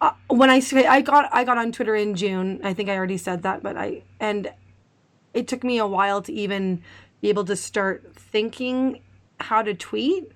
uh, 0.00 0.12
when 0.28 0.48
I 0.48 0.60
say 0.60 0.86
I 0.86 1.00
got 1.00 1.28
I 1.32 1.42
got 1.42 1.58
on 1.58 1.72
Twitter 1.72 1.96
in 1.96 2.14
June 2.14 2.60
I 2.62 2.72
think 2.72 2.88
I 2.88 2.96
already 2.96 3.16
said 3.16 3.42
that 3.42 3.64
but 3.64 3.76
I 3.76 4.02
and 4.20 4.52
it 5.36 5.46
took 5.48 5.62
me 5.62 5.78
a 5.78 5.86
while 5.86 6.20
to 6.22 6.32
even 6.32 6.82
be 7.20 7.28
able 7.28 7.44
to 7.44 7.56
start 7.56 8.14
thinking 8.16 9.00
how 9.40 9.62
to 9.62 9.74
tweet 9.74 10.32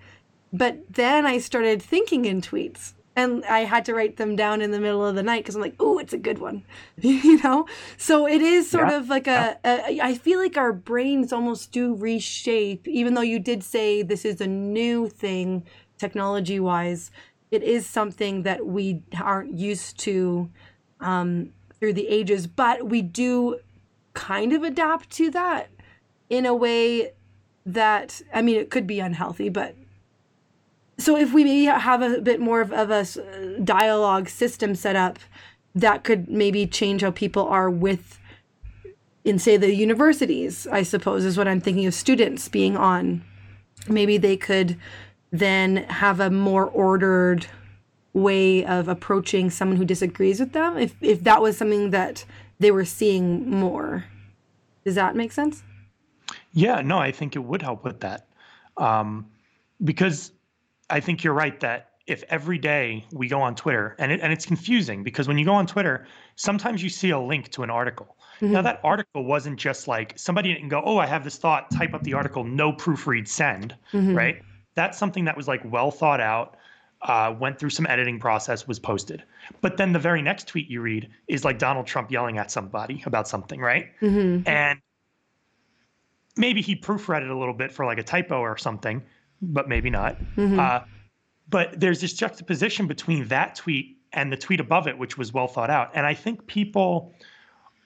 but 0.53 0.79
then 0.91 1.27
I 1.27 1.39
started 1.39 1.81
thinking 1.83 2.25
in 2.25 2.41
tweets 2.41 2.93
and 3.17 3.45
I 3.45 3.61
had 3.61 3.85
to 3.87 3.95
write 3.95 4.17
them 4.17 4.35
down 4.37 4.63
in 4.63 4.71
the 4.71 4.81
middle 4.81 5.05
of 5.07 5.15
the 5.15 5.23
night 5.23 5.43
because 5.45 5.55
I'm 5.55 5.61
like, 5.61 5.77
oh, 5.79 5.99
it's 5.99 6.13
a 6.13 6.19
good 6.19 6.39
one, 6.39 6.65
you 7.01 7.41
know. 7.43 7.67
So 7.99 8.27
it 8.27 8.41
is 8.41 8.71
sort 8.71 8.89
Yeah. 8.89 8.97
of 8.99 9.09
like 9.09 9.27
a, 9.27 9.59
a. 9.65 10.01
I 10.01 10.15
feel 10.15 10.39
like 10.39 10.57
our 10.57 10.73
brains 10.73 11.33
almost 11.33 11.71
do 11.73 11.95
reshape, 11.95 12.89
even 12.89 13.15
though 13.15 13.21
you 13.21 13.39
did 13.39 13.63
say 13.63 14.03
this 14.03 14.25
is 14.25 14.41
a 14.41 14.47
new 14.47 15.09
thing, 15.09 15.65
technology 15.99 16.59
wise. 16.61 17.11
It 17.51 17.63
is 17.63 17.87
something 17.87 18.43
that 18.45 18.67
we 18.67 19.03
aren't 19.21 19.55
used 19.59 19.99
to 20.01 20.51
um, 21.01 21.53
through 21.79 21.95
the 21.95 22.09
ages, 22.09 22.47
but 22.47 22.89
we 22.89 23.03
do 23.03 23.59
kind 24.21 24.53
of 24.53 24.63
adapt 24.63 25.09
to 25.09 25.31
that 25.31 25.71
in 26.29 26.45
a 26.45 26.55
way 26.55 27.13
that 27.65 28.21
I 28.35 28.43
mean, 28.43 28.57
it 28.57 28.69
could 28.69 28.87
be 28.87 29.01
unhealthy, 29.01 29.49
but 29.49 29.75
so 30.99 31.17
if 31.17 31.33
we 31.33 31.43
maybe 31.43 31.65
have 31.65 32.03
a 32.03 32.21
bit 32.21 32.39
more 32.39 32.61
of, 32.61 32.71
of 32.71 32.91
a 32.91 33.59
dialogue 33.61 34.29
system 34.29 34.75
set 34.75 34.95
up, 34.95 35.19
that 35.75 36.05
could 36.05 36.29
maybe 36.29 36.67
change 36.67 37.01
how 37.01 37.11
people 37.11 37.47
are 37.49 37.71
with, 37.71 38.19
in 39.25 39.39
say 39.39 39.57
the 39.57 39.75
universities. 39.75 40.67
I 40.67 40.83
suppose 40.83 41.25
is 41.25 41.39
what 41.39 41.49
I'm 41.49 41.63
thinking 41.63 41.87
of 41.87 41.95
students 41.95 42.49
being 42.49 42.77
on. 42.77 43.23
Maybe 43.89 44.19
they 44.19 44.37
could 44.37 44.77
then 45.31 45.79
have 45.89 46.21
a 46.21 46.29
more 46.29 46.67
ordered 46.67 47.47
way 48.13 48.67
of 48.67 48.87
approaching 48.87 49.49
someone 49.49 49.79
who 49.79 49.87
disagrees 49.87 50.41
with 50.41 50.53
them. 50.53 50.77
If 50.77 50.95
if 51.01 51.25
that 51.25 51.41
was 51.41 51.57
something 51.57 51.91
that 51.91 52.27
they 52.61 52.71
were 52.71 52.85
seeing 52.85 53.51
more, 53.51 54.05
does 54.85 54.95
that 54.95 55.17
make 55.17 55.33
sense? 55.33 55.65
Yeah, 56.53 56.83
no, 56.83 56.99
I 56.99 57.11
think 57.11 57.35
it 57.35 57.41
would 57.41 57.63
help 57.63 57.83
with 57.83 58.01
that. 58.01 58.29
Um, 58.77 59.27
because 59.83 60.33
I 60.91 61.01
think 61.01 61.25
you're 61.25 61.35
right 61.35 61.59
that 61.61 61.89
if 62.07 62.23
every 62.29 62.59
day 62.59 63.05
we 63.13 63.29
go 63.29 63.41
on 63.41 63.55
Twitter, 63.55 63.97
and, 63.99 64.13
it, 64.13 64.21
and 64.21 64.33
it's 64.33 64.45
confusing 64.47 65.03
because 65.03 65.27
when 65.27 65.39
you 65.39 65.45
go 65.45 65.55
on 65.55 65.67
Twitter, 65.67 66.07
sometimes 66.37 66.83
you 66.83 66.89
see 66.89 67.11
a 67.11 67.19
link 67.19 67.49
to 67.51 67.63
an 67.63 67.71
article. 67.71 68.17
Now, 68.43 68.63
that 68.63 68.81
article 68.83 69.25
wasn't 69.25 69.59
just 69.59 69.87
like 69.87 70.19
somebody 70.19 70.55
didn't 70.55 70.71
go, 70.71 70.83
Oh, 70.83 70.97
I 70.97 71.05
have 71.05 71.25
this 71.25 71.37
thought, 71.37 71.71
type 71.71 71.93
up 71.93 72.03
the 72.05 72.15
article, 72.15 72.43
no 72.43 72.73
proofread, 72.73 73.29
send, 73.29 73.77
Mhm. 73.93 74.17
right? 74.17 74.41
That's 74.77 74.97
something 74.97 75.27
that 75.27 75.37
was 75.37 75.47
like 75.47 75.61
well 75.71 75.91
thought 75.91 76.21
out, 76.23 76.57
uh, 77.03 77.35
went 77.39 77.59
through 77.59 77.71
some 77.71 77.87
editing 77.87 78.19
process, 78.19 78.69
was 78.69 78.79
posted. 78.79 79.23
But 79.61 79.77
then 79.77 79.93
the 79.93 79.99
very 79.99 80.23
next 80.23 80.49
tweet 80.49 80.69
you 80.69 80.81
read 80.81 81.09
is 81.29 81.45
like 81.45 81.59
Donald 81.59 81.87
Trump 81.87 82.11
yelling 82.11 82.39
at 82.39 82.51
somebody 82.51 83.03
about 83.07 83.27
something, 83.29 83.61
right? 83.61 83.87
Mm-hmm. 84.01 84.49
and 84.49 84.81
maybe 86.37 86.63
he 86.63 86.77
proofread 86.77 87.23
it 87.23 87.31
a 87.31 87.37
little 87.37 87.55
bit 87.55 87.73
for 87.73 87.85
like 87.85 87.99
a 87.99 88.03
typo 88.03 88.39
or 88.39 88.57
something, 88.57 89.03
but 89.43 89.69
maybe 89.69 89.91
not. 89.91 90.17
Mm-hmm. 90.37 90.59
Uh, 90.59 90.81
but 91.49 91.79
there's 91.79 92.01
this 92.01 92.13
juxtaposition 92.13 92.87
between 92.87 93.27
that 93.29 93.55
tweet 93.55 93.99
and 94.13 94.33
the 94.33 94.37
tweet 94.37 94.61
above 94.61 94.87
it, 94.87 94.97
which 94.97 95.19
was 95.19 95.33
well 95.33 95.49
thought 95.49 95.71
out. 95.71 95.91
And 95.95 96.07
I 96.07 96.15
think 96.15 96.47
people 96.47 97.13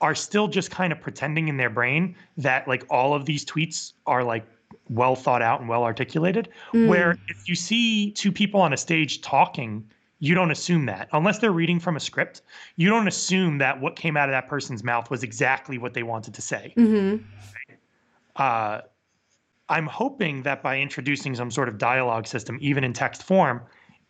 are 0.00 0.14
still 0.14 0.48
just 0.48 0.70
kind 0.70 0.92
of 0.92 1.00
pretending 1.00 1.48
in 1.48 1.56
their 1.56 1.70
brain 1.70 2.14
that 2.36 2.68
like 2.68 2.84
all 2.90 3.14
of 3.14 3.24
these 3.24 3.44
tweets 3.44 3.94
are 4.06 4.22
like 4.22 4.46
well 4.88 5.16
thought 5.16 5.42
out 5.42 5.60
and 5.60 5.68
well 5.68 5.84
articulated. 5.84 6.48
Mm. 6.72 6.88
Where 6.88 7.16
if 7.28 7.48
you 7.48 7.54
see 7.54 8.10
two 8.12 8.32
people 8.32 8.60
on 8.60 8.72
a 8.72 8.76
stage 8.76 9.20
talking, 9.20 9.84
you 10.20 10.34
don't 10.34 10.50
assume 10.50 10.86
that 10.86 11.08
unless 11.12 11.38
they're 11.38 11.52
reading 11.52 11.78
from 11.80 11.96
a 11.96 12.00
script. 12.00 12.42
You 12.76 12.88
don't 12.88 13.08
assume 13.08 13.58
that 13.58 13.80
what 13.80 13.96
came 13.96 14.16
out 14.16 14.28
of 14.28 14.32
that 14.32 14.48
person's 14.48 14.82
mouth 14.82 15.10
was 15.10 15.22
exactly 15.22 15.76
what 15.78 15.92
they 15.94 16.02
wanted 16.02 16.34
to 16.34 16.42
say 16.42 16.72
Mm-hmm. 16.76 17.24
uh, 18.36 18.80
I'm 19.68 19.86
hoping 19.86 20.42
that 20.42 20.62
by 20.62 20.78
introducing 20.78 21.34
some 21.34 21.50
sort 21.50 21.68
of 21.68 21.78
dialogue 21.78 22.26
system, 22.26 22.58
even 22.60 22.84
in 22.84 22.92
text 22.92 23.22
form, 23.22 23.62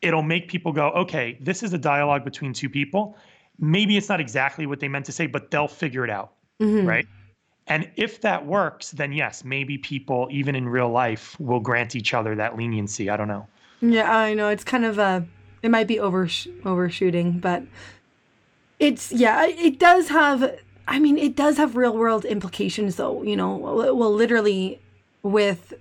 it'll 0.02 0.22
make 0.22 0.48
people 0.48 0.72
go, 0.72 0.90
okay, 0.90 1.38
this 1.40 1.62
is 1.62 1.72
a 1.72 1.78
dialogue 1.78 2.24
between 2.24 2.52
two 2.52 2.68
people. 2.68 3.16
Maybe 3.60 3.96
it's 3.96 4.08
not 4.08 4.20
exactly 4.20 4.66
what 4.66 4.80
they 4.80 4.88
meant 4.88 5.06
to 5.06 5.12
say, 5.12 5.26
but 5.26 5.50
they'll 5.52 5.68
figure 5.68 6.04
it 6.04 6.10
out, 6.10 6.32
Mm-hmm. 6.60 6.86
right? 6.86 7.06
And 7.66 7.90
if 7.96 8.20
that 8.20 8.46
works, 8.46 8.90
then 8.90 9.12
yes, 9.12 9.42
maybe 9.44 9.78
people, 9.78 10.28
even 10.30 10.54
in 10.54 10.68
real 10.68 10.90
life, 10.90 11.38
will 11.40 11.60
grant 11.60 11.96
each 11.96 12.12
other 12.12 12.34
that 12.34 12.56
leniency. 12.56 13.08
I 13.08 13.16
don't 13.16 13.28
know. 13.28 13.46
Yeah, 13.80 14.14
I 14.14 14.34
know. 14.34 14.48
It's 14.48 14.64
kind 14.64 14.84
of 14.84 14.98
a, 14.98 15.26
it 15.62 15.70
might 15.70 15.86
be 15.86 15.98
over 15.98 16.28
overshooting, 16.64 17.38
but 17.38 17.62
it's, 18.78 19.12
yeah, 19.12 19.46
it 19.46 19.78
does 19.78 20.08
have, 20.08 20.58
I 20.86 20.98
mean, 20.98 21.16
it 21.16 21.36
does 21.36 21.56
have 21.56 21.74
real 21.76 21.96
world 21.96 22.24
implications 22.26 22.96
though, 22.96 23.22
you 23.22 23.36
know, 23.36 23.56
well, 23.56 24.12
literally 24.12 24.80
with 25.22 25.72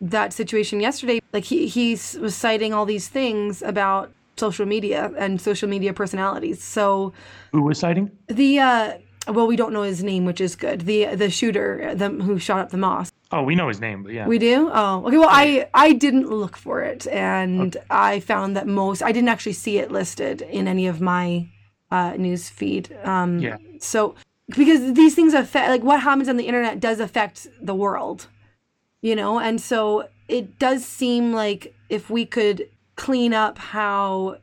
that 0.00 0.32
situation 0.32 0.80
yesterday, 0.80 1.20
like 1.32 1.44
he, 1.44 1.68
he 1.68 1.92
was 2.20 2.34
citing 2.34 2.72
all 2.74 2.84
these 2.84 3.08
things 3.08 3.62
about 3.62 4.12
social 4.36 4.66
media 4.66 5.12
and 5.16 5.40
social 5.40 5.68
media 5.68 5.92
personalities. 5.92 6.62
So, 6.62 7.12
who 7.52 7.62
was 7.62 7.78
citing? 7.78 8.10
The, 8.28 8.58
uh, 8.58 8.92
well, 9.28 9.46
we 9.46 9.56
don't 9.56 9.72
know 9.72 9.82
his 9.82 10.02
name, 10.02 10.24
which 10.24 10.40
is 10.40 10.56
good. 10.56 10.82
The 10.82 11.14
the 11.14 11.30
shooter, 11.30 11.94
the 11.94 12.08
who 12.08 12.38
shot 12.38 12.60
up 12.60 12.70
the 12.70 12.76
mosque. 12.76 13.14
Oh, 13.30 13.42
we 13.42 13.54
know 13.54 13.68
his 13.68 13.80
name, 13.80 14.02
but 14.02 14.12
yeah. 14.12 14.26
We 14.26 14.38
do? 14.38 14.70
Oh, 14.72 15.04
okay. 15.06 15.18
Well, 15.18 15.28
I 15.30 15.68
I 15.74 15.92
didn't 15.92 16.30
look 16.30 16.56
for 16.56 16.82
it, 16.82 17.06
and 17.08 17.76
okay. 17.76 17.86
I 17.90 18.20
found 18.20 18.56
that 18.56 18.66
most 18.66 19.02
I 19.02 19.12
didn't 19.12 19.28
actually 19.28 19.52
see 19.52 19.78
it 19.78 19.90
listed 19.90 20.42
in 20.42 20.66
any 20.66 20.86
of 20.86 21.00
my 21.00 21.48
uh, 21.90 22.14
news 22.16 22.48
feed. 22.48 22.96
Um, 23.04 23.38
yeah. 23.38 23.58
So 23.80 24.14
because 24.48 24.94
these 24.94 25.14
things 25.14 25.34
affect, 25.34 25.68
like 25.68 25.82
what 25.82 26.00
happens 26.00 26.28
on 26.28 26.36
the 26.36 26.46
internet 26.46 26.80
does 26.80 27.00
affect 27.00 27.48
the 27.60 27.74
world, 27.74 28.28
you 29.02 29.14
know, 29.14 29.38
and 29.38 29.60
so 29.60 30.08
it 30.26 30.58
does 30.58 30.84
seem 30.84 31.32
like 31.32 31.74
if 31.88 32.10
we 32.10 32.24
could 32.24 32.68
clean 32.96 33.34
up 33.34 33.58
how 33.58 34.38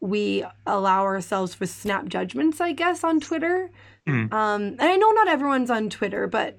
we 0.00 0.44
allow 0.66 1.02
ourselves 1.02 1.54
for 1.54 1.66
snap 1.66 2.06
judgments, 2.06 2.60
I 2.60 2.72
guess, 2.72 3.02
on 3.02 3.20
Twitter 3.20 3.70
Mm. 4.08 4.32
Um, 4.32 4.62
and 4.62 4.82
I 4.82 4.96
know 4.96 5.10
not 5.10 5.28
everyone's 5.28 5.70
on 5.70 5.90
Twitter, 5.90 6.26
but 6.26 6.58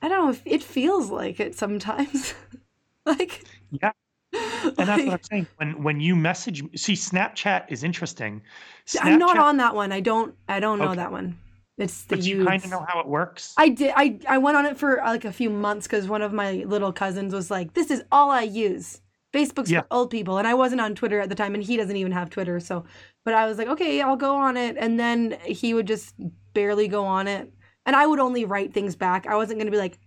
I 0.00 0.08
don't 0.08 0.24
know. 0.24 0.30
If 0.30 0.42
it 0.46 0.62
feels 0.62 1.10
like 1.10 1.40
it 1.40 1.54
sometimes. 1.54 2.34
like 3.06 3.44
yeah, 3.70 3.92
and 4.32 4.76
that's 4.76 4.88
like, 4.88 5.06
what 5.06 5.12
I'm 5.14 5.22
saying. 5.22 5.46
When 5.56 5.82
when 5.82 6.00
you 6.00 6.16
message, 6.16 6.62
see, 6.76 6.94
Snapchat 6.94 7.66
is 7.68 7.84
interesting. 7.84 8.42
Snapchat, 8.86 9.04
I'm 9.04 9.18
not 9.18 9.38
on 9.38 9.58
that 9.58 9.74
one. 9.74 9.92
I 9.92 10.00
don't. 10.00 10.34
I 10.48 10.60
don't 10.60 10.78
know 10.78 10.86
okay. 10.86 10.96
that 10.96 11.12
one. 11.12 11.38
It's 11.76 12.02
the 12.04 12.16
but 12.16 12.24
you 12.24 12.44
kind 12.44 12.62
of 12.62 12.70
know 12.70 12.84
how 12.88 13.00
it 13.00 13.06
works. 13.06 13.54
I 13.56 13.68
did. 13.68 13.92
I 13.96 14.18
I 14.28 14.38
went 14.38 14.56
on 14.56 14.66
it 14.66 14.76
for 14.76 14.96
like 15.04 15.24
a 15.24 15.32
few 15.32 15.48
months 15.50 15.86
because 15.86 16.08
one 16.08 16.22
of 16.22 16.32
my 16.32 16.64
little 16.66 16.92
cousins 16.92 17.32
was 17.32 17.50
like, 17.50 17.74
"This 17.74 17.90
is 17.90 18.02
all 18.10 18.30
I 18.30 18.42
use." 18.42 19.00
Facebook's 19.32 19.70
yeah. 19.70 19.82
for 19.82 19.86
old 19.90 20.10
people, 20.10 20.38
and 20.38 20.46
I 20.46 20.54
wasn't 20.54 20.80
on 20.80 20.94
Twitter 20.94 21.20
at 21.20 21.28
the 21.28 21.34
time, 21.34 21.54
and 21.54 21.62
he 21.62 21.76
doesn't 21.76 21.96
even 21.96 22.12
have 22.12 22.30
Twitter. 22.30 22.58
So, 22.60 22.84
but 23.24 23.34
I 23.34 23.46
was 23.46 23.58
like, 23.58 23.68
okay, 23.68 24.00
I'll 24.00 24.16
go 24.16 24.34
on 24.34 24.56
it, 24.56 24.76
and 24.78 24.98
then 24.98 25.38
he 25.44 25.74
would 25.74 25.86
just 25.86 26.14
barely 26.54 26.88
go 26.88 27.04
on 27.04 27.28
it, 27.28 27.52
and 27.84 27.94
I 27.94 28.06
would 28.06 28.20
only 28.20 28.44
write 28.44 28.72
things 28.72 28.96
back. 28.96 29.26
I 29.26 29.36
wasn't 29.36 29.58
going 29.58 29.66
to 29.66 29.72
be 29.72 29.78
like, 29.78 29.98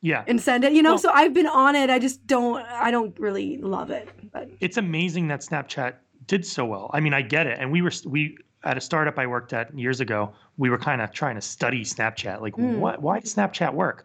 yeah, 0.00 0.22
and 0.26 0.40
send 0.40 0.64
it, 0.64 0.72
you 0.72 0.82
know. 0.82 0.90
Well, 0.90 0.98
so 0.98 1.10
I've 1.12 1.34
been 1.34 1.46
on 1.46 1.74
it. 1.74 1.90
I 1.90 1.98
just 1.98 2.26
don't. 2.26 2.64
I 2.66 2.90
don't 2.90 3.18
really 3.18 3.56
love 3.58 3.90
it. 3.90 4.08
But 4.32 4.50
it's 4.60 4.76
amazing 4.76 5.28
that 5.28 5.40
Snapchat 5.40 5.94
did 6.26 6.46
so 6.46 6.64
well. 6.64 6.90
I 6.92 7.00
mean, 7.00 7.14
I 7.14 7.22
get 7.22 7.46
it, 7.46 7.58
and 7.58 7.72
we 7.72 7.82
were 7.82 7.92
we 8.06 8.36
at 8.64 8.76
a 8.76 8.80
startup 8.80 9.18
I 9.18 9.26
worked 9.26 9.52
at 9.52 9.76
years 9.78 10.00
ago. 10.00 10.32
We 10.56 10.70
were 10.70 10.78
kind 10.78 11.00
of 11.00 11.12
trying 11.12 11.34
to 11.34 11.40
study 11.40 11.84
Snapchat, 11.84 12.40
like 12.40 12.54
mm. 12.54 12.78
what, 12.78 13.02
why 13.02 13.20
does 13.20 13.34
Snapchat 13.34 13.74
work? 13.74 14.04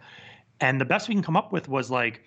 And 0.62 0.80
the 0.80 0.86
best 0.86 1.08
we 1.08 1.16
can 1.16 1.24
come 1.24 1.38
up 1.38 1.52
with 1.52 1.70
was 1.70 1.90
like 1.90 2.24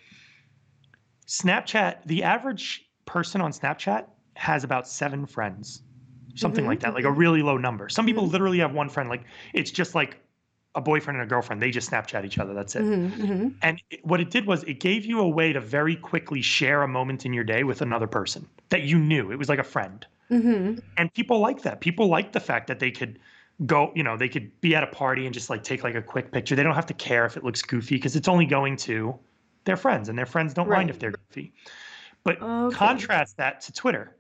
Snapchat, 1.27 1.99
the 2.07 2.23
average 2.23 2.87
person 3.05 3.41
on 3.41 3.53
Snapchat 3.53 4.07
has 4.35 4.65
about 4.65 4.89
seven 4.89 5.27
friends, 5.27 5.83
something 6.35 6.63
mm-hmm. 6.63 6.71
like 6.71 6.81
that, 6.81 6.95
like 6.95 7.05
a 7.05 7.11
really 7.11 7.43
low 7.43 7.57
number. 7.57 7.89
Some 7.89 8.07
people 8.07 8.25
mm-hmm. 8.25 8.33
literally 8.33 8.59
have 8.59 8.73
one 8.73 8.89
friend. 8.89 9.09
Like 9.09 9.25
it's 9.53 9.71
just 9.71 9.95
like 9.95 10.19
a 10.75 10.81
boyfriend 10.81 11.19
and 11.19 11.27
a 11.27 11.29
girlfriend. 11.29 11.61
They 11.61 11.71
just 11.71 11.91
Snapchat 11.91 12.25
each 12.25 12.39
other. 12.39 12.55
That's 12.55 12.75
it. 12.77 12.83
Mm-hmm. 12.83 13.23
mm-hmm. 13.23 13.49
And 13.63 13.83
it, 13.91 14.05
what 14.05 14.21
it 14.21 14.31
did 14.31 14.47
was 14.47 14.63
it 14.65 14.81
gave 14.81 15.05
you 15.05 15.21
a 15.21 15.29
way 15.29 15.53
to 15.53 15.61
very 15.61 15.97
quickly 15.97 16.43
share 16.43 16.83
a 16.83 16.89
moment 16.89 17.27
in 17.27 17.33
your 17.33 17.45
day 17.45 17.65
with 17.65 17.83
another 17.83 18.07
person 18.07 18.49
that 18.71 18.83
you 18.83 18.99
knew. 18.99 19.31
It 19.31 19.37
was 19.37 19.49
like 19.49 19.59
a 19.59 19.65
friend. 19.65 20.07
Mm-hmm. 20.31 20.79
And 20.97 21.13
people 21.13 21.41
like 21.41 21.63
that. 21.63 21.81
People 21.81 22.09
like 22.09 22.33
the 22.33 22.41
fact 22.41 22.67
that 22.69 22.79
they 22.79 22.91
could 22.91 23.19
go, 23.67 23.93
you 23.95 24.03
know, 24.03 24.17
they 24.17 24.29
could 24.29 24.51
be 24.63 24.75
at 24.75 24.83
a 24.83 24.87
party 24.87 25.27
and 25.27 25.35
just 25.35 25.51
like 25.51 25.63
take 25.63 25.85
like 25.85 25.95
a 25.95 26.03
quick 26.03 26.33
picture. 26.33 26.57
They 26.57 26.63
don't 26.63 26.75
have 26.75 26.87
to 26.87 26.95
care 26.95 27.27
if 27.27 27.37
it 27.37 27.45
looks 27.45 27.61
goofy 27.61 27.97
because 27.97 28.17
it's 28.17 28.29
only 28.29 28.47
going 28.47 28.77
to 28.79 29.19
their 29.65 29.77
friends, 29.77 30.09
and 30.09 30.19
their 30.19 30.27
friends 30.27 30.55
don't 30.55 30.69
right. 30.69 30.79
mind 30.79 30.91
if 30.91 30.99
they're 30.99 31.13
goofy. 31.13 31.53
But 32.25 32.41
okay. 32.41 32.77
contrast 32.77 33.37
that 33.39 33.61
to 33.63 33.73
Twitter. 33.73 34.17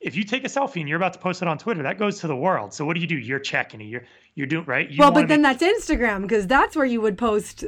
If 0.00 0.16
you 0.16 0.24
take 0.24 0.44
a 0.44 0.48
selfie 0.48 0.80
and 0.80 0.88
you're 0.88 0.96
about 0.96 1.12
to 1.12 1.18
post 1.18 1.42
it 1.42 1.48
on 1.48 1.58
Twitter, 1.58 1.82
that 1.84 1.98
goes 1.98 2.20
to 2.20 2.26
the 2.26 2.36
world. 2.36 2.74
So 2.74 2.84
what 2.84 2.94
do 2.94 3.00
you 3.00 3.06
do? 3.06 3.16
You're 3.16 3.38
checking 3.38 3.80
it. 3.80 3.84
You're 3.84 4.04
you're 4.34 4.46
doing 4.46 4.64
right. 4.64 4.90
You 4.90 4.98
well, 4.98 5.12
but 5.12 5.28
then 5.28 5.42
make... 5.42 5.58
that's 5.58 5.88
Instagram 5.88 6.22
because 6.22 6.46
that's 6.46 6.74
where 6.74 6.86
you 6.86 7.00
would 7.00 7.16
post 7.16 7.64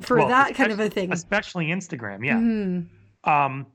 for 0.00 0.18
well, 0.18 0.28
that 0.28 0.54
kind 0.54 0.72
of 0.72 0.80
a 0.80 0.88
thing. 0.88 1.12
Especially 1.12 1.66
Instagram, 1.66 2.24
yeah. 2.24 2.36
Mm-hmm. 2.36 3.30
Um, 3.30 3.66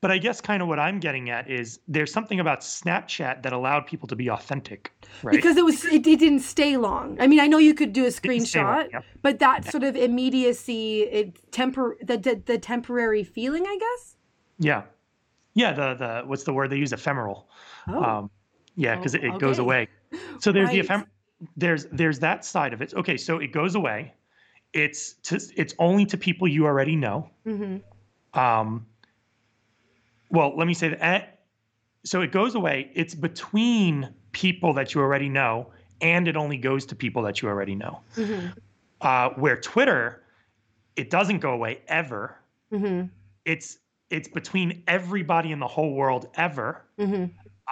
but 0.00 0.10
I 0.10 0.18
guess 0.18 0.40
kind 0.40 0.62
of 0.62 0.68
what 0.68 0.78
I'm 0.78 0.98
getting 0.98 1.28
at 1.28 1.50
is 1.50 1.80
there's 1.86 2.12
something 2.12 2.40
about 2.40 2.60
Snapchat 2.60 3.42
that 3.42 3.52
allowed 3.52 3.86
people 3.86 4.08
to 4.08 4.16
be 4.16 4.30
authentic, 4.30 4.92
right? 5.22 5.34
Because 5.34 5.56
it 5.56 5.64
was 5.64 5.84
it, 5.84 6.06
it 6.06 6.18
didn't 6.18 6.40
stay 6.40 6.76
long. 6.76 7.20
I 7.20 7.26
mean, 7.26 7.40
I 7.40 7.46
know 7.46 7.58
you 7.58 7.74
could 7.74 7.92
do 7.92 8.04
a 8.06 8.08
screenshot, 8.08 8.92
long, 8.92 9.02
but 9.22 9.38
that 9.40 9.70
sort 9.70 9.84
of 9.84 9.96
immediacy, 9.96 11.02
it 11.02 11.52
temper 11.52 11.96
the, 12.02 12.16
the 12.16 12.42
the 12.44 12.58
temporary 12.58 13.24
feeling, 13.24 13.64
I 13.66 13.76
guess. 13.78 14.16
Yeah, 14.58 14.82
yeah. 15.54 15.72
The 15.72 15.94
the 15.94 16.22
what's 16.26 16.44
the 16.44 16.52
word 16.52 16.70
they 16.70 16.76
use? 16.76 16.92
Ephemeral. 16.92 17.48
Oh. 17.88 18.02
Um, 18.02 18.30
yeah, 18.76 18.96
because 18.96 19.14
oh, 19.14 19.18
it, 19.18 19.24
it 19.24 19.28
okay. 19.30 19.38
goes 19.38 19.58
away. 19.58 19.88
So 20.38 20.50
there's 20.52 20.68
right. 20.68 20.82
the 20.82 20.88
ephem- 20.88 21.06
there's 21.56 21.86
there's 21.92 22.18
that 22.20 22.44
side 22.44 22.72
of 22.72 22.80
it. 22.80 22.94
Okay, 22.94 23.16
so 23.16 23.38
it 23.38 23.52
goes 23.52 23.74
away. 23.74 24.14
It's 24.72 25.14
to 25.24 25.40
it's 25.56 25.74
only 25.78 26.06
to 26.06 26.16
people 26.16 26.48
you 26.48 26.64
already 26.66 26.96
know. 26.96 27.28
Mm-hmm. 27.46 28.38
Um, 28.38 28.86
well, 30.30 30.56
let 30.56 30.66
me 30.66 30.74
say 30.74 30.88
that. 30.88 31.02
Eh, 31.02 31.24
so 32.04 32.22
it 32.22 32.32
goes 32.32 32.54
away. 32.54 32.90
It's 32.94 33.14
between 33.14 34.12
people 34.32 34.72
that 34.74 34.94
you 34.94 35.00
already 35.00 35.28
know, 35.28 35.70
and 36.00 36.28
it 36.28 36.36
only 36.36 36.56
goes 36.56 36.86
to 36.86 36.96
people 36.96 37.22
that 37.22 37.42
you 37.42 37.48
already 37.48 37.74
know. 37.74 38.00
Mm-hmm. 38.16 38.48
Uh, 39.00 39.30
where 39.30 39.58
Twitter, 39.60 40.22
it 40.96 41.10
doesn't 41.10 41.40
go 41.40 41.50
away 41.50 41.80
ever. 41.88 42.36
Mm-hmm. 42.72 43.06
It's 43.44 43.78
it's 44.10 44.28
between 44.28 44.82
everybody 44.86 45.52
in 45.52 45.58
the 45.58 45.66
whole 45.66 45.94
world 45.94 46.28
ever, 46.34 46.84
mm-hmm. 46.98 47.26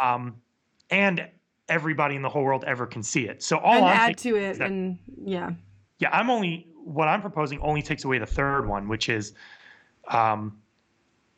um, 0.04 0.36
and 0.90 1.28
everybody 1.68 2.14
in 2.14 2.22
the 2.22 2.28
whole 2.28 2.44
world 2.44 2.64
ever 2.66 2.86
can 2.86 3.02
see 3.02 3.26
it. 3.26 3.42
So 3.42 3.58
all 3.58 3.74
and 3.74 3.84
I'm 3.84 4.10
add 4.10 4.18
to 4.18 4.36
it, 4.36 4.58
that, 4.58 4.70
and 4.70 4.98
yeah, 5.24 5.50
yeah. 5.98 6.10
I'm 6.12 6.30
only 6.30 6.68
what 6.84 7.08
I'm 7.08 7.20
proposing 7.20 7.60
only 7.60 7.82
takes 7.82 8.04
away 8.04 8.18
the 8.18 8.26
third 8.26 8.66
one, 8.66 8.88
which 8.88 9.08
is 9.08 9.34
um, 10.08 10.58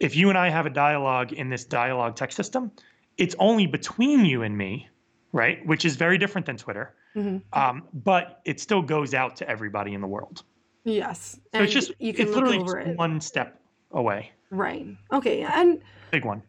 if 0.01 0.17
you 0.17 0.31
and 0.31 0.39
I 0.39 0.49
have 0.49 0.67
a 0.67 0.71
dialogue 0.71 1.33
in 1.33 1.51
this 1.51 1.65
dialogue 1.65 2.17
text 2.17 2.37
system, 2.37 2.73
it's 3.19 3.37
only 3.39 3.67
between 3.67 4.25
you 4.25 4.43
and 4.43 4.57
me, 4.57 4.89
right? 5.33 5.65
Which 5.67 5.85
is 5.85 5.97
very 5.97 6.19
different 6.19 6.47
than 6.47 6.57
Twitter. 6.57 6.95
Mm-hmm. 7.15 7.39
Um, 7.59 7.85
but 7.93 8.41
it 8.45 8.61
still 8.61 8.83
goes 8.83 9.15
out 9.15 9.37
to 9.37 9.49
everybody 9.49 9.95
in 9.95 10.01
the 10.01 10.07
world. 10.07 10.43
Yes. 10.85 11.33
So 11.35 11.41
and 11.53 11.65
it's 11.65 11.73
just 11.73 11.93
you 11.99 12.15
can 12.15 12.27
it's 12.27 12.35
literally 12.35 12.59
just 12.59 12.77
it. 12.77 12.97
one 12.97 13.21
step 13.21 13.61
away. 13.93 14.33
Right. 14.51 14.87
Okay. 15.13 15.43
And 15.43 15.83
big 16.11 16.25
one. 16.25 16.43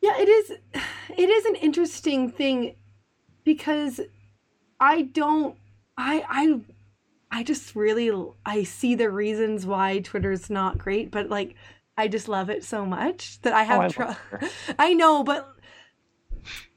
Yeah, 0.00 0.18
it 0.18 0.28
is 0.28 0.50
it 1.16 1.28
is 1.28 1.44
an 1.44 1.54
interesting 1.56 2.30
thing 2.30 2.74
because 3.44 4.00
I 4.80 5.02
don't 5.02 5.56
I 5.96 6.24
I 6.28 6.60
I 7.30 7.42
just 7.44 7.76
really 7.76 8.10
I 8.44 8.64
see 8.64 8.94
the 8.94 9.10
reasons 9.10 9.66
why 9.66 10.00
Twitter's 10.00 10.50
not 10.50 10.78
great, 10.78 11.10
but 11.10 11.28
like 11.28 11.54
I 11.98 12.06
just 12.06 12.28
love 12.28 12.48
it 12.48 12.62
so 12.62 12.86
much 12.86 13.40
that 13.42 13.52
I 13.52 13.64
have. 13.64 13.80
Oh, 13.80 13.82
I, 13.82 13.88
tr- 13.88 14.46
I 14.78 14.94
know, 14.94 15.24
but 15.24 15.52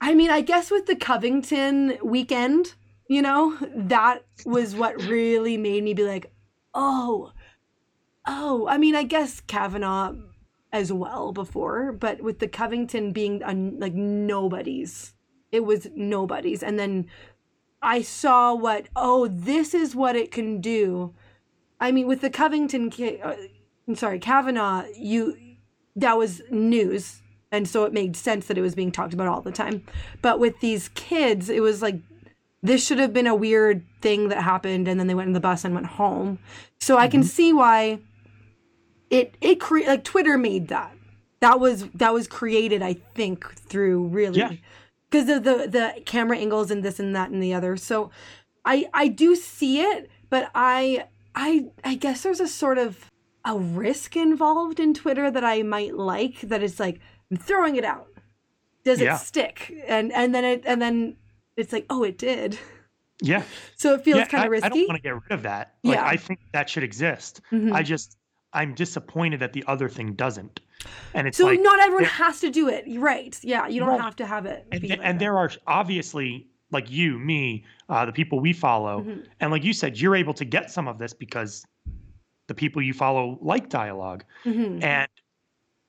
I 0.01 0.15
mean, 0.15 0.32
I 0.32 0.41
guess 0.41 0.72
with 0.72 0.88
the 0.88 0.95
Covington 0.95 1.99
weekend, 2.03 2.74
you 3.07 3.22
know, 3.22 3.55
that 3.76 4.26
was 4.47 4.76
what 4.76 4.99
really 5.03 5.57
made 5.57 5.84
me 5.84 5.93
be 5.93 6.05
like, 6.05 6.34
oh, 6.74 7.34
oh. 8.26 8.67
I 8.67 8.80
mean, 8.80 8.95
I 8.95 9.03
guess 9.03 9.41
Kavanaugh 9.41 10.15
as 10.74 10.91
well 10.91 11.32
before, 11.34 11.91
but 11.91 12.24
with 12.24 12.39
the 12.39 12.47
Covington 12.47 13.11
being 13.11 13.43
un- 13.43 13.78
like 13.80 13.93
nobody's, 13.93 15.13
it 15.51 15.65
was 15.65 15.88
nobody's, 15.95 16.63
and 16.63 16.80
then 16.80 17.05
I 17.80 18.01
saw 18.01 18.55
what 18.55 18.88
oh, 18.95 19.28
this 19.28 19.76
is 19.76 19.95
what 19.95 20.15
it 20.15 20.32
can 20.32 20.61
do. 20.61 21.13
I 21.80 21.91
mean, 21.91 22.07
with 22.07 22.22
the 22.22 22.32
Covington. 22.32 22.91
Uh, 23.24 23.36
I'm 23.91 23.97
sorry, 23.97 24.19
Kavanaugh, 24.19 24.85
you 24.95 25.37
that 25.97 26.17
was 26.17 26.41
news, 26.49 27.21
and 27.51 27.67
so 27.67 27.83
it 27.83 27.91
made 27.91 28.15
sense 28.15 28.47
that 28.47 28.57
it 28.57 28.61
was 28.61 28.73
being 28.73 28.89
talked 28.89 29.13
about 29.13 29.27
all 29.27 29.41
the 29.41 29.51
time. 29.51 29.83
But 30.21 30.39
with 30.39 30.61
these 30.61 30.87
kids, 30.89 31.49
it 31.49 31.61
was 31.61 31.81
like 31.81 31.99
this 32.63 32.87
should 32.87 32.99
have 32.99 33.11
been 33.11 33.27
a 33.27 33.35
weird 33.35 33.83
thing 34.01 34.29
that 34.29 34.43
happened, 34.43 34.87
and 34.87 34.97
then 34.97 35.07
they 35.07 35.13
went 35.13 35.27
in 35.27 35.33
the 35.33 35.41
bus 35.41 35.65
and 35.65 35.75
went 35.75 35.87
home. 35.87 36.39
So 36.79 36.93
mm-hmm. 36.93 37.03
I 37.03 37.07
can 37.09 37.19
mm-hmm. 37.19 37.27
see 37.27 37.51
why 37.51 37.99
it 39.09 39.35
it 39.41 39.59
cre- 39.59 39.85
like 39.85 40.05
Twitter 40.05 40.37
made 40.37 40.69
that. 40.69 40.95
That 41.41 41.59
was 41.59 41.89
that 41.89 42.13
was 42.13 42.29
created, 42.29 42.81
I 42.81 42.93
think, 42.93 43.53
through 43.55 44.07
really 44.07 44.61
because 45.09 45.27
of 45.27 45.43
the 45.43 45.67
the 45.67 46.01
camera 46.05 46.37
angles 46.37 46.71
and 46.71 46.81
this 46.81 46.97
and 46.97 47.13
that 47.13 47.29
and 47.29 47.43
the 47.43 47.53
other. 47.53 47.75
So 47.75 48.09
I 48.63 48.87
I 48.93 49.09
do 49.09 49.35
see 49.35 49.81
it, 49.81 50.09
but 50.29 50.49
I 50.55 51.07
I 51.35 51.65
I 51.83 51.95
guess 51.95 52.23
there's 52.23 52.39
a 52.39 52.47
sort 52.47 52.77
of 52.77 53.11
a 53.45 53.57
risk 53.57 54.15
involved 54.15 54.79
in 54.79 54.93
Twitter 54.93 55.31
that 55.31 55.43
I 55.43 55.63
might 55.63 55.95
like 55.95 56.41
that 56.41 56.61
it's 56.63 56.79
like 56.79 56.99
I'm 57.31 57.37
throwing 57.37 57.75
it 57.75 57.85
out. 57.85 58.07
Does 58.83 58.99
Yeah. 59.01 59.15
it 59.15 59.19
stick? 59.19 59.73
And 59.87 60.11
and 60.11 60.33
then 60.33 60.43
it 60.45 60.63
and 60.65 60.81
then 60.81 61.15
it's 61.57 61.73
like, 61.73 61.85
oh, 61.89 62.03
it 62.03 62.17
did. 62.17 62.57
Yeah. 63.21 63.43
So 63.75 63.93
it 63.93 64.03
feels 64.03 64.19
yeah, 64.19 64.25
kind 64.25 64.45
of 64.45 64.51
risky. 64.51 64.65
I 64.65 64.69
don't 64.69 64.87
want 64.87 64.97
to 64.97 65.01
get 65.03 65.13
rid 65.13 65.31
of 65.31 65.43
that. 65.43 65.75
Like, 65.83 65.95
Yeah. 65.95 66.05
I 66.05 66.17
think 66.17 66.39
that 66.53 66.69
should 66.69 66.83
exist. 66.83 67.41
Mhm. 67.51 67.71
I 67.71 67.83
just, 67.83 68.17
I'm 68.53 68.73
disappointed 68.73 69.39
that 69.41 69.53
the 69.53 69.63
other 69.67 69.87
thing 69.89 70.13
doesn't. 70.13 70.59
And 71.13 71.27
it's 71.27 71.37
so 71.37 71.45
like, 71.45 71.59
not 71.61 71.79
everyone 71.79 72.05
has 72.05 72.39
to 72.39 72.49
do 72.49 72.67
it. 72.67 72.85
Right. 72.97 73.37
Yeah, 73.43 73.67
you 73.67 73.79
don't 73.79 73.89
Right. 73.89 74.01
have 74.01 74.15
to 74.17 74.25
have 74.25 74.45
it. 74.47 74.65
and, 74.71 74.81
th- 74.81 74.91
like 74.97 74.99
and 75.03 75.19
there 75.19 75.37
are 75.37 75.51
obviously 75.67 76.47
like 76.71 76.89
you, 76.89 77.19
me, 77.19 77.65
uh, 77.89 78.05
the 78.05 78.13
people 78.13 78.39
we 78.39 78.53
follow, 78.53 79.01
Mhm. 79.03 79.25
and 79.41 79.51
like 79.51 79.63
you 79.63 79.73
said, 79.73 79.99
you're 79.99 80.15
able 80.15 80.33
to 80.33 80.45
get 80.45 80.71
some 80.71 80.87
of 80.87 80.97
this 80.97 81.13
because 81.13 81.65
the 82.51 82.55
people 82.55 82.81
you 82.81 82.93
follow 82.93 83.39
like 83.41 83.69
dialogue. 83.69 84.25
Mhm. 84.43 84.83
And 84.83 85.07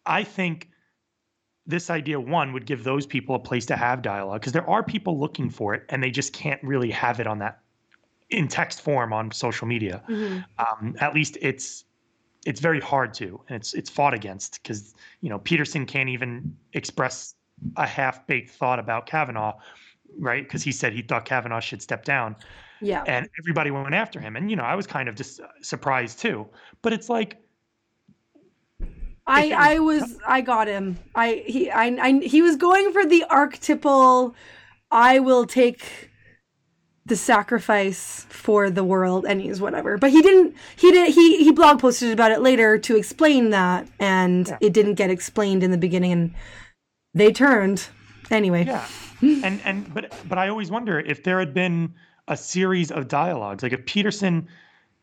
I 0.06 0.22
think 0.22 0.70
this 1.66 1.90
idea 1.90 2.20
one 2.20 2.52
would 2.52 2.66
give 2.66 2.84
those 2.84 3.04
people 3.04 3.34
a 3.34 3.38
place 3.40 3.66
to 3.66 3.76
have 3.76 4.00
dialogue 4.00 4.40
because 4.40 4.52
there 4.52 4.68
are 4.70 4.84
people 4.84 5.18
looking 5.18 5.50
for 5.50 5.74
it 5.74 5.84
and 5.88 6.00
they 6.00 6.10
just 6.12 6.32
can't 6.32 6.62
really 6.62 6.90
have 6.90 7.18
it 7.18 7.26
on 7.26 7.40
that 7.40 7.58
in 8.30 8.46
text 8.46 8.80
form 8.80 9.12
on 9.12 9.32
social 9.32 9.66
media. 9.66 10.04
Mhm. 10.06 10.44
Um, 10.58 10.96
at 11.00 11.14
least 11.14 11.36
it's 11.40 11.84
it's 12.46 12.60
very 12.60 12.80
hard 12.80 13.12
to 13.14 13.40
and 13.48 13.56
it's 13.56 13.74
it's 13.74 13.90
fought 13.90 14.14
against 14.14 14.62
because 14.62 14.94
you 15.20 15.28
know 15.30 15.40
Peterson 15.40 15.84
can't 15.84 16.08
even 16.08 16.56
express 16.74 17.34
a 17.76 17.86
half 17.86 18.24
baked 18.28 18.50
thought 18.50 18.78
about 18.78 19.06
Kavanaugh, 19.06 19.58
right? 20.16 20.44
Because 20.44 20.62
he 20.62 20.70
said 20.70 20.92
he 20.92 21.02
thought 21.02 21.24
Kavanaugh 21.24 21.60
should 21.60 21.82
step 21.82 22.04
down 22.04 22.36
Yeah. 22.82 23.04
and 23.06 23.28
everybody 23.40 23.70
went 23.70 23.94
after 23.94 24.20
him. 24.20 24.36
And 24.36 24.50
you 24.50 24.56
know, 24.56 24.64
I 24.64 24.74
was 24.74 24.86
kind 24.86 25.08
of 25.08 25.14
just 25.14 25.40
uh, 25.40 25.46
surprised 25.62 26.18
too. 26.18 26.46
But 26.82 26.92
it's 26.92 27.08
like, 27.08 27.38
I 29.26 29.52
I 29.74 29.78
was 29.78 30.18
I 30.26 30.40
got 30.40 30.66
him. 30.68 30.98
I 31.14 31.44
he 31.46 31.70
I, 31.70 31.84
I 32.00 32.18
he 32.20 32.42
was 32.42 32.56
going 32.56 32.92
for 32.92 33.04
the 33.06 33.24
archetypal 33.30 34.34
I 34.90 35.20
will 35.20 35.46
take 35.46 36.10
the 37.06 37.16
sacrifice 37.16 38.26
for 38.28 38.68
the 38.70 38.84
world 38.84 39.24
and 39.26 39.40
he's 39.40 39.60
whatever. 39.60 39.96
But 39.96 40.10
he 40.10 40.22
didn't 40.22 40.56
he 40.76 40.90
did 40.90 41.14
he 41.14 41.44
he 41.44 41.52
blog 41.52 41.80
posted 41.80 42.12
about 42.12 42.32
it 42.32 42.40
later 42.40 42.78
to 42.78 42.96
explain 42.96 43.50
that 43.50 43.88
and 44.00 44.48
Yeah. 44.48 44.58
it 44.60 44.72
didn't 44.72 44.94
get 44.94 45.10
explained 45.10 45.62
in 45.62 45.70
the 45.70 45.78
beginning 45.78 46.12
and 46.12 46.34
they 47.14 47.32
turned. 47.32 47.88
Anyway. 48.30 48.64
yeah. 48.64 48.86
and 49.20 49.60
and 49.64 49.94
but 49.94 50.12
but 50.28 50.38
I 50.38 50.48
always 50.48 50.70
wonder 50.70 50.98
if 50.98 51.22
there 51.22 51.38
had 51.38 51.54
been 51.54 51.94
a 52.28 52.36
series 52.36 52.90
of 52.90 53.08
dialogues, 53.08 53.62
like 53.62 53.72
if 53.72 53.84
Peterson, 53.86 54.48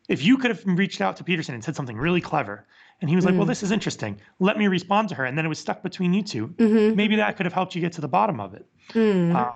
if 0.08 0.22
you 0.22 0.38
could 0.38 0.50
have 0.50 0.62
reached 0.64 1.00
out 1.00 1.16
to 1.16 1.24
Peterson 1.24 1.54
and 1.54 1.62
said 1.62 1.76
something 1.76 1.96
really 1.96 2.20
clever, 2.20 2.66
and 3.00 3.08
he 3.08 3.16
was 3.16 3.24
like, 3.24 3.34
"Well, 3.34 3.46
this 3.46 3.62
is 3.62 3.70
interesting. 3.70 4.20
Let 4.40 4.58
me 4.58 4.68
respond 4.68 5.08
to 5.10 5.14
her," 5.14 5.24
and 5.24 5.36
then 5.36 5.44
it 5.44 5.48
was 5.48 5.58
stuck 5.58 5.82
between 5.82 6.12
you 6.12 6.22
2 6.22 6.48
Mhm. 6.48 6.96
Maybe 6.96 7.16
that 7.16 7.36
could 7.36 7.46
have 7.46 7.52
helped 7.52 7.74
you 7.74 7.80
get 7.80 7.92
to 7.92 8.00
the 8.00 8.08
bottom 8.08 8.40
of 8.40 8.54
it. 8.54 8.66
Mm. 8.90 9.34
Um, 9.34 9.54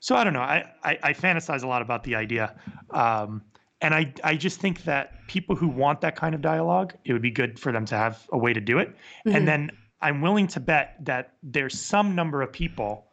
so 0.00 0.16
I 0.16 0.24
don't 0.24 0.32
know. 0.32 0.40
I, 0.42 0.64
I, 0.84 0.98
I 1.02 1.12
fantasize 1.12 1.62
a 1.62 1.66
lot 1.66 1.82
about 1.82 2.04
the 2.04 2.14
idea. 2.14 2.54
Um, 2.90 3.42
and 3.80 3.94
I, 3.94 4.12
I 4.24 4.36
just 4.36 4.60
think 4.60 4.84
that 4.84 5.26
people 5.28 5.56
who 5.56 5.68
want 5.68 6.00
that 6.00 6.16
kind 6.16 6.34
of 6.34 6.40
dialogue, 6.40 6.94
it 7.04 7.12
would 7.12 7.22
be 7.22 7.30
good 7.30 7.58
for 7.58 7.72
them 7.72 7.84
to 7.86 7.96
have 7.96 8.26
a 8.32 8.38
way 8.38 8.52
to 8.52 8.60
do 8.60 8.78
it. 8.78 8.94
Mhm. 9.26 9.34
And 9.34 9.48
then 9.48 9.70
I'm 10.00 10.20
willing 10.20 10.46
to 10.48 10.60
bet 10.60 10.96
that 11.04 11.34
there's 11.42 11.80
some 11.80 12.14
number 12.14 12.42
of 12.42 12.52
people 12.52 13.06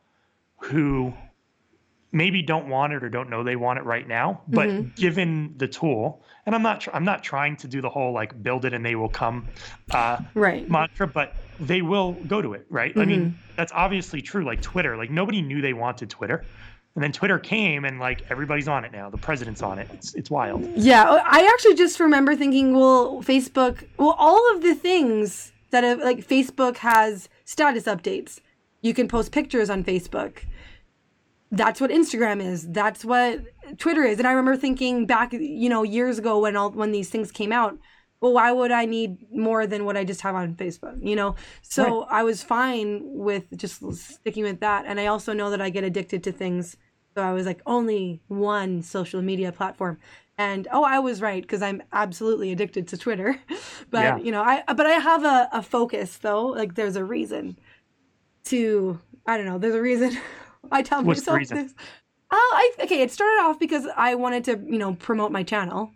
who 0.58 1.14
maybe 2.16 2.42
don't 2.42 2.68
want 2.70 2.94
it 2.94 3.04
or 3.04 3.10
don't 3.10 3.30
know 3.30 3.44
they 3.44 3.58
want 3.58 3.78
it 3.78 3.84
right 3.84 4.08
now, 4.08 4.42
but 4.48 4.70
Mhm. 4.70 4.96
given 4.96 5.54
the 5.58 5.68
tool, 5.68 6.24
and 6.46 6.56
I'm 6.56 6.62
not 6.64 6.80
tr- 6.82 6.92
I'm 6.94 7.04
not 7.04 7.24
trying 7.24 7.58
to 7.58 7.68
do 7.68 7.82
the 7.82 7.90
whole 7.90 8.14
like 8.14 8.42
build 8.42 8.64
it 8.66 8.74
and 8.74 8.84
they 8.86 8.96
will 8.96 9.10
come 9.10 9.46
uh, 9.92 10.18
Right. 10.34 10.68
mantra, 10.70 11.08
but 11.08 11.36
they 11.60 11.82
will 11.82 12.14
go 12.28 12.42
to 12.42 12.54
it, 12.54 12.66
right? 12.70 12.92
I 12.96 13.00
Mm-hmm. 13.00 13.10
mean, 13.10 13.36
that's 13.58 13.72
obviously 13.76 14.22
true. 14.22 14.46
Like 14.46 14.62
Twitter, 14.62 14.96
like 14.98 15.12
nobody 15.12 15.42
knew 15.42 15.62
they 15.62 15.74
wanted 15.74 16.10
Twitter. 16.10 16.44
And 16.96 17.04
then 17.04 17.12
Twitter 17.12 17.38
came 17.38 17.84
and 17.84 18.00
like 18.00 18.24
everybody's 18.30 18.70
on 18.70 18.86
it 18.86 18.94
now. 18.94 19.10
The 19.10 19.18
president's 19.18 19.62
on 19.62 19.78
it. 19.80 19.90
It's 19.94 20.14
it's 20.16 20.32
wild. 20.32 20.66
Yeah, 20.78 21.06
oh, 21.10 21.20
I 21.26 21.46
actually 21.54 21.76
just 21.76 22.00
remember 22.00 22.36
thinking, 22.38 22.74
well, 22.74 23.22
Facebook, 23.22 23.84
well, 23.98 24.16
all 24.18 24.42
of 24.56 24.62
the 24.64 24.74
things 24.76 25.52
that 25.72 25.84
have, 25.84 26.00
like, 26.00 26.26
Facebook 26.26 26.78
has 26.78 27.28
status 27.44 27.84
updates. 27.84 28.40
You 28.82 28.94
can 28.94 29.10
post 29.10 29.34
pictures 29.34 29.70
on 29.70 29.84
Facebook. 29.84 30.38
That's 31.56 31.80
what 31.82 31.90
Instagram 31.92 32.42
is. 32.42 32.68
That's 32.72 33.06
what 33.06 33.42
Twitter 33.78 34.04
is. 34.04 34.20
And 34.20 34.28
I 34.28 34.32
remember 34.32 34.58
thinking 34.58 35.06
back, 35.06 35.34
you 35.34 35.70
know, 35.70 35.84
years 35.84 36.18
ago 36.20 36.40
when 36.40 36.56
all 36.56 36.72
when 36.72 36.92
these 36.92 37.10
things 37.10 37.32
came 37.32 37.52
out, 37.52 37.78
well, 38.22 38.34
why 38.34 38.52
would 38.52 38.72
I 38.72 38.86
need 38.86 39.32
more 39.32 39.68
than 39.68 39.86
what 39.86 39.98
I 39.98 40.04
just 40.04 40.22
have 40.22 40.36
on 40.36 40.56
Facebook? 40.56 40.98
You 41.02 41.16
know, 41.16 41.36
so 41.62 42.04
I 42.04 42.24
was 42.24 42.44
fine 42.44 43.02
with 43.04 43.46
just 43.58 43.82
sticking 43.94 44.44
with 44.44 44.60
that. 44.62 44.86
And 44.88 45.00
I 45.00 45.08
also 45.08 45.34
know 45.34 45.50
that 45.50 45.62
I 45.62 45.70
get 45.70 45.84
addicted 45.84 46.24
to 46.24 46.32
things. 46.32 46.78
So 47.16 47.24
I 47.24 47.34
was 47.34 47.46
like, 47.46 47.62
only 47.66 48.22
one 48.28 48.82
social 48.82 49.22
media 49.22 49.52
platform. 49.52 50.00
And 50.38 50.68
oh, 50.72 50.84
I 50.84 51.00
was 51.00 51.22
right 51.22 51.42
because 51.42 51.62
I'm 51.62 51.82
absolutely 51.94 52.52
addicted 52.52 52.88
to 52.90 52.98
Twitter. 52.98 53.40
but 53.90 54.04
Yeah. 54.04 54.18
you 54.18 54.32
know, 54.32 54.42
I 54.42 54.64
but 54.68 54.86
I 54.86 54.94
have 54.94 55.24
a, 55.24 55.48
a 55.54 55.62
focus 55.62 56.18
though. 56.18 56.48
Like 56.48 56.76
there's 56.76 56.98
a 56.98 57.06
reason 57.06 57.58
to 58.46 59.00
I 59.26 59.38
don't 59.38 59.46
know. 59.46 59.58
There's 59.58 59.76
a 59.76 59.82
reason. 59.82 60.18
I 60.72 60.82
tell 60.82 61.04
What's 61.04 61.22
myself 61.22 61.38
reason? 61.38 61.58
this. 61.58 61.74
Oh, 62.32 62.54
I 62.56 62.84
okay. 62.84 63.02
It 63.02 63.12
started 63.12 63.42
off 63.42 63.60
because 63.60 63.88
I 63.96 64.16
wanted 64.16 64.44
to, 64.46 64.60
you 64.66 64.78
know, 64.78 64.94
promote 64.96 65.32
my 65.32 65.44
channel, 65.44 65.92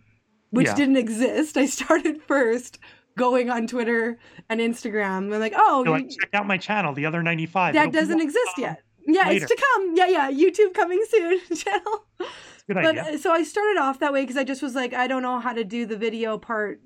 which 0.51 0.67
Yeah. 0.67 0.75
didn't 0.75 0.97
exist. 0.97 1.57
I 1.57 1.65
started 1.65 2.21
first 2.27 2.79
going 3.17 3.49
on 3.49 3.67
Twitter 3.67 4.17
and 4.49 4.59
Instagram. 4.61 5.17
and 5.31 5.39
like, 5.39 5.53
oh, 5.55 5.83
you- 5.83 5.91
like, 5.91 6.09
check 6.09 6.29
out 6.33 6.45
my 6.47 6.57
channel, 6.57 6.93
the 6.93 7.05
other 7.05 7.21
95. 7.23 7.73
that 7.73 7.89
It'll 7.89 7.91
doesn't 7.99 8.21
exist 8.21 8.57
yet. 8.57 8.81
Yeah, 9.07 9.27
later. 9.27 9.45
it's 9.45 9.53
to 9.55 9.59
come. 9.73 9.95
Yeah, 9.95 10.07
yeah. 10.07 10.31
YouTube 10.31 10.73
coming 10.75 11.03
soon 11.09 11.39
channel. 11.55 12.05
Good 12.19 12.75
But 12.75 12.85
idea. 12.85 13.01
uh, 13.15 13.17
so 13.17 13.31
I 13.31 13.43
started 13.43 13.79
off 13.79 13.99
that 13.99 14.13
way 14.13 14.21
because 14.21 14.37
I 14.37 14.43
just 14.43 14.61
was 14.61 14.75
like, 14.75 14.93
I 14.93 15.07
don't 15.07 15.23
know 15.23 15.39
how 15.39 15.53
to 15.53 15.63
do 15.63 15.87
the 15.87 15.97
video 15.97 16.37
part. 16.37 16.79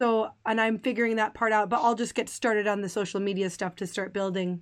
So, 0.00 0.28
and 0.46 0.60
I'm 0.60 0.78
figuring 0.78 1.16
that 1.16 1.34
part 1.34 1.52
out, 1.52 1.68
but 1.68 1.80
I'll 1.82 1.96
just 1.96 2.14
get 2.14 2.28
started 2.28 2.68
on 2.68 2.80
the 2.82 2.88
social 2.88 3.18
media 3.18 3.50
stuff 3.50 3.74
to 3.76 3.86
start 3.88 4.12
building. 4.14 4.60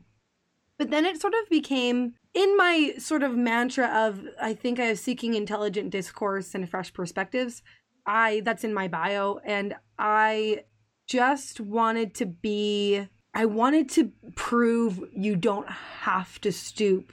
But 0.79 0.91
then 0.91 1.07
it 1.07 1.21
sort 1.21 1.35
of 1.35 1.49
became 1.49 2.15
in 2.35 2.57
my 2.57 2.95
sort 2.99 3.23
of 3.23 3.37
mantra 3.37 3.87
of 3.87 4.21
I 4.41 4.55
think 4.55 4.79
I 4.79 4.91
was 4.91 5.01
seeking 5.01 5.35
intelligent 5.35 5.91
discourse 5.91 6.55
and 6.55 6.69
fresh 6.69 6.93
perspectives. 6.93 7.63
I 8.07 8.43
that's 8.45 8.65
in 8.65 8.75
my 8.75 8.89
bio 8.89 9.41
and 9.45 9.75
I 9.99 10.65
just 11.07 11.61
wanted 11.61 12.15
to 12.17 12.27
be 12.27 13.09
I 13.35 13.47
wanted 13.47 13.89
to 13.91 14.13
prove 14.35 15.03
you 15.13 15.37
don't 15.37 15.69
have 15.69 16.41
to 16.43 16.53
stoop 16.53 17.13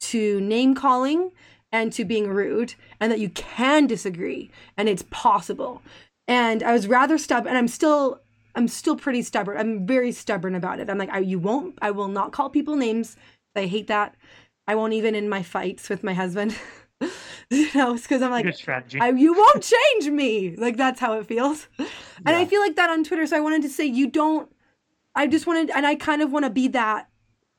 to 0.00 0.40
name 0.40 0.74
calling 0.74 1.30
and 1.72 1.92
to 1.92 2.04
being 2.04 2.28
rude 2.28 2.74
and 2.98 3.10
that 3.12 3.20
you 3.20 3.30
can 3.30 3.86
disagree 3.86 4.50
and 4.76 4.88
it's 4.88 5.04
possible. 5.10 5.82
And 6.26 6.62
I 6.62 6.72
was 6.72 6.86
rather 6.86 7.18
stubborn 7.18 7.48
and 7.48 7.58
I'm 7.58 7.68
still 7.68 8.20
I'm 8.54 8.68
still 8.68 8.96
pretty 8.96 9.22
stubborn. 9.22 9.56
I'm 9.56 9.86
very 9.86 10.12
stubborn 10.12 10.54
about 10.54 10.80
it. 10.80 10.90
I'm 10.90 10.98
like 10.98 11.10
I 11.10 11.18
you 11.18 11.38
won't 11.38 11.78
I 11.82 11.90
will 11.90 12.08
not 12.08 12.32
call 12.32 12.50
people 12.50 12.76
names. 12.76 13.16
I 13.56 13.66
hate 13.66 13.88
that. 13.88 14.14
I 14.66 14.74
won't 14.74 14.92
even 14.92 15.14
in 15.14 15.28
my 15.28 15.42
fights 15.42 15.88
with 15.88 16.04
my 16.04 16.14
husband. 16.14 16.56
you 17.50 17.68
know, 17.74 17.94
because 17.94 18.22
I'm 18.22 18.30
like 18.30 18.44
I, 19.00 19.10
you 19.10 19.34
won't 19.34 19.62
change 19.62 20.10
me. 20.10 20.54
Like 20.56 20.76
that's 20.76 21.00
how 21.00 21.14
it 21.14 21.26
feels. 21.26 21.68
And 22.26 22.36
I 22.36 22.44
feel 22.44 22.60
like 22.60 22.76
that 22.76 22.90
on 22.90 23.02
Twitter. 23.02 23.26
So 23.26 23.38
I 23.38 23.40
wanted 23.40 23.62
to 23.62 23.70
say 23.70 23.86
you 23.86 24.06
don't. 24.06 24.54
I 25.14 25.26
just 25.26 25.46
wanted, 25.46 25.70
and 25.70 25.86
I 25.86 25.94
kind 25.94 26.20
of 26.20 26.30
want 26.30 26.44
to 26.44 26.50
be 26.50 26.68
that 26.68 27.08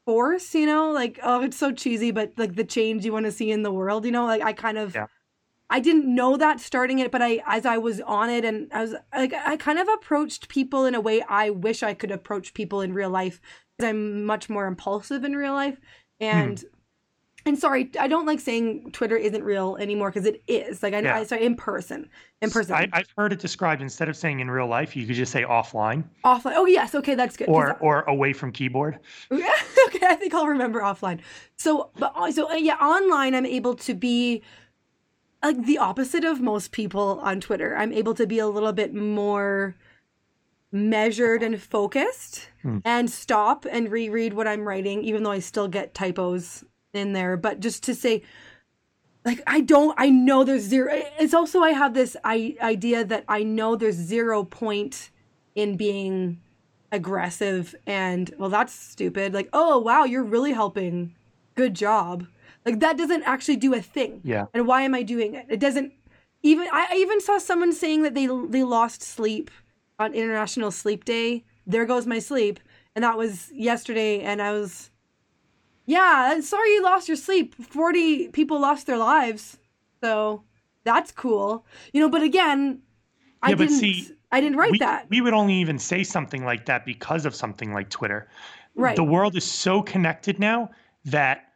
force. 0.05 0.53
You 0.53 0.67
know, 0.67 0.91
like 0.91 1.19
oh, 1.23 1.41
it's 1.41 1.57
so 1.57 1.71
cheesy, 1.71 2.11
but 2.11 2.33
like 2.37 2.55
the 2.55 2.63
change 2.63 3.03
you 3.03 3.11
want 3.11 3.25
to 3.25 3.31
see 3.31 3.49
in 3.49 3.63
the 3.63 3.71
world. 3.71 4.05
You 4.05 4.11
know, 4.11 4.25
like 4.25 4.43
I 4.43 4.53
kind 4.53 4.77
of. 4.77 4.93
Yeah. 4.93 5.07
I 5.71 5.79
didn't 5.79 6.13
know 6.13 6.35
that 6.35 6.59
starting 6.59 6.99
it, 6.99 7.11
but 7.11 7.21
I, 7.21 7.41
as 7.47 7.65
I 7.65 7.77
was 7.77 8.01
on 8.01 8.29
it, 8.29 8.43
and 8.43 8.71
I 8.73 8.81
was 8.81 8.93
like, 9.15 9.33
I 9.33 9.55
kind 9.55 9.79
of 9.79 9.87
approached 9.87 10.49
people 10.49 10.85
in 10.85 10.93
a 10.93 10.99
way 10.99 11.21
I 11.29 11.49
wish 11.49 11.81
I 11.81 11.93
could 11.93 12.11
approach 12.11 12.53
people 12.53 12.81
in 12.81 12.93
real 12.93 13.09
life 13.09 13.39
because 13.77 13.89
I'm 13.89 14.25
much 14.25 14.49
more 14.49 14.67
impulsive 14.67 15.23
in 15.23 15.33
real 15.33 15.53
life. 15.53 15.79
And 16.19 16.63
and 17.45 17.57
sorry, 17.57 17.89
I 17.99 18.07
don't 18.07 18.25
like 18.25 18.39
saying 18.39 18.91
Twitter 18.91 19.15
isn't 19.15 19.43
real 19.43 19.77
anymore 19.77 20.11
because 20.11 20.27
it 20.27 20.43
is. 20.45 20.83
Like 20.83 20.93
I, 20.93 20.99
Yeah. 20.99 21.17
I 21.17 21.23
sorry, 21.23 21.45
in 21.45 21.55
person, 21.55 22.09
in 22.41 22.51
person, 22.51 22.75
I, 22.75 22.89
I've 22.91 23.07
heard 23.17 23.33
it 23.33 23.39
described 23.39 23.81
instead 23.81 24.09
of 24.09 24.17
saying 24.17 24.41
in 24.41 24.51
real 24.51 24.67
life, 24.67 24.95
you 24.95 25.07
could 25.07 25.15
just 25.15 25.31
say 25.31 25.43
offline 25.43 26.03
offline. 26.25 26.53
Oh 26.55 26.65
yes, 26.65 26.93
okay, 26.95 27.15
that's 27.15 27.37
good. 27.37 27.47
or 27.47 27.77
or 27.77 28.01
away 28.01 28.33
from 28.33 28.51
keyboard. 28.51 28.99
okay, 29.31 30.05
I 30.05 30.15
think 30.15 30.33
I'll 30.33 30.47
remember 30.47 30.81
offline. 30.81 31.21
So, 31.55 31.91
but 31.97 32.11
uh, 32.15 32.31
so 32.31 32.51
uh, 32.51 32.55
yeah, 32.55 32.75
online 32.75 33.33
I'm 33.33 33.45
able 33.45 33.75
to 33.75 33.93
be 33.93 34.43
like 35.43 35.65
the 35.65 35.77
opposite 35.77 36.23
of 36.23 36.39
most 36.41 36.71
people 36.71 37.19
on 37.23 37.41
Twitter. 37.41 37.75
I'm 37.75 37.91
able 37.93 38.13
to 38.15 38.27
be 38.27 38.39
a 38.39 38.47
little 38.47 38.73
bit 38.73 38.93
more 38.93 39.75
measured 40.71 41.43
and 41.43 41.61
focused 41.61 42.47
Hmm. 42.61 42.77
and 42.85 43.09
stop 43.09 43.65
and 43.69 43.91
reread 43.91 44.33
what 44.33 44.47
I'm 44.47 44.67
writing, 44.67 45.03
even 45.03 45.23
though 45.23 45.31
I 45.31 45.39
still 45.39 45.67
get 45.67 45.93
typos 45.93 46.63
in 46.93 47.13
there. 47.13 47.35
But 47.37 47.59
just 47.59 47.83
to 47.83 47.95
say, 47.95 48.21
like 49.25 49.41
I 49.47 49.61
don't 49.61 49.93
I 49.97 50.09
know 50.09 50.43
there's 50.43 50.63
zero 50.63 50.91
it's 51.19 51.33
also 51.33 51.61
I 51.61 51.71
have 51.71 51.93
this 51.93 52.15
I, 52.23 52.55
idea 52.61 53.03
that 53.05 53.23
I 53.27 53.43
know 53.43 53.75
there's 53.75 53.95
zero 53.95 54.43
point 54.43 55.09
in 55.55 55.77
being 55.77 56.41
aggressive 56.91 57.75
and 57.85 58.33
well 58.37 58.49
that's 58.49 58.73
stupid 58.73 59.33
like 59.33 59.47
oh 59.53 59.77
wow 59.79 60.03
you're 60.03 60.23
really 60.23 60.51
helping 60.53 61.15
good 61.55 61.73
job 61.73 62.25
like 62.65 62.79
that 62.79 62.97
doesn't 62.97 63.23
actually 63.23 63.55
do 63.57 63.73
a 63.73 63.81
thing 63.81 64.21
Yeah. 64.23 64.45
and 64.53 64.67
why 64.67 64.81
am 64.83 64.93
I 64.95 65.03
doing 65.03 65.35
it 65.35 65.45
it 65.49 65.59
doesn't 65.59 65.93
even 66.43 66.67
I 66.71 66.87
I 66.91 66.95
even 66.97 67.21
saw 67.21 67.37
someone 67.37 67.73
saying 67.73 68.03
that 68.03 68.13
they 68.15 68.27
they 68.49 68.63
lost 68.63 69.01
sleep 69.01 69.49
on 69.99 70.13
International 70.13 70.71
Sleep 70.71 71.05
Day 71.05 71.43
there 71.67 71.85
goes 71.85 72.05
my 72.07 72.19
sleep 72.19 72.59
and 72.95 73.03
that 73.03 73.17
was 73.17 73.51
yesterday 73.53 74.21
and 74.21 74.41
I 74.41 74.51
was 74.51 74.89
yeah, 75.85 76.39
sorry 76.41 76.69
you 76.73 76.83
lost 76.83 77.07
your 77.07 77.17
sleep. 77.17 77.55
40 77.55 78.29
people 78.29 78.59
lost 78.61 78.87
their 78.87 78.97
lives. 78.97 79.57
So 80.01 80.43
that's 80.83 81.11
cool. 81.11 81.65
You 81.91 82.01
know, 82.01 82.09
but 82.09 82.21
again, 82.23 82.81
I 83.41 83.49
Yeah, 83.49 83.55
but 83.55 83.67
didn't 83.67 83.79
see, 83.79 84.09
I 84.31 84.39
didn't 84.41 84.57
write 84.57 84.71
we, 84.71 84.79
that. 84.79 85.07
we 85.09 85.21
would 85.21 85.33
only 85.33 85.55
even 85.55 85.79
say 85.79 86.03
something 86.03 86.45
like 86.45 86.65
that 86.65 86.85
because 86.85 87.25
of 87.25 87.35
something 87.35 87.73
like 87.73 87.89
Twitter. 87.89 88.29
Right. 88.75 88.95
The 88.95 89.03
world 89.03 89.35
is 89.35 89.43
so 89.43 89.81
connected 89.81 90.39
now 90.39 90.69
that 91.05 91.50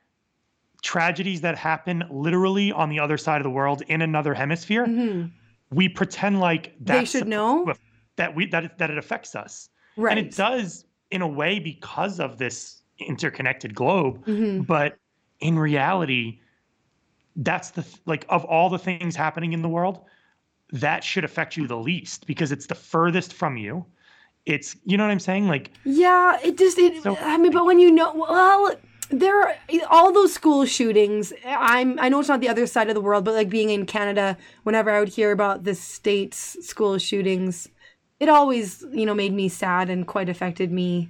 tragedies 0.96 1.42
that 1.42 1.58
happen 1.58 2.04
literally 2.12 2.72
on 2.72 2.90
the 2.90 3.00
other 3.00 3.18
side 3.18 3.38
of 3.42 3.44
the 3.44 3.50
world 3.50 3.82
in 3.88 4.02
another 4.04 4.34
hemisphere, 4.36 4.86
Mhm. 4.86 5.32
we 5.72 5.90
pretend 5.90 6.40
like 6.40 6.76
that's 6.80 7.12
They 7.12 7.20
should 7.20 7.28
know? 7.28 7.74
that 8.18 8.36
we 8.36 8.46
that 8.48 8.64
it, 8.66 8.78
that 8.78 8.92
it 8.92 8.98
affects 9.00 9.36
us. 9.36 9.70
Right. 9.98 10.16
And 10.16 10.20
it 10.28 10.36
does 10.36 10.86
in 11.10 11.22
a 11.24 11.28
way 11.28 11.58
because 11.58 12.20
of 12.20 12.38
this 12.38 12.84
interconnected 13.00 13.74
globe, 13.74 14.24
Mhm. 14.28 14.68
but 14.68 14.98
in 15.40 15.58
reality 15.58 16.40
that's 17.38 17.72
the 17.72 17.84
like 18.06 18.26
of 18.30 18.46
all 18.46 18.70
the 18.70 18.80
things 18.80 19.16
happening 19.16 19.52
in 19.54 19.62
the 19.62 19.68
world 19.68 20.00
that 20.72 21.04
should 21.04 21.24
affect 21.26 21.58
you 21.58 21.68
the 21.68 21.76
least 21.78 22.26
because 22.28 22.52
it's 22.52 22.68
the 22.68 22.76
furthest 22.76 23.34
from 23.34 23.58
you 23.58 23.86
it's 24.46 24.78
you 24.86 24.96
know 24.96 25.04
what 25.04 25.12
i'm 25.12 25.20
saying 25.20 25.46
like 25.48 25.72
Yeah, 25.84 26.38
it 26.42 26.58
just 26.58 26.78
it 26.78 27.04
So- 27.04 27.18
I 27.18 27.38
mean, 27.38 27.52
but 27.52 27.66
when 27.66 27.80
you 27.80 27.92
know 27.92 28.14
well 28.16 28.74
there 29.10 29.41
are 29.41 29.56
all 29.89 30.12
those 30.12 30.34
school 30.34 30.66
shootings. 30.66 31.34
I'm 31.45 31.99
I 31.99 32.10
know 32.10 32.20
it's 32.20 32.30
not 32.30 32.41
the 32.41 32.49
other 32.49 32.68
side 32.68 32.89
of 32.89 32.95
the 32.95 33.01
world, 33.01 33.26
but 33.26 33.34
like 33.34 33.49
being 33.49 33.70
in 33.70 33.86
Canada, 33.86 34.38
whenever 34.64 34.89
I 34.89 34.99
would 34.99 35.10
hear 35.10 35.32
about 35.32 35.64
the 35.64 35.76
state's 35.76 36.58
school 36.66 36.97
shootings, 36.97 37.68
it 38.20 38.30
always, 38.30 38.84
you 38.91 39.06
know, 39.06 39.14
made 39.14 39.34
me 39.34 39.49
sad 39.49 39.89
and 39.89 40.08
quite 40.08 40.30
affected 40.30 40.72
me. 40.72 41.10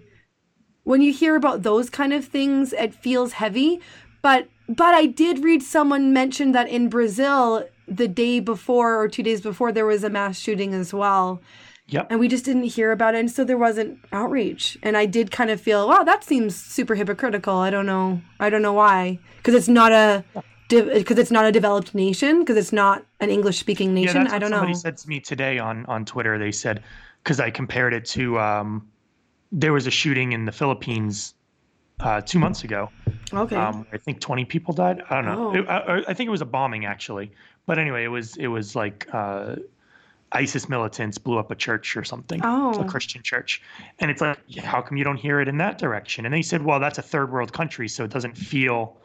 When 0.84 1.02
you 1.02 1.12
hear 1.14 1.36
about 1.36 1.64
those 1.64 1.90
kind 1.90 2.14
of 2.14 2.26
things, 2.26 2.74
it 2.74 2.94
feels 2.94 3.34
heavy. 3.34 3.82
But 4.22 4.50
but 4.68 4.94
I 4.94 5.06
did 5.06 5.44
read 5.44 5.62
someone 5.62 6.14
mention 6.14 6.52
that 6.54 6.70
in 6.70 6.90
Brazil 6.90 7.68
the 7.88 8.08
day 8.08 8.40
before 8.40 9.00
or 9.00 9.08
two 9.08 9.24
days 9.24 9.42
before 9.42 9.72
there 9.72 9.86
was 9.86 10.04
a 10.04 10.10
mass 10.10 10.40
shooting 10.40 10.74
as 10.74 10.94
well 10.94 11.42
yep. 11.88 12.08
And 12.10 12.20
we 12.20 12.28
just 12.28 12.46
didn't 12.46 12.64
hear 12.64 12.92
about 12.92 13.16
it 13.16 13.20
and 13.20 13.32
so 13.32 13.44
there 13.44 13.58
wasn't 13.58 14.00
outreach 14.12 14.78
and 14.84 14.98
i 14.98 15.06
did 15.06 15.32
kind 15.32 15.50
of 15.50 15.62
feel 15.62 15.88
wow 15.88 16.04
that 16.04 16.24
seems 16.24 16.56
super 16.56 16.96
hypocritical. 16.96 17.56
I 17.58 17.70
don't 17.70 17.86
know 17.86 18.22
i 18.40 18.50
don't 18.50 18.62
know 18.62 18.74
why. 18.74 19.20
Because 19.38 19.54
it's 19.56 19.68
not 19.68 19.92
a 19.92 20.24
because 20.68 21.20
it's 21.20 21.32
not 21.32 21.46
a 21.46 21.52
developed 21.52 21.94
nation 21.94 22.40
because 22.40 22.58
it's 22.58 22.74
not 22.74 23.06
an 23.20 23.30
english 23.30 23.60
speaking 23.60 23.90
yeah 23.90 24.06
nation 24.06 24.24
that's 24.24 24.34
i 24.34 24.40
don't 24.40 24.50
somebody 24.50 24.72
know. 24.72 24.78
Somebody 24.78 24.98
said 24.98 25.04
to 25.04 25.10
me 25.10 25.20
today 25.20 25.60
on 25.60 25.86
on 25.86 26.06
twitter. 26.06 26.40
They 26.40 26.52
said 26.52 26.84
because 27.24 27.40
i 27.40 27.50
compared 27.52 27.94
it 27.94 28.06
to 28.06 28.40
um 28.40 28.88
there 29.52 29.74
was 29.74 29.86
a 29.86 29.92
shooting 29.92 30.32
in 30.32 30.46
the 30.46 30.52
philippines 30.52 31.36
uh 32.00 32.20
two 32.22 32.40
months 32.40 32.64
ago 32.64 32.90
okay. 33.32 33.56
um 33.56 33.86
i 33.94 33.98
think 33.98 34.20
20 34.20 34.44
people 34.46 34.74
died. 34.74 35.02
I 35.10 35.16
don't 35.16 35.26
know. 35.26 35.50
Oh. 35.50 35.56
It- 35.56 35.70
I, 35.70 36.04
I 36.10 36.14
think 36.14 36.28
it 36.28 36.32
was 36.32 36.42
a 36.42 36.46
bombing 36.46 36.86
actually. 36.86 37.32
But 37.68 37.80
anyway 37.80 38.04
it 38.04 38.10
was 38.10 38.36
it 38.38 38.48
was 38.48 38.76
like 38.76 39.08
uh 39.14 39.56
isis 40.32 40.68
militants 40.68 41.18
blew 41.18 41.38
up 41.38 41.52
a 41.52 41.56
church 41.56 41.96
or 41.96 42.04
something 42.04 42.42
Oh. 42.44 42.72
a 42.82 42.86
christian 42.86 43.22
church. 43.24 43.62
And 44.00 44.10
it's 44.12 44.22
like 44.22 44.38
how 44.58 44.82
come 44.82 44.98
you 44.98 45.04
don't 45.04 45.18
hear 45.18 45.40
it 45.40 45.48
in 45.48 45.58
that 45.60 45.78
direction? 45.78 46.26
And 46.26 46.34
they 46.34 46.42
said 46.42 46.64
well 46.64 46.80
that's 46.80 46.98
a 46.98 47.02
third 47.04 47.32
world 47.32 47.54
country 47.54 47.88
so 47.88 48.04
it 48.04 48.12
doesn't 48.12 48.36
feel 48.38 48.98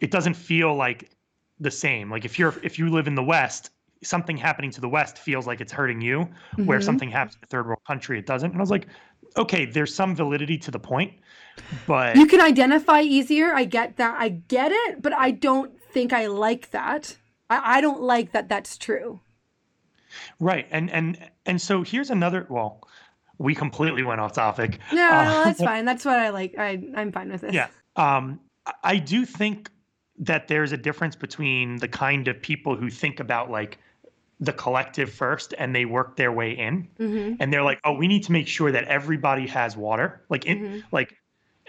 it 0.00 0.10
doesn't 0.10 0.34
feel 0.34 0.74
like 0.74 1.10
the 1.58 1.70
same. 1.70 2.10
Like 2.10 2.24
if 2.24 2.38
you're 2.38 2.54
if 2.62 2.78
you 2.78 2.88
live 2.90 3.06
in 3.06 3.14
the 3.14 3.22
west 3.22 3.70
something 4.02 4.36
happening 4.36 4.70
to 4.70 4.80
the 4.80 4.88
west 4.88 5.18
feels 5.18 5.46
like 5.46 5.60
it's 5.60 5.72
hurting 5.72 6.00
you 6.00 6.26
where 6.64 6.78
Mhm. 6.78 6.84
something 6.84 7.10
happens 7.10 7.34
to 7.34 7.40
a 7.42 7.46
third 7.46 7.66
world 7.66 7.80
country 7.86 8.18
it 8.18 8.24
doesn't. 8.26 8.50
And 8.50 8.58
i 8.58 8.62
was 8.62 8.70
like 8.70 8.86
okay 9.36 9.66
there's 9.66 9.94
some 9.94 10.16
validity 10.16 10.56
to 10.58 10.70
the 10.70 10.78
point 10.78 11.12
but 11.86 12.16
you 12.16 12.26
can 12.26 12.40
identify 12.40 13.02
easier. 13.02 13.52
I 13.54 13.64
get 13.66 13.98
that. 13.98 14.16
I 14.18 14.30
get 14.30 14.72
it 14.72 15.02
but 15.02 15.12
i 15.12 15.30
don't 15.30 15.70
think 15.92 16.12
i 16.14 16.26
like 16.26 16.70
that. 16.70 17.16
I, 17.50 17.76
I 17.76 17.80
don't 17.82 18.00
like 18.00 18.32
that 18.32 18.48
that's 18.48 18.78
true 18.78 19.20
Right. 20.38 20.66
And 20.70 20.90
and 20.90 21.18
and 21.46 21.60
so 21.60 21.82
here's 21.82 22.10
another 22.10 22.46
well, 22.48 22.86
we 23.38 23.54
completely 23.54 24.02
went 24.02 24.20
off 24.20 24.32
topic. 24.32 24.78
no, 24.92 25.08
Uh, 25.10 25.24
no 25.24 25.30
that's 25.44 25.60
fine 25.62 25.84
that's 25.84 26.04
what 26.04 26.18
i 26.18 26.28
like 26.30 26.54
I, 26.58 26.82
i'm 26.96 27.12
fine 27.12 27.30
with 27.30 27.40
this 27.42 27.54
Yeah. 27.54 27.68
Um 27.96 28.40
I- 28.84 28.98
do 28.98 29.24
think 29.24 29.70
that 30.18 30.48
there's 30.48 30.72
a 30.72 30.76
difference 30.76 31.16
between 31.16 31.78
the 31.78 31.88
kind 31.88 32.28
of 32.28 32.40
people 32.42 32.76
who 32.76 32.90
think 32.90 33.20
about 33.20 33.50
like 33.50 33.78
the 34.38 34.52
collective 34.52 35.10
first 35.12 35.54
and 35.58 35.74
they 35.74 35.84
work 35.86 36.16
their 36.16 36.32
way 36.32 36.52
in 36.52 36.88
hmm 36.98 37.34
and 37.40 37.52
they're 37.52 37.62
like, 37.62 37.80
"Oh, 37.84 37.92
we 37.94 38.06
need 38.08 38.22
to 38.24 38.32
make 38.32 38.46
sure 38.48 38.70
that 38.72 38.84
everybody 38.84 39.46
has 39.46 39.76
water." 39.76 40.24
Like 40.28 40.44
in 40.46 40.58
Mhm. 40.60 40.82
like 40.92 41.16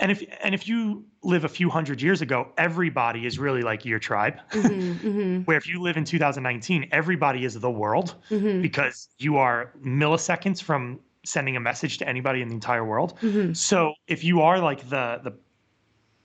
and 0.02 0.12
if 0.12 0.24
and 0.44 0.54
if 0.54 0.68
you 0.68 1.06
live 1.24 1.46
a 1.46 1.50
few 1.50 1.70
hundred 1.70 2.02
years 2.02 2.22
ago, 2.22 2.52
everybody 2.58 3.26
is 3.26 3.40
really 3.40 3.62
like 3.62 3.86
your 3.86 4.00
tribe. 4.00 4.40
hmm 4.52 4.92
hmm 4.94 5.38
Where 5.46 5.58
if 5.58 5.68
you 5.68 5.82
live 5.82 5.96
in 5.98 6.04
2019, 6.04 6.90
everybody 6.92 7.46
is 7.46 7.54
the 7.60 7.72
world. 7.72 8.16
hmm 8.30 8.62
because 8.62 9.08
you 9.20 9.38
are 9.38 9.72
milliseconds 9.86 10.62
from 10.62 11.00
sending 11.24 11.56
a 11.56 11.60
message 11.60 12.00
to 12.00 12.08
anybody 12.08 12.42
in 12.42 12.48
the 12.50 12.54
entire 12.56 12.84
world. 12.84 13.18
hmm 13.20 13.54
So 13.54 13.94
if 14.08 14.24
you 14.24 14.42
are 14.42 14.60
like 14.60 14.90
the 14.90 15.22
the 15.24 15.34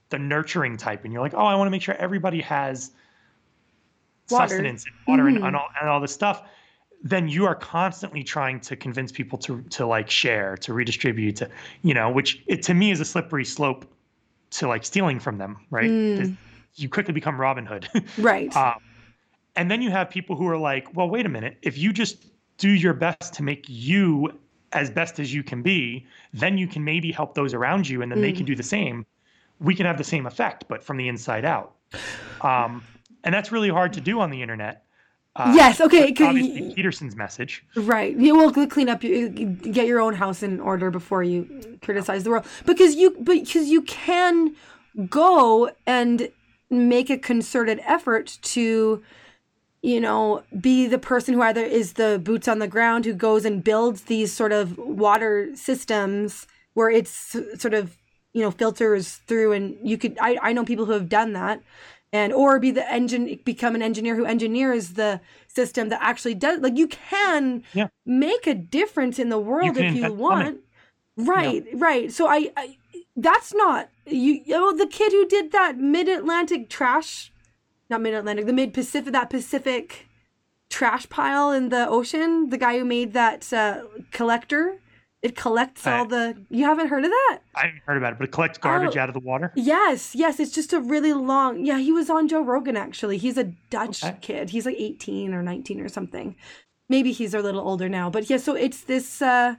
the 0.09 0.19
nurturing 0.19 0.77
type 0.77 1.05
and 1.05 1.13
you're 1.13 1.23
like, 1.23 1.35
oh, 1.35 1.39
I 1.53 1.55
want 1.55 1.67
to 1.67 1.71
make 1.71 1.83
sure 1.83 1.95
everybody 1.97 2.41
has 2.41 2.93
Water. 4.31 4.49
sustenance 4.49 4.85
and 4.87 4.95
water 5.07 5.29
and, 5.29 5.37
and 5.39 5.55
all 5.57 5.69
and 5.81 5.89
all 5.89 6.01
this 6.01 6.13
stuff, 6.13 6.49
then 7.03 7.29
you 7.29 7.47
are 7.47 7.55
constantly 7.55 8.23
trying 8.25 8.61
to 8.61 8.77
convince 8.77 9.13
people 9.13 9.39
to 9.39 9.63
to 9.71 9.87
like 9.87 10.11
share, 10.11 10.57
to 10.59 10.73
redistribute, 10.75 11.37
to 11.37 11.51
you 11.83 11.95
know, 11.95 12.11
which 12.11 12.43
it 12.47 12.63
to 12.65 12.75
me 12.75 12.91
is 12.91 13.01
a 13.01 13.05
slippery 13.05 13.45
slope 13.45 13.87
to 14.51 14.69
like 14.69 14.85
stealing 14.85 15.21
from 15.21 15.39
them, 15.39 15.59
right? 15.71 15.91
Mm. 15.91 16.37
You 16.75 16.89
quickly 16.89 17.15
become 17.15 17.41
Robin 17.41 17.67
Hood. 17.67 17.89
right 18.19 18.55
Um, 18.57 18.75
and 19.57 19.71
then 19.71 19.83
you 19.83 19.91
have 19.91 20.11
people 20.11 20.37
who 20.37 20.49
are 20.49 20.59
like, 20.59 20.95
well, 20.95 21.09
wait 21.09 21.27
a 21.27 21.29
minute. 21.29 21.59
If 21.63 21.79
you 21.79 21.93
just 21.93 22.27
do 22.59 22.71
your 22.71 22.95
best 22.95 23.35
to 23.35 23.43
make 23.43 23.65
you 23.69 24.39
as 24.73 24.91
best 24.91 25.19
as 25.21 25.33
you 25.33 25.43
can 25.43 25.63
be, 25.63 26.07
then 26.33 26.59
you 26.59 26.67
can 26.67 26.85
maybe 26.85 27.13
help 27.13 27.35
those 27.35 27.55
around 27.55 27.89
you 27.89 28.03
and 28.03 28.13
then 28.13 28.21
they 28.21 28.33
Mm. 28.33 28.37
can 28.39 28.47
do 28.47 28.55
the 28.57 28.63
same. 28.63 29.07
We 29.61 29.75
can 29.75 29.87
have 29.87 29.99
the 29.99 30.05
same 30.05 30.27
effect, 30.27 30.67
but 30.69 30.83
from 30.83 30.97
the 30.99 31.09
inside 31.09 31.45
out. 31.45 31.77
Um, 32.43 32.87
and 33.25 33.35
that's 33.35 33.53
really 33.53 33.71
hard 33.71 33.93
to 33.95 34.01
do 34.01 34.21
on 34.21 34.31
the 34.31 34.43
internet. 34.43 34.86
Uh, 35.39 35.53
yes 35.55 35.81
okay 35.81 36.15
Obviously, 36.21 36.75
Peterson's 36.75 37.15
message. 37.15 37.63
Right. 37.75 38.17
You 38.17 38.37
will 38.37 38.53
clean 38.67 38.89
up. 38.89 39.01
Get 39.01 39.87
your 39.87 40.01
own 40.01 40.15
house 40.15 40.43
in 40.43 40.61
order 40.61 40.91
before 40.91 41.23
you 41.23 41.79
criticize 41.83 42.25
the 42.25 42.31
world. 42.31 42.47
Because 42.65 42.95
you, 42.95 43.11
because 43.23 43.69
you 43.69 43.83
can 43.83 44.55
go 45.09 45.71
and 45.87 46.31
make 46.71 47.11
a 47.11 47.19
concerted 47.19 47.81
effort 47.85 48.39
to, 48.43 49.03
you 49.83 50.01
know, 50.01 50.43
be 50.59 50.87
the 50.87 50.99
person 50.99 51.35
who 51.35 51.43
either 51.43 51.65
is 51.65 51.95
the 51.95 52.21
boots 52.23 52.49
on 52.49 52.59
the 52.59 52.69
ground 52.69 53.05
who 53.05 53.13
goes 53.13 53.45
and 53.45 53.63
builds 53.63 54.03
these 54.03 54.33
sort 54.33 54.53
of 54.53 54.79
water 54.79 55.51
systems 55.55 56.47
where 56.75 56.91
it's 56.91 57.37
sort 57.57 57.75
of 57.75 57.97
you 58.33 58.43
know 58.43 58.51
filters 58.51 59.15
through 59.27 59.53
and 59.53 59.79
you 59.83 59.97
could 59.97 60.19
I, 60.21 60.37
I 60.43 60.53
know 60.53 60.63
people 60.63 60.85
who 60.85 60.93
have 60.93 61.09
done 61.09 61.33
that 61.33 61.63
and 62.13 62.33
or 62.33 62.59
be 62.59 62.71
the 62.71 62.91
engine 62.91 63.39
become 63.45 63.75
an 63.75 63.83
engineer 63.83 64.17
who 64.17 64.25
engineers 64.25 64.91
the 64.91 65.21
system 65.49 65.89
that 65.89 65.99
actually 66.03 66.35
does 66.35 66.61
like 66.61 66.77
you 66.77 66.89
can 66.89 67.63
Yeah. 67.75 67.89
make 68.05 68.47
a 68.47 68.55
difference 68.55 69.19
in 69.19 69.29
the 69.29 69.39
world 69.39 69.77
can 69.77 69.85
if 69.87 69.95
you 69.95 70.13
want. 70.13 70.61
Right 71.17 71.65
right. 71.75 72.13
So 72.13 72.29
I, 72.29 72.51
I 72.57 72.77
that's 73.17 73.55
not 73.55 73.89
you 74.07 74.43
oh 74.51 74.77
the 74.77 74.87
kid 74.87 75.13
who 75.13 75.27
did 75.27 75.53
that 75.53 75.79
mid-atlantic 75.79 76.69
trash 76.69 77.33
not 77.89 78.01
mid-atlantic 78.03 78.45
the 78.47 78.53
mid-pacific 78.53 79.13
that 79.13 79.31
pacific 79.31 80.07
trash 80.69 81.09
pile 81.09 81.51
in 81.51 81.71
the 81.71 81.89
ocean 81.89 82.51
the 82.51 82.59
guy 82.59 82.79
who 82.79 82.85
made 82.85 83.15
that 83.15 83.51
uh, 83.53 83.83
collector 84.11 84.79
it 85.27 85.37
collects 85.37 85.87
all 85.87 86.05
the 86.07 86.25
you 86.51 86.65
haven't 86.65 86.89
heard 86.89 87.05
of 87.05 87.11
that 87.11 87.39
I 87.55 87.67
haven't 87.67 87.83
heard 87.87 87.99
about 87.99 88.13
it, 88.13 88.19
but 88.19 88.29
it 88.29 88.33
collects 88.33 88.59
garbage 88.59 88.97
Oh. 88.97 89.01
out 89.01 89.09
of 89.11 89.15
the 89.15 89.21
water. 89.21 89.53
Yes, 89.55 90.15
yes, 90.15 90.41
it's 90.41 90.53
just 90.53 90.73
a 90.73 90.81
really 90.81 91.13
long. 91.13 91.65
Yeah, 91.65 91.79
he 91.79 91.93
was 91.93 92.09
on 92.09 92.29
Joe 92.29 92.43
Rogan 92.43 92.77
actually. 92.77 93.19
He's 93.19 93.37
a 93.37 93.45
Dutch 93.71 94.03
Okay. 94.05 94.17
kid. 94.21 94.51
He's 94.51 94.65
like 94.67 94.77
18 94.79 95.35
or 95.35 95.43
19 95.43 95.81
or 95.81 95.89
something. 95.89 96.37
Maybe 96.89 97.11
he's 97.13 97.35
a 97.35 97.41
little 97.41 97.61
older 97.61 97.89
now, 97.89 98.09
but 98.11 98.31
yeah, 98.31 98.37
so 98.39 98.55
it's 98.55 98.81
this 98.83 99.21
uh 99.21 99.57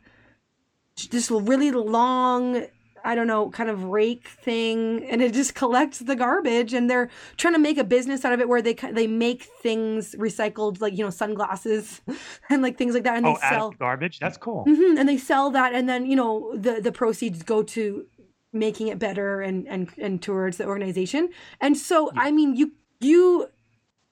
this 1.12 1.30
really 1.30 1.72
long 1.72 2.66
I 3.08 3.16
don't 3.16 3.28
know, 3.28 3.50
kind 3.50 3.70
of 3.70 3.86
rake 3.86 4.28
thing, 4.28 5.06
and 5.10 5.22
it 5.22 5.34
just 5.34 5.56
collects 5.56 6.00
the 6.00 6.16
garbage. 6.16 6.74
And 6.74 6.90
they're 6.90 7.10
trying 7.38 7.54
to 7.54 7.60
make 7.60 7.78
a 7.78 7.86
business 7.86 8.26
out 8.26 8.34
of 8.34 8.42
it 8.42 8.50
where 8.50 8.62
they 8.62 8.74
they 8.74 9.08
make 9.08 9.44
things 9.44 10.14
recycled, 10.16 10.82
like 10.82 10.98
you 10.98 11.06
know, 11.06 11.10
sunglasses 11.10 12.02
and 12.50 12.62
like 12.62 12.78
things 12.78 12.94
like 12.94 13.06
that. 13.06 13.16
And 13.16 13.26
oh, 13.26 13.38
they 13.42 13.48
sell 13.50 13.72
garbage. 13.72 14.20
That's 14.20 14.38
cool. 14.38 14.66
Mm-hmm, 14.68 14.98
and 14.98 15.08
they 15.08 15.18
sell 15.18 15.50
that, 15.52 15.74
and 15.74 15.88
then 15.88 16.06
you 16.06 16.18
know 16.18 16.52
the 16.54 16.82
the 16.82 16.92
proceeds 16.92 17.44
go 17.44 17.64
to 17.64 18.06
making 18.52 18.88
it 18.88 19.00
better 19.00 19.42
and 19.42 19.66
and 19.68 19.90
and 19.98 20.22
towards 20.22 20.58
the 20.58 20.66
organization. 20.66 21.30
And 21.62 21.78
so, 21.78 22.12
yeah. 22.14 22.24
I 22.24 22.32
mean, 22.32 22.58
you 22.58 22.74
you 23.00 23.48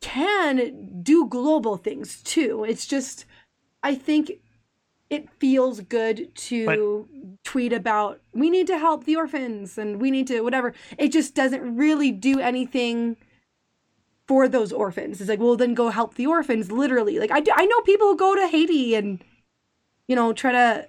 can 0.02 1.02
do 1.02 1.28
global 1.28 1.78
things 1.78 2.22
too. 2.24 2.64
It's 2.64 2.86
just, 2.86 3.26
I 3.82 3.96
think 3.96 4.32
it 5.10 5.30
feels 5.39 5.82
good 5.82 6.34
to 6.36 6.66
but, 6.66 7.43
tweet 7.43 7.74
about 7.74 8.22
we 8.34 8.49
need 8.49 8.68
to 8.68 8.78
help 8.78 9.06
the 9.06 9.16
orphans 9.16 9.78
and 9.78 10.01
we 10.01 10.12
need 10.12 10.28
to 10.28 10.41
whatever. 10.41 10.74
It 10.97 11.10
just 11.10 11.36
doesn't 11.36 11.76
really 11.76 12.12
do 12.12 12.39
anything 12.39 13.18
for 14.28 14.47
those 14.47 14.74
orphans. 14.74 15.22
It's 15.22 15.30
like, 15.30 15.39
well, 15.39 15.56
then 15.56 15.76
go 15.76 15.89
help 15.89 16.16
the 16.16 16.26
orphans. 16.26 16.72
Literally, 16.72 17.20
like 17.20 17.32
I 17.32 17.39
do, 17.39 17.51
I 17.56 17.66
know 17.66 17.82
people 17.82 18.08
who 18.08 18.18
go 18.18 18.36
to 18.36 18.47
Haiti 18.47 18.95
and 18.95 19.24
you 20.08 20.16
know 20.16 20.34
try 20.34 20.51
to 20.51 20.88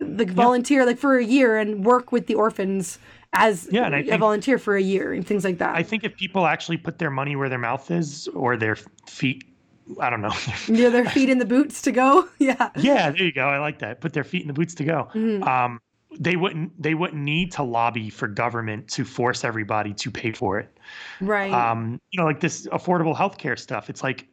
like 0.00 0.30
volunteer 0.30 0.84
like 0.84 0.98
for 0.98 1.16
a 1.16 1.24
year 1.24 1.56
and 1.56 1.84
work 1.84 2.10
with 2.10 2.26
the 2.26 2.34
orphans 2.34 2.98
as 3.32 3.68
yeah, 3.70 3.86
and 3.86 3.94
I 3.94 4.00
a 4.00 4.18
volunteer 4.18 4.58
for 4.58 4.76
a 4.76 4.82
year 4.82 5.12
and 5.12 5.26
things 5.26 5.44
like 5.44 5.58
that. 5.58 5.74
I 5.74 5.82
think 5.82 6.04
if 6.04 6.16
people 6.16 6.46
actually 6.46 6.76
put 6.76 6.98
their 6.98 7.10
money 7.10 7.36
where 7.36 7.48
their 7.48 7.58
mouth 7.58 7.90
is 7.90 8.28
or 8.28 8.56
their 8.56 8.76
feet 9.06 9.44
I 10.00 10.10
don't 10.10 10.20
know. 10.20 10.32
yeah, 10.68 10.88
their 10.88 11.08
feet 11.08 11.28
in 11.28 11.38
the 11.38 11.44
boots 11.44 11.82
to 11.82 11.92
go. 11.92 12.28
Yeah. 12.38 12.70
Yeah, 12.76 13.10
there 13.10 13.24
you 13.24 13.32
go. 13.32 13.46
I 13.46 13.58
like 13.58 13.78
that. 13.80 14.00
Put 14.00 14.12
their 14.12 14.24
feet 14.24 14.42
in 14.42 14.48
the 14.48 14.54
boots 14.54 14.74
to 14.74 14.84
go. 14.84 15.08
Mm-hmm. 15.14 15.44
Um, 15.44 15.80
they 16.18 16.34
wouldn't. 16.34 16.80
They 16.80 16.94
wouldn't 16.94 17.22
need 17.22 17.52
to 17.52 17.62
lobby 17.62 18.10
for 18.10 18.26
government 18.26 18.88
to 18.88 19.04
force 19.04 19.44
everybody 19.44 19.94
to 19.94 20.10
pay 20.10 20.32
for 20.32 20.58
it. 20.58 20.76
Right. 21.20 21.52
Um, 21.52 22.00
you 22.10 22.18
know, 22.18 22.26
like 22.26 22.40
this 22.40 22.66
affordable 22.68 23.16
healthcare 23.16 23.58
stuff. 23.58 23.88
It's 23.88 24.02
like, 24.02 24.26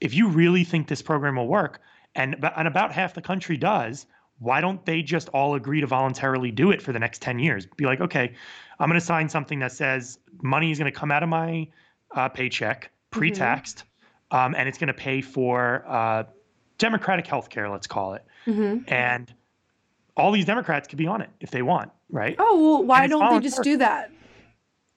if 0.00 0.12
you 0.14 0.28
really 0.28 0.62
think 0.62 0.88
this 0.88 1.02
program 1.02 1.36
will 1.36 1.48
work, 1.48 1.80
and 2.14 2.36
and 2.56 2.68
about 2.68 2.92
half 2.92 3.14
the 3.14 3.22
country 3.22 3.56
does, 3.56 4.06
why 4.38 4.60
don't 4.60 4.84
they 4.84 5.02
just 5.02 5.28
all 5.30 5.54
agree 5.54 5.80
to 5.80 5.86
voluntarily 5.86 6.50
do 6.50 6.70
it 6.70 6.80
for 6.80 6.92
the 6.92 6.98
next 6.98 7.22
10 7.22 7.38
years? 7.38 7.66
Be 7.66 7.86
like, 7.86 8.00
okay, 8.00 8.32
I'm 8.78 8.88
going 8.88 9.00
to 9.00 9.04
sign 9.04 9.28
something 9.28 9.58
that 9.60 9.72
says 9.72 10.18
money 10.42 10.70
is 10.70 10.78
going 10.78 10.90
to 10.92 10.96
come 10.96 11.10
out 11.10 11.22
of 11.22 11.28
my 11.28 11.68
uh, 12.14 12.28
paycheck, 12.28 12.90
pre 13.10 13.30
taxed, 13.30 13.78
mm-hmm. 13.78 13.87
Um, 14.30 14.54
and 14.54 14.68
it's 14.68 14.78
going 14.78 14.88
to 14.88 14.94
pay 14.94 15.20
for 15.20 15.84
uh, 15.86 16.24
democratic 16.78 17.26
health 17.26 17.50
care, 17.50 17.68
let's 17.68 17.86
call 17.86 18.14
it. 18.14 18.24
Mm-hmm. 18.46 18.92
And 18.92 19.32
all 20.16 20.32
these 20.32 20.44
Democrats 20.44 20.88
could 20.88 20.98
be 20.98 21.06
on 21.06 21.20
it 21.20 21.30
if 21.40 21.50
they 21.50 21.62
want, 21.62 21.90
right? 22.10 22.36
Oh, 22.38 22.60
well, 22.60 22.84
why 22.84 23.06
don't 23.06 23.34
they 23.34 23.40
just 23.40 23.62
do 23.62 23.76
that? 23.78 24.10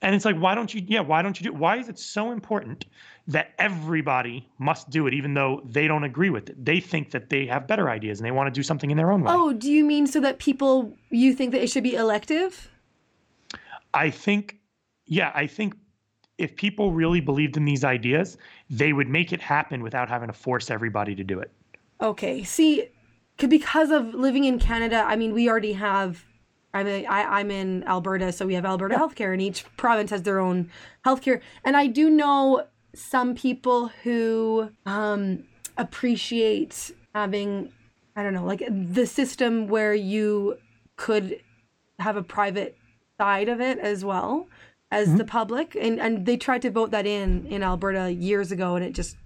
And 0.03 0.15
it's 0.15 0.25
like, 0.25 0.37
why 0.37 0.55
don't 0.55 0.73
you? 0.73 0.81
Yeah, 0.87 1.01
why 1.01 1.21
don't 1.21 1.39
you 1.39 1.51
do? 1.51 1.53
Why 1.55 1.77
is 1.77 1.87
it 1.87 1.99
so 1.99 2.31
important 2.31 2.85
that 3.27 3.51
everybody 3.59 4.49
must 4.57 4.89
do 4.89 5.05
it, 5.05 5.13
even 5.13 5.35
though 5.35 5.61
they 5.63 5.87
don't 5.87 6.03
agree 6.03 6.31
with 6.31 6.49
it? 6.49 6.65
They 6.65 6.79
think 6.79 7.11
that 7.11 7.29
they 7.29 7.45
have 7.45 7.67
better 7.67 7.87
ideas 7.87 8.19
and 8.19 8.25
they 8.25 8.31
want 8.31 8.51
to 8.51 8.57
do 8.57 8.63
something 8.63 8.89
in 8.89 8.97
their 8.97 9.11
own 9.11 9.21
way. 9.21 9.31
Oh, 9.31 9.53
do 9.53 9.71
you 9.71 9.85
mean 9.85 10.07
so 10.07 10.19
that 10.21 10.39
people? 10.39 10.91
You 11.11 11.35
think 11.35 11.51
that 11.51 11.61
it 11.61 11.69
should 11.69 11.83
be 11.83 11.93
elective? 11.93 12.71
I 13.93 14.09
think, 14.09 14.57
yeah, 15.05 15.31
I 15.35 15.45
think 15.45 15.75
if 16.41 16.55
people 16.55 16.91
really 16.91 17.21
believed 17.21 17.55
in 17.55 17.65
these 17.65 17.83
ideas, 17.83 18.37
they 18.69 18.93
would 18.93 19.07
make 19.07 19.31
it 19.31 19.39
happen 19.39 19.83
without 19.83 20.09
having 20.09 20.27
to 20.27 20.33
force 20.33 20.71
everybody 20.71 21.15
to 21.15 21.23
do 21.23 21.39
it. 21.39 21.51
Okay. 22.01 22.43
See, 22.43 22.87
because 23.37 23.91
of 23.91 24.13
living 24.13 24.45
in 24.45 24.59
Canada, 24.59 25.03
I 25.05 25.15
mean, 25.15 25.33
we 25.33 25.49
already 25.49 25.73
have 25.73 26.25
I'm 26.73 26.87
a, 26.87 27.05
I, 27.05 27.39
I'm 27.39 27.51
in 27.51 27.83
Alberta, 27.83 28.31
so 28.31 28.45
we 28.45 28.53
have 28.53 28.65
Alberta 28.65 28.95
yeah. 28.95 29.01
healthcare, 29.01 29.33
and 29.33 29.41
each 29.41 29.65
province 29.75 30.09
has 30.11 30.23
their 30.23 30.39
own 30.39 30.69
healthcare. 31.05 31.41
And 31.65 31.75
I 31.75 31.87
do 31.87 32.09
know 32.09 32.65
some 32.95 33.35
people 33.35 33.89
who 34.03 34.69
um, 34.85 35.43
appreciate 35.77 36.91
having, 37.13 37.71
I 38.15 38.23
don't 38.23 38.33
know, 38.33 38.45
like 38.45 38.63
the 38.69 39.05
system 39.05 39.67
where 39.67 39.93
you 39.93 40.57
could 40.95 41.41
have 41.99 42.15
a 42.15 42.23
private 42.23 42.77
side 43.17 43.49
of 43.49 43.59
it 43.59 43.77
as 43.79 44.03
well 44.05 44.47
as 44.91 45.07
mm-hmm. 45.07 45.17
the 45.17 45.25
public, 45.25 45.75
and 45.79 45.99
and 45.99 46.25
they 46.25 46.37
tried 46.37 46.61
to 46.63 46.69
vote 46.69 46.91
that 46.91 47.05
in 47.05 47.45
in 47.47 47.63
Alberta 47.63 48.11
years 48.11 48.51
ago, 48.51 48.75
and 48.75 48.85
it 48.85 48.93
just 48.93 49.17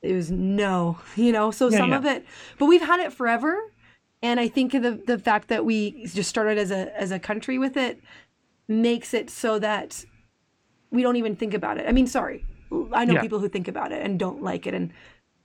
it 0.00 0.14
was 0.14 0.30
no, 0.30 0.98
you 1.16 1.32
know. 1.32 1.50
So 1.50 1.68
yeah, 1.68 1.78
some 1.78 1.90
yeah. 1.90 1.98
of 1.98 2.06
it, 2.06 2.24
but 2.58 2.66
we've 2.66 2.82
had 2.82 3.00
it 3.00 3.12
forever 3.12 3.58
and 4.22 4.38
I 4.38 4.48
think 4.48 4.72
the 4.72 5.02
the 5.04 5.18
fact 5.18 5.48
that 5.48 5.64
we 5.64 6.06
just 6.06 6.30
started 6.30 6.56
as 6.56 6.70
a 6.70 6.96
as 6.98 7.10
a 7.10 7.18
country 7.18 7.58
with 7.58 7.76
it 7.76 8.00
makes 8.68 9.12
it 9.12 9.28
so 9.28 9.58
that 9.58 10.04
we 10.90 11.02
don't 11.02 11.16
even 11.16 11.34
think 11.34 11.54
about 11.54 11.78
it. 11.78 11.86
I 11.88 11.92
mean, 11.92 12.06
sorry, 12.06 12.44
I 12.92 13.04
know 13.04 13.14
yeah. 13.14 13.20
people 13.20 13.40
who 13.40 13.48
think 13.48 13.68
about 13.68 13.92
it 13.92 14.04
and 14.04 14.18
don't 14.18 14.42
like 14.42 14.66
it, 14.66 14.74
and 14.74 14.92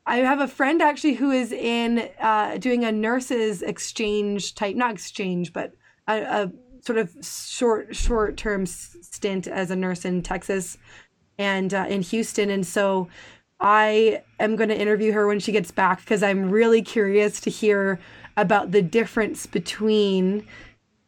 I 0.06 0.18
have 0.18 0.40
a 0.40 0.48
friend 0.48 0.82
actually 0.82 1.16
who 1.16 1.32
is 1.32 1.52
in 1.52 2.10
uh, 2.22 2.58
doing 2.58 2.86
a 2.86 2.92
nurses 2.92 3.64
exchange 3.64 4.54
type, 4.54 4.76
not 4.76 4.92
exchange, 4.92 5.54
but 5.54 5.74
a, 6.08 6.22
a 6.22 6.52
sort 6.88 6.98
of 6.98 7.12
short 7.22 7.96
short 7.96 8.38
term 8.38 8.66
stint 8.66 9.48
as 9.48 9.70
a 9.70 9.76
nurse 9.76 10.06
in 10.06 10.24
Texas 10.24 10.78
and 11.38 11.74
uh, 11.74 11.86
in 11.88 12.02
Houston, 12.02 12.50
and 12.50 12.66
so 12.66 13.08
I 13.60 14.22
am 14.40 14.56
going 14.56 14.70
to 14.70 14.80
interview 14.80 15.12
her 15.14 15.28
when 15.28 15.40
she 15.40 15.52
gets 15.52 15.72
back 15.72 16.00
because 16.00 16.24
I'm 16.24 16.50
really 16.50 16.82
curious 16.82 17.40
to 17.42 17.50
hear 17.50 18.00
about 18.36 18.72
the 18.72 18.82
difference 18.82 19.46
between 19.46 20.46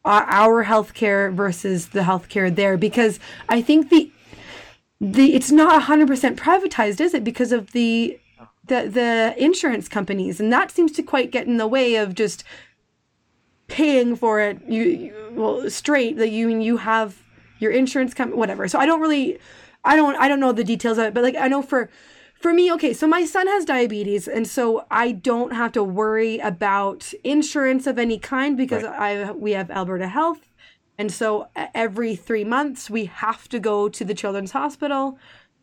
our 0.04 0.64
healthcare 0.64 1.32
versus 1.32 1.88
the 1.88 2.00
healthcare 2.00 2.54
there. 2.54 2.76
Because 2.76 3.20
I 3.48 3.62
think 3.62 3.90
the 3.90 4.10
the 5.00 5.34
it's 5.34 5.50
not 5.50 5.82
100% 5.84 6.36
privatized 6.36 7.00
is 7.00 7.14
it? 7.14 7.24
Because 7.24 7.52
of 7.52 7.72
the 7.72 8.18
the 8.66 8.88
the 8.88 9.34
insurance 9.38 9.88
companies. 9.88 10.40
And 10.40 10.52
that 10.52 10.70
seems 10.70 10.92
to 10.92 11.02
quite 11.02 11.30
get 11.30 11.46
in 11.46 11.56
the 11.56 11.68
way 11.68 11.96
of 11.96 12.14
just 12.14 12.42
paying 13.70 14.16
for 14.16 14.40
it 14.40 14.60
you, 14.68 14.82
you 14.82 15.14
well 15.32 15.70
straight 15.70 16.16
that 16.18 16.30
you 16.30 16.48
you 16.60 16.76
have 16.76 17.22
your 17.58 17.70
insurance 17.70 18.12
company 18.12 18.38
whatever 18.38 18.68
so 18.68 18.78
I 18.78 18.86
don't 18.86 19.00
really 19.00 19.38
I 19.84 19.96
don't 19.96 20.16
I 20.16 20.28
don't 20.28 20.40
know 20.40 20.52
the 20.52 20.64
details 20.64 20.98
of 20.98 21.04
it 21.06 21.14
but 21.14 21.22
like 21.22 21.36
I 21.36 21.48
know 21.48 21.62
for 21.62 21.88
for 22.40 22.54
me, 22.54 22.72
okay, 22.72 22.94
so 22.94 23.06
my 23.06 23.26
son 23.26 23.46
has 23.48 23.66
diabetes, 23.66 24.26
and 24.26 24.48
so 24.48 24.86
I 24.90 25.12
don't 25.12 25.52
have 25.52 25.72
to 25.72 25.84
worry 25.84 26.38
about 26.38 27.12
insurance 27.22 27.86
of 27.86 27.98
any 27.98 28.18
kind 28.18 28.56
because 28.56 28.82
right. 28.82 29.28
I 29.28 29.32
we 29.32 29.50
have 29.52 29.70
Alberta 29.70 30.08
Health, 30.08 30.50
and 30.96 31.12
so 31.12 31.48
every 31.74 32.16
three 32.16 32.44
months 32.44 32.88
we 32.88 33.04
have 33.04 33.46
to 33.50 33.60
go 33.60 33.90
to 33.90 34.04
the 34.06 34.14
Children's 34.14 34.52
Hospital. 34.52 35.18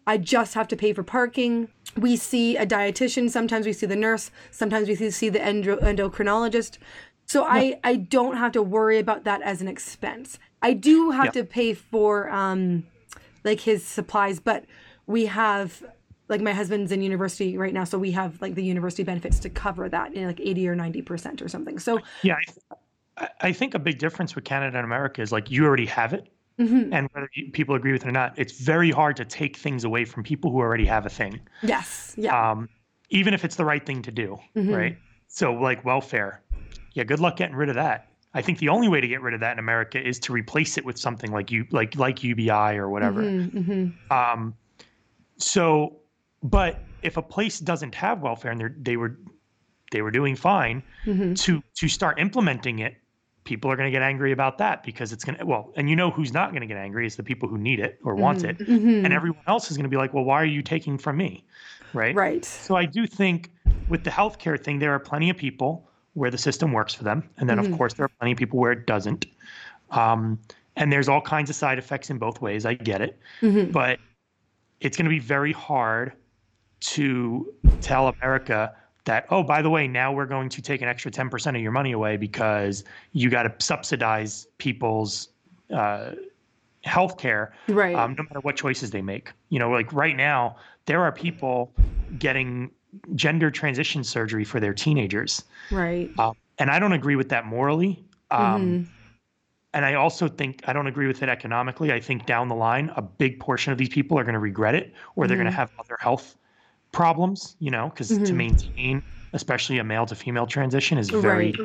I 0.05 0.17
just 0.17 0.53
have 0.53 0.67
to 0.69 0.75
pay 0.77 0.93
for 0.93 1.01
parking. 1.03 1.67
We 1.97 2.15
see 2.15 2.55
a 2.55 2.65
dietitian. 2.65 3.29
Sometimes 3.31 3.65
we 3.65 3.73
see 3.73 3.87
the 3.87 3.95
nurse. 3.95 4.29
Sometimes 4.51 4.87
we 4.87 4.95
see 5.09 5.29
the 5.29 5.41
endo- 5.43 5.79
endocrinologist. 5.79 6.77
So 7.27 7.43
yeah. 7.43 7.53
I 7.53 7.79
I 7.83 7.95
don't 7.95 8.37
have 8.37 8.53
to 8.53 8.61
worry 8.61 8.99
about 8.99 9.23
that 9.25 9.41
as 9.41 9.61
an 9.61 9.67
expense. 9.67 10.39
I 10.61 10.73
do 10.73 11.11
have 11.11 11.25
yeah. 11.25 11.31
to 11.31 11.43
pay 11.43 11.73
for 11.73 12.29
um 12.29 12.85
like 13.43 13.59
his 13.61 13.85
supplies, 13.85 14.39
but 14.39 14.65
we 15.05 15.25
have 15.27 15.83
like 16.29 16.41
my 16.41 16.53
husband's 16.53 16.91
in 16.91 17.01
university 17.01 17.57
right 17.57 17.73
now, 17.73 17.83
so 17.83 17.97
we 17.97 18.11
have 18.11 18.41
like 18.41 18.55
the 18.55 18.63
university 18.63 19.03
benefits 19.03 19.39
to 19.39 19.49
cover 19.49 19.87
that 19.89 20.13
in 20.13 20.27
like 20.27 20.39
80 20.39 20.67
or 20.67 20.75
90% 20.75 21.41
or 21.41 21.47
something. 21.47 21.79
So, 21.79 22.01
yeah, 22.21 22.35
I, 23.17 23.29
I 23.41 23.51
think 23.53 23.73
a 23.75 23.79
big 23.79 23.97
difference 23.97 24.35
with 24.35 24.43
Canada 24.43 24.77
and 24.77 24.85
America 24.85 25.21
is 25.21 25.31
like 25.31 25.49
you 25.49 25.65
already 25.65 25.85
have 25.85 26.13
it. 26.13 26.27
Mm-hmm. 26.59 26.91
And 26.91 27.07
whether 27.13 27.29
people 27.53 27.75
agree 27.75 27.91
with 27.91 28.03
it 28.03 28.07
or 28.07 28.11
not, 28.11 28.33
it's 28.35 28.59
very 28.59 28.89
hard 28.89 29.15
to 29.17 29.25
take 29.25 29.55
things 29.55 29.83
away 29.83 30.05
from 30.05 30.23
people 30.23 30.51
who 30.51 30.57
already 30.57 30.85
have 30.85 31.05
a 31.05 31.09
thing. 31.09 31.39
Yes. 31.61 32.15
Yeah. 32.17 32.51
Um, 32.51 32.67
even 33.09 33.33
if 33.35 33.45
it's 33.45 33.55
the 33.55 33.65
right 33.65 33.85
thing 33.85 34.01
to 34.01 34.11
do, 34.11 34.37
mm-hmm. 34.55 34.73
right? 34.73 34.97
So, 35.27 35.53
like 35.53 35.85
welfare, 35.85 36.41
yeah, 36.97 37.03
good 37.03 37.19
luck 37.19 37.37
getting 37.37 37.55
rid 37.55 37.69
of 37.69 37.75
that. 37.75 38.09
I 38.33 38.41
think 38.41 38.57
the 38.57 38.69
only 38.69 38.87
way 38.87 38.99
to 38.99 39.07
get 39.07 39.21
rid 39.21 39.35
of 39.35 39.39
that 39.39 39.53
in 39.53 39.59
America 39.59 40.05
is 40.05 40.19
to 40.21 40.33
replace 40.33 40.77
it 40.77 40.83
with 40.83 40.97
something 40.97 41.31
like 41.31 41.51
you, 41.51 41.65
like 41.71 41.95
like 41.95 42.23
UBI 42.23 42.77
or 42.77 42.89
whatever. 42.89 43.21
Mm-hmm. 43.21 43.57
mm-hmm. 43.59 44.13
Um, 44.13 44.55
so 45.37 45.97
but 46.41 46.79
if 47.03 47.17
a 47.17 47.21
place 47.21 47.59
doesn't 47.59 47.93
have 47.93 48.21
welfare 48.21 48.51
and 48.51 48.73
they 48.83 48.97
were 48.97 49.15
they 49.91 50.01
were 50.01 50.11
doing 50.11 50.35
fine, 50.35 50.81
mm-hmm. 51.05 51.35
to 51.35 51.63
to 51.75 51.87
start 51.87 52.19
implementing 52.19 52.79
it, 52.79 52.95
people 53.43 53.71
are 53.71 53.75
going 53.75 53.87
to 53.87 53.91
get 53.91 54.01
angry 54.01 54.31
about 54.31 54.57
that 54.57 54.83
because 54.83 55.13
it's 55.13 55.23
going 55.23 55.37
to 55.37 55.45
well, 55.45 55.71
and 55.75 55.87
you 55.87 55.95
know 55.95 56.09
who's 56.09 56.33
not 56.33 56.49
going 56.49 56.61
to 56.61 56.67
get 56.67 56.77
angry 56.77 57.05
is 57.05 57.15
the 57.15 57.23
people 57.23 57.47
who 57.47 57.59
need 57.59 57.79
it 57.79 57.99
or 58.03 58.13
mm-hmm. 58.13 58.23
want 58.23 58.43
it, 58.43 58.57
mm-hmm. 58.57 59.05
and 59.05 59.13
everyone 59.13 59.43
else 59.45 59.69
is 59.69 59.77
going 59.77 59.83
to 59.83 59.89
be 59.89 59.97
like, 59.97 60.15
well, 60.15 60.23
why 60.23 60.41
are 60.41 60.45
you 60.45 60.63
taking 60.63 60.97
from 60.97 61.17
me, 61.17 61.45
right? 61.93 62.15
Right. 62.15 62.43
So 62.43 62.75
I 62.75 62.85
do 62.85 63.05
think 63.05 63.51
with 63.87 64.03
the 64.03 64.09
healthcare 64.09 64.61
thing, 64.61 64.79
there 64.79 64.93
are 64.93 64.99
plenty 64.99 65.29
of 65.29 65.37
people 65.37 65.87
where 66.17 66.31
the 66.31 66.37
system 66.37 66.73
works 66.73 66.95
for 66.95 67.03
them, 67.03 67.23
and 67.37 67.47
then 67.47 67.59
of 67.59 67.65
mm-hmm. 67.65 67.75
course 67.75 67.93
there 67.93 68.05
are 68.05 68.11
plenty 68.19 68.31
of 68.31 68.37
people 68.39 68.57
where 68.59 68.71
it 68.71 68.87
doesn't. 68.87 69.27
Um, 69.91 70.39
and 70.75 70.91
there's 70.91 71.07
all 71.07 71.21
kinds 71.21 71.49
of 71.49 71.55
side 71.55 71.77
effects 71.77 72.09
in 72.09 72.17
both 72.17 72.41
ways. 72.41 72.65
I 72.65 72.73
get 72.73 73.01
it, 73.01 73.19
mm-hmm. 73.41 73.71
but 73.71 73.99
it's 74.79 74.97
going 74.97 75.05
to 75.05 75.09
be 75.09 75.19
very 75.19 75.53
hard 75.53 76.13
to 76.79 77.53
tell 77.81 78.07
America 78.07 78.73
that 79.05 79.25
oh 79.29 79.41
by 79.41 79.61
the 79.61 79.69
way 79.69 79.87
now 79.87 80.11
we're 80.11 80.25
going 80.25 80.49
to 80.49 80.61
take 80.61 80.81
an 80.81 80.87
extra 80.87 81.09
10% 81.09 81.55
of 81.55 81.61
your 81.61 81.71
money 81.71 81.91
away 81.91 82.17
because 82.17 82.83
you 83.13 83.29
got 83.29 83.43
to 83.43 83.53
subsidize 83.65 84.47
people's 84.57 85.29
uh, 85.73 86.11
health 86.83 87.17
care 87.17 87.53
Right. 87.67 87.95
um, 87.95 88.15
no 88.17 88.23
matter 88.23 88.39
what 88.41 88.55
choices 88.55 88.91
they 88.91 89.01
make 89.01 89.31
you 89.49 89.59
know 89.59 89.69
like 89.69 89.91
right 89.93 90.15
now 90.15 90.57
there 90.85 91.01
are 91.01 91.11
people 91.11 91.71
getting 92.19 92.69
gender 93.15 93.51
transition 93.51 94.03
surgery 94.03 94.43
for 94.43 94.59
their 94.59 94.73
teenagers 94.73 95.43
right. 95.71 96.11
um, 96.17 96.33
and 96.57 96.69
i 96.71 96.79
don't 96.79 96.93
agree 96.93 97.15
with 97.15 97.29
that 97.29 97.45
morally 97.45 98.03
um, 98.31 98.39
Mhm. 98.39 98.87
and 99.73 99.85
I 99.85 99.93
also 99.93 100.27
think 100.27 100.63
I 100.67 100.73
don't 100.73 100.87
agree 100.87 101.07
with 101.07 101.21
it 101.21 101.29
economically. 101.29 101.91
I 101.91 101.99
think 101.99 102.25
down 102.25 102.47
the 102.47 102.55
line, 102.55 102.89
a 102.95 103.01
big 103.01 103.39
portion 103.39 103.71
of 103.71 103.77
these 103.77 103.89
people 103.89 104.17
are 104.17 104.23
going 104.23 104.33
to 104.33 104.39
regret 104.39 104.73
it, 104.75 104.93
or 105.15 105.27
they're 105.27 105.37
going 105.37 105.45
to 105.45 105.51
have 105.51 105.69
other 105.77 105.97
health 105.99 106.35
problems. 106.91 107.55
You 107.59 107.69
know, 107.71 107.89
because 107.89 108.09
to 108.09 108.33
Mhm. 108.33 108.35
maintain, 108.35 109.03
especially 109.33 109.77
a 109.77 109.83
male 109.83 110.05
to 110.07 110.15
female 110.15 110.47
transition, 110.47 110.97
is 110.97 111.09
very 111.09 111.51
Right. 111.51 111.59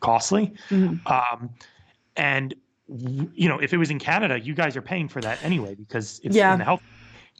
costly. 0.00 0.52
Mhm. 0.70 1.00
Um, 1.10 1.50
and 2.16 2.54
you 2.88 3.48
know, 3.48 3.58
if 3.58 3.72
it 3.72 3.78
was 3.78 3.90
in 3.90 3.98
Canada, 3.98 4.38
you 4.38 4.54
guys 4.54 4.76
are 4.76 4.82
paying 4.82 5.08
for 5.08 5.22
that 5.22 5.38
anyway 5.42 5.74
because 5.74 6.20
it's 6.24 6.36
Yeah. 6.36 6.52
in 6.52 6.58
the 6.58 6.64
health. 6.64 6.82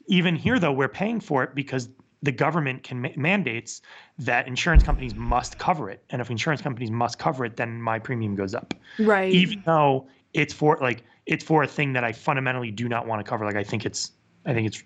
Even 0.08 0.34
here, 0.34 0.58
though, 0.58 0.72
we're 0.72 0.88
paying 0.88 1.20
for 1.20 1.42
it 1.44 1.54
because 1.54 1.88
the 2.22 2.32
government 2.32 2.82
can 2.82 3.00
ma- 3.02 3.08
mandates 3.16 3.82
that 4.18 4.48
insurance 4.48 4.82
companies 4.82 5.14
must 5.14 5.58
cover 5.58 5.90
it, 5.90 6.02
and 6.10 6.20
if 6.20 6.30
insurance 6.30 6.62
companies 6.62 6.90
must 6.90 7.18
cover 7.18 7.44
it, 7.44 7.56
then 7.56 7.80
my 7.80 7.98
premium 7.98 8.34
goes 8.34 8.54
up 8.54 8.74
Right. 8.98 9.32
even 9.32 9.62
though 9.66 10.06
it's 10.34 10.52
for 10.52 10.78
like 10.80 11.04
it's 11.26 11.44
for 11.44 11.62
a 11.62 11.66
thing 11.66 11.92
that 11.94 12.04
I 12.04 12.12
fundamentally 12.12 12.70
do 12.70 12.88
not 12.88 13.06
want 13.06 13.24
to 13.24 13.28
cover. 13.28 13.44
Like 13.44 13.56
I 13.56 13.64
think 13.64 13.84
it's 13.84 14.12
I 14.44 14.54
think 14.54 14.66
it's 14.66 14.82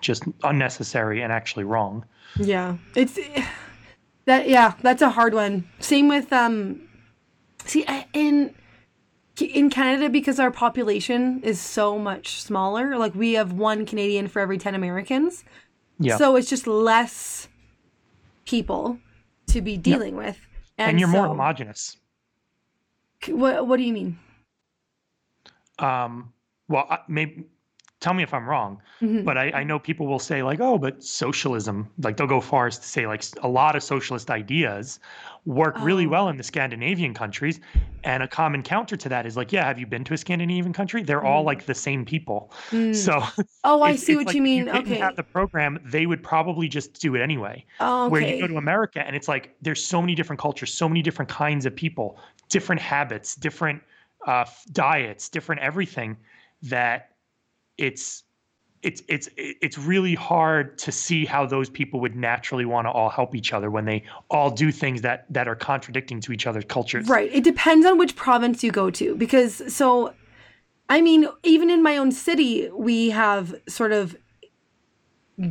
just 0.00 0.24
unnecessary 0.44 1.20
and 1.22 1.32
actually 1.32 1.64
wrong. 1.64 2.04
Yeah, 2.36 2.76
it's 2.94 3.18
that. 4.26 4.48
Yeah, 4.48 4.74
that's 4.82 5.02
a 5.02 5.10
hard 5.10 5.34
one. 5.34 5.68
Same 5.80 6.08
with 6.08 6.32
um. 6.32 6.82
See, 7.64 7.84
in 8.12 8.54
in 9.40 9.70
Canada, 9.70 10.08
because 10.08 10.38
our 10.38 10.50
population 10.50 11.40
is 11.42 11.60
so 11.60 11.98
much 11.98 12.40
smaller, 12.42 12.96
like 12.96 13.14
we 13.14 13.34
have 13.34 13.52
one 13.52 13.84
Canadian 13.86 14.28
for 14.28 14.40
every 14.40 14.58
ten 14.58 14.74
Americans, 14.74 15.44
Yeah. 16.00 16.16
so 16.16 16.34
it's 16.36 16.48
just 16.48 16.66
less 16.66 17.46
people 18.46 18.98
to 19.48 19.60
be 19.60 19.76
dealing 19.76 20.16
with. 20.16 20.38
and, 20.78 20.98
you're 20.98 21.08
more 21.08 21.26
homogenous. 21.28 21.96
What 23.28 23.66
What 23.66 23.76
do 23.76 23.82
you 23.84 23.92
mean? 23.92 24.18
Um, 25.78 26.32
well, 26.68 26.86
I- 26.90 27.00
maybe 27.06 27.44
tell 28.00 28.14
me 28.14 28.22
if 28.22 28.32
I'm 28.32 28.48
wrong, 28.48 28.80
Mhm. 29.02 29.24
but 29.24 29.36
I, 29.36 29.50
I 29.50 29.62
know 29.64 29.78
people 29.78 30.06
will 30.06 30.18
say 30.18 30.42
like, 30.42 30.58
oh, 30.60 30.78
but 30.78 31.02
socialism, 31.04 31.88
like 32.02 32.16
they'll 32.16 32.26
go 32.26 32.40
far 32.40 32.66
as 32.66 32.78
to 32.78 32.86
say 32.86 33.06
like 33.06 33.22
a 33.42 33.48
lot 33.48 33.76
of 33.76 33.82
socialist 33.82 34.30
ideas 34.30 34.98
work 35.44 35.74
really 35.80 36.06
Oh. 36.06 36.10
well 36.10 36.28
in 36.28 36.36
the 36.36 36.42
Scandinavian 36.42 37.12
countries. 37.14 37.60
And 38.04 38.22
a 38.22 38.28
common 38.28 38.62
counter 38.62 38.96
to 38.96 39.08
that 39.10 39.26
is 39.26 39.36
like, 39.36 39.52
yeah, 39.52 39.64
have 39.64 39.78
you 39.78 39.86
been 39.86 40.04
to 40.04 40.14
a 40.14 40.18
Scandinavian 40.18 40.72
country? 40.72 41.02
They're 41.02 41.24
all 41.24 41.42
Mm. 41.42 41.46
like 41.46 41.66
the 41.66 41.74
same 41.74 42.04
people. 42.06 42.52
Mm. 42.70 42.94
So 42.94 43.22
oh, 43.64 43.82
I 43.82 43.96
see 43.96 44.16
what 44.16 44.26
like 44.26 44.36
you 44.36 44.42
mean. 44.42 44.64
didn't 44.64 44.78
okay. 44.86 44.96
have 44.98 45.16
the 45.16 45.22
program, 45.22 45.78
they 45.84 46.06
would 46.06 46.22
probably 46.22 46.68
just 46.68 47.00
do 47.00 47.14
it 47.16 47.20
anyway. 47.20 47.64
oh, 47.80 48.04
okay. 48.06 48.10
Where 48.12 48.22
you 48.22 48.40
go 48.40 48.46
to 48.48 48.56
America 48.56 49.06
and 49.06 49.14
it's 49.14 49.28
like 49.28 49.54
there's 49.60 49.84
so 49.84 50.00
many 50.00 50.14
different 50.14 50.40
cultures, 50.40 50.72
so 50.72 50.88
many 50.88 51.02
different 51.02 51.28
kinds 51.30 51.66
of 51.66 51.76
people, 51.76 52.18
different 52.48 52.80
habits, 52.80 53.34
different 53.34 53.82
uh, 54.26 54.44
diets, 54.72 55.28
different 55.28 55.60
everything 55.62 56.16
that 56.62 57.09
it's 57.80 58.24
it's 58.82 59.02
it's 59.08 59.28
it's 59.36 59.76
really 59.76 60.14
hard 60.14 60.78
to 60.78 60.90
see 60.90 61.24
how 61.26 61.44
those 61.46 61.68
people 61.68 61.98
would 62.00 62.16
naturally 62.16 62.64
want 62.64 62.86
to 62.86 62.90
all 62.90 63.10
help 63.10 63.34
each 63.34 63.52
other 63.52 63.70
when 63.70 63.84
they 63.84 64.02
all 64.30 64.50
do 64.50 64.70
things 64.72 65.02
that 65.02 65.26
that 65.36 65.46
are 65.48 65.54
contradicting 65.56 66.18
to 66.20 66.32
each 66.32 66.46
other's 66.46 66.64
cultures. 66.66 67.06
Right. 67.08 67.30
It 67.32 67.44
depends 67.44 67.84
on 67.86 67.98
which 67.98 68.16
province 68.16 68.64
you 68.64 68.70
go 68.70 68.90
to 68.90 69.14
because 69.16 69.52
so 69.80 70.14
I 70.88 71.00
mean 71.02 71.26
even 71.42 71.68
in 71.70 71.82
my 71.82 71.96
own 71.98 72.10
city 72.12 72.70
we 72.72 73.10
have 73.10 73.54
sort 73.68 73.92
of 73.92 74.16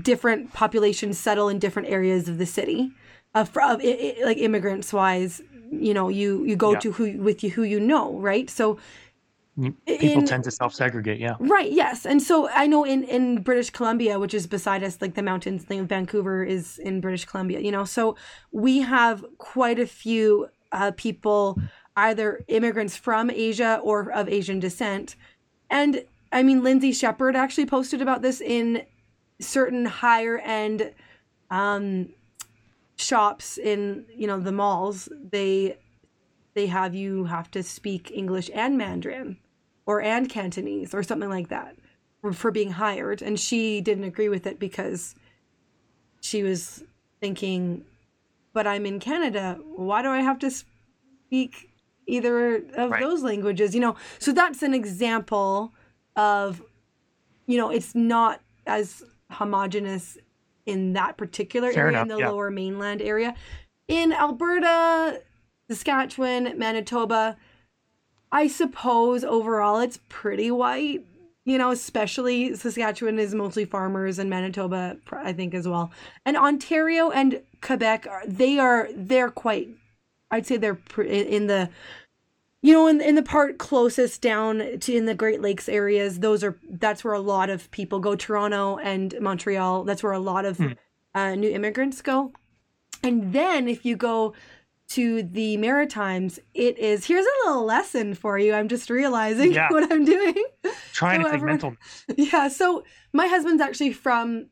different 0.01 0.53
populations 0.53 1.17
settle 1.17 1.49
in 1.49 1.59
different 1.59 1.87
areas 1.89 2.27
of 2.29 2.37
the 2.37 2.45
city. 2.45 2.91
Uh, 3.35 3.39
of, 3.41 3.49
of 3.57 3.81
i- 3.83 4.15
like 4.23 4.37
immigrants 4.37 4.91
wise, 4.91 5.41
you 5.71 5.93
know, 5.93 6.09
you 6.09 6.43
you 6.45 6.55
go 6.55 6.71
Yeah. 6.73 6.79
to 6.79 6.91
who 6.93 7.17
with 7.21 7.43
you 7.43 7.51
who 7.51 7.63
you 7.63 7.79
know, 7.79 8.17
right? 8.17 8.49
So 8.49 8.79
People 9.85 10.21
in- 10.21 10.25
tend 10.25 10.43
to 10.45 10.51
self-segregate, 10.51 11.19
yeah. 11.19 11.35
Right, 11.39 11.71
yes. 11.71 12.05
And 12.05 12.21
so 12.21 12.49
I 12.49 12.67
know 12.67 12.83
in, 12.83 13.03
in 13.03 13.41
British 13.41 13.69
Columbia, 13.69 14.19
which 14.19 14.33
is 14.33 14.47
beside 14.47 14.83
us, 14.83 15.01
like 15.01 15.15
the 15.15 15.21
mountains 15.21 15.63
thing, 15.63 15.85
Vancouver 15.85 16.43
is 16.43 16.77
in 16.79 17.01
British 17.01 17.25
Columbia, 17.25 17.59
you 17.59 17.71
know, 17.71 17.85
so 17.85 18.15
we 18.51 18.79
have 18.79 19.25
quite 19.37 19.79
a 19.79 19.87
few 19.87 20.49
uh, 20.71 20.91
people, 20.95 21.59
either 21.95 22.43
immigrants 22.47 22.95
from 22.95 23.29
Asia 23.29 23.79
or 23.83 24.11
of 24.11 24.29
Asian 24.29 24.59
descent. 24.59 25.15
And 25.69 26.03
I 26.31 26.43
mean, 26.43 26.63
Lindsay 26.63 26.91
Shepherd 26.91 27.35
actually 27.35 27.65
posted 27.65 28.01
about 28.01 28.21
this 28.21 28.39
in 28.41 28.83
certain 29.41 29.85
higher 29.85 30.37
end 30.39 30.93
um, 31.49 32.09
shops 32.97 33.57
in, 33.57 34.05
you 34.15 34.27
know, 34.27 34.39
the 34.39 34.51
malls. 34.51 35.09
They 35.31 35.77
they 36.53 36.67
have 36.67 36.93
you 36.93 37.25
have 37.25 37.49
to 37.51 37.63
speak 37.63 38.11
English 38.11 38.49
and 38.53 38.77
Mandarin 38.77 39.37
or 39.89 39.99
and 40.03 40.29
Cantonese 40.29 40.93
or 40.93 41.01
something 41.01 41.29
like 41.31 41.47
that 41.47 41.75
for, 42.31 42.51
being 42.51 42.69
hired. 42.69 43.23
And 43.23 43.39
she 43.39 43.81
didn't 43.81 44.03
agree 44.03 44.29
with 44.29 44.45
it 44.45 44.59
because 44.59 45.15
she 46.21 46.43
was 46.43 46.83
thinking, 47.19 47.83
but 48.53 48.67
I'm 48.67 48.85
in 48.85 48.99
Canada. 48.99 49.57
Why 49.75 50.03
do 50.03 50.09
I 50.09 50.19
have 50.19 50.37
to 50.39 50.51
speak 50.51 51.71
either 52.05 52.57
of 52.75 52.91
Right. 52.91 53.01
those 53.01 53.23
languages? 53.23 53.73
You 53.73 53.81
know, 53.81 53.95
so 54.19 54.31
that's 54.31 54.61
an 54.61 54.75
example 54.75 55.73
of, 56.15 56.61
you 57.47 57.57
know, 57.57 57.71
it's 57.71 57.95
not 57.95 58.41
as 58.67 59.01
homogenous 59.31 60.19
in 60.67 60.93
that 60.93 61.17
particular 61.17 61.71
Fair 61.71 61.87
area 61.87 62.03
in 62.03 62.09
the 62.09 62.17
yeah. 62.17 62.29
lower 62.29 62.51
mainland 62.51 63.01
area. 63.01 63.33
In 63.87 64.13
Alberta, 64.13 65.23
Saskatchewan, 65.67 66.59
Manitoba, 66.59 67.37
I 68.31 68.47
suppose 68.47 69.23
overall 69.23 69.79
it's 69.79 69.99
pretty 70.09 70.51
white. 70.51 71.05
You 71.45 71.57
know, 71.57 71.71
especially 71.71 72.55
Saskatchewan 72.55 73.17
is 73.17 73.33
mostly 73.33 73.65
farmers 73.65 74.19
and 74.19 74.29
Manitoba, 74.29 74.97
I 75.11 75.33
think, 75.33 75.55
as 75.55 75.67
well. 75.67 75.89
And 76.25 76.37
Ontario 76.37 77.09
and 77.09 77.41
Quebec 77.61 78.05
are 78.07 78.23
they 78.27 78.59
are 78.59 78.89
they're 78.93 79.31
quite. 79.31 79.69
I'd 80.29 80.45
say 80.45 80.57
they're 80.57 80.77
in 80.99 81.47
the, 81.47 81.69
you 82.61 82.73
know, 82.73 82.85
in 82.87 83.01
in 83.01 83.15
the 83.15 83.23
part 83.23 83.57
closest 83.57 84.21
down 84.21 84.79
to 84.81 84.93
in 84.93 85.05
the 85.05 85.15
Great 85.15 85.41
Lakes 85.41 85.67
areas. 85.67 86.19
Those 86.19 86.43
are 86.43 86.55
that's 86.69 87.03
where 87.03 87.15
a 87.15 87.19
lot 87.19 87.49
of 87.49 87.71
people 87.71 87.99
go. 87.99 88.15
Toronto 88.15 88.77
and 88.77 89.15
Montreal. 89.19 89.85
That's 89.85 90.03
where 90.03 90.11
a 90.13 90.19
lot 90.19 90.45
of 90.45 90.57
Hmm. 90.57 90.73
uh, 91.15 91.33
new 91.33 91.49
immigrants 91.49 92.03
go. 92.03 92.31
And 93.01 93.33
then 93.33 93.67
if 93.67 93.85
you 93.85 93.95
go 93.95 94.33
to 94.89 95.21
the 95.23 95.55
Maritimes, 95.57 96.39
it 96.53 96.77
is 96.79 97.05
here's 97.05 97.25
a 97.25 97.47
little 97.47 97.63
lesson 97.65 98.15
for 98.15 98.37
you. 98.39 98.53
I'm 98.53 98.67
just 98.67 98.89
realizing 98.89 99.53
Yeah. 99.53 99.67
what 99.71 99.91
I'm 99.91 100.03
doing. 100.05 100.35
Trying 100.93 101.19
to 101.19 101.25
take 101.25 101.31
However- 101.31 101.45
mental 101.45 101.75
yeah, 102.17 102.47
so 102.47 102.83
my 103.13 103.27
husband's 103.27 103.61
actually 103.61 103.93
from 103.93 104.47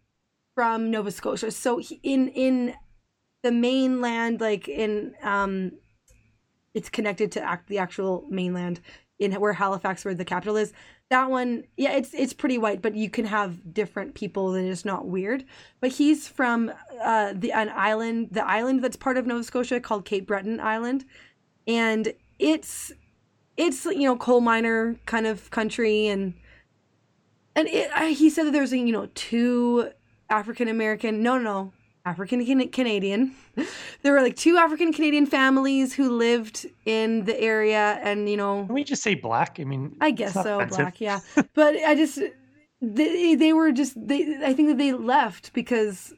from 0.55 0.89
Nova 0.91 1.11
Scotia. 1.11 1.51
So 1.51 1.77
he, 1.77 1.99
in 2.03 2.29
in 2.29 2.73
the 3.43 3.51
mainland 3.51 4.41
like 4.41 4.67
in 4.67 5.13
um 5.23 5.71
it's 6.73 6.89
connected 6.89 7.31
to 7.31 7.41
act 7.41 7.67
the 7.67 7.77
actual 7.79 8.25
mainland 8.29 8.79
in 9.19 9.31
where 9.33 9.53
Halifax 9.53 10.05
where 10.05 10.13
the 10.13 10.25
capital 10.25 10.57
is. 10.57 10.73
That 11.09 11.29
one, 11.29 11.63
yeah, 11.77 11.93
it's 11.93 12.13
it's 12.13 12.33
pretty 12.33 12.57
white, 12.57 12.81
but 12.81 12.93
you 12.95 13.09
can 13.09 13.25
have 13.25 13.73
different 13.73 14.13
people 14.13 14.53
and 14.55 14.67
it's 14.67 14.83
not 14.83 15.07
weird. 15.07 15.45
But 15.79 15.91
he's 15.91 16.27
from 16.27 16.71
uh 17.01 17.33
the 17.33 17.53
an 17.53 17.69
island, 17.69 18.29
the 18.31 18.45
island 18.45 18.83
that's 18.83 18.97
part 18.97 19.17
of 19.17 19.25
Nova 19.25 19.43
Scotia 19.43 19.79
called 19.79 20.03
Cape 20.05 20.27
Breton 20.27 20.59
Island. 20.59 21.05
And 21.65 22.13
it's 22.39 22.91
it's 23.55 23.85
you 23.85 24.03
know 24.03 24.17
coal 24.17 24.41
miner 24.41 24.95
kind 25.05 25.25
of 25.25 25.49
country 25.49 26.07
and 26.07 26.33
and 27.55 27.67
it, 27.67 27.89
I, 27.93 28.11
he 28.11 28.29
said 28.29 28.45
that 28.45 28.51
there's 28.51 28.71
was 28.71 28.79
you 28.79 28.91
know 28.91 29.09
two 29.15 29.89
African 30.29 30.67
American 30.67 31.23
no 31.23 31.37
no 31.37 31.43
no 31.43 31.73
African 32.07 32.39
Canadian 32.69 33.33
there 34.01 34.13
were 34.13 34.21
like 34.21 34.35
two 34.35 34.55
African 34.57 34.93
Canadian 34.93 35.25
families 35.25 35.93
who 35.93 36.09
lived 36.11 36.65
in 36.85 37.25
the 37.25 37.39
area 37.39 37.99
and 38.03 38.29
you 38.29 38.37
know 38.37 38.65
Can 38.65 38.73
we 38.75 38.83
just 38.83 39.03
say 39.03 39.15
black? 39.15 39.59
I 39.59 39.63
mean, 39.65 39.95
I 40.01 40.11
guess 40.11 40.33
so 40.33 40.59
offensive. 40.59 40.77
black 40.77 41.01
yeah 41.01 41.19
but 41.53 41.75
I 41.75 41.95
just 41.95 42.19
they 42.81 43.35
they 43.35 43.53
were 43.53 43.71
just 43.71 43.93
they 44.09 44.19
I 44.49 44.53
think 44.53 44.67
that 44.69 44.77
they 44.77 44.93
left 44.93 45.53
because 45.53 46.13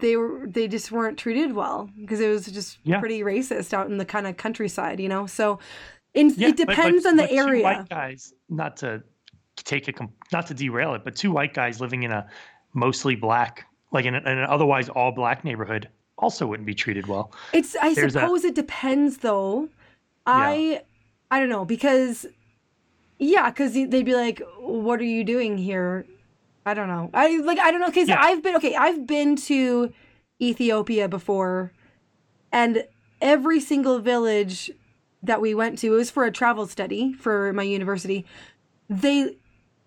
they 0.00 0.16
were 0.16 0.46
they 0.46 0.66
just 0.68 0.90
weren't 0.90 1.18
treated 1.18 1.54
well 1.54 1.88
because 2.00 2.20
it 2.20 2.28
was 2.28 2.46
just 2.46 2.78
Yeah. 2.82 2.98
pretty 3.00 3.20
racist 3.22 3.72
out 3.72 3.88
in 3.88 3.98
the 3.98 4.04
kind 4.04 4.26
of 4.26 4.36
countryside 4.36 4.98
you 5.00 5.08
know 5.08 5.26
so 5.26 5.58
in, 6.14 6.30
Yeah, 6.36 6.48
it 6.48 6.56
but- 6.56 6.66
but- 6.66 6.76
depends 6.76 7.06
on 7.06 7.16
the 7.16 7.22
but 7.24 7.30
Two 7.30 7.36
area 7.36 7.62
white 7.62 7.88
guys, 7.88 8.32
not 8.48 8.76
to 8.78 9.02
take 9.56 9.86
it, 9.88 9.96
not 10.32 10.46
to 10.48 10.54
derail 10.54 10.94
it, 10.94 11.02
but 11.04 11.14
two 11.16 11.30
white 11.30 11.52
guys 11.54 11.80
living 11.80 12.02
in 12.04 12.10
a 12.10 12.26
mostly 12.74 13.14
black 13.16 13.66
like 13.92 14.04
in, 14.04 14.14
an- 14.14 14.26
in 14.26 14.38
an 14.38 14.46
otherwise 14.48 14.88
all 14.88 15.12
black 15.12 15.44
neighborhood, 15.44 15.88
also 16.18 16.46
wouldn't 16.46 16.66
be 16.66 16.74
treated 16.74 17.06
well. 17.06 17.32
It's 17.52 17.76
I 17.76 17.94
There's 17.94 18.16
a- 18.16 18.20
suppose 18.20 18.44
it 18.44 18.54
depends 18.54 19.18
though. 19.18 19.68
I 20.26 20.82
I 21.30 21.38
don't 21.40 21.48
know 21.48 21.64
because 21.64 22.26
yeah, 23.18 23.48
because 23.50 23.72
they'd 23.74 24.04
be 24.04 24.14
like, 24.14 24.42
"What 24.60 25.00
are 25.00 25.04
you 25.04 25.24
doing 25.24 25.56
here?" 25.58 26.04
I 26.66 26.74
don't 26.74 26.88
know. 26.88 27.10
I 27.14 27.38
like 27.38 27.58
I 27.58 27.70
don't 27.70 27.80
know 27.80 27.86
because 27.86 28.08
Yeah. 28.08 28.20
I've 28.20 28.42
been 28.42 28.56
okay. 28.56 28.74
I've 28.74 29.06
been 29.06 29.36
to 29.36 29.92
Ethiopia 30.40 31.08
before, 31.08 31.72
and 32.52 32.84
every 33.20 33.60
single 33.60 33.98
village 34.00 34.70
that 35.22 35.40
we 35.40 35.54
went 35.54 35.78
to 35.78 35.86
it 35.94 35.96
was 35.96 36.10
for 36.10 36.24
a 36.24 36.30
travel 36.30 36.66
study 36.66 37.12
for 37.14 37.52
my 37.52 37.62
university. 37.62 38.26
They 38.90 39.36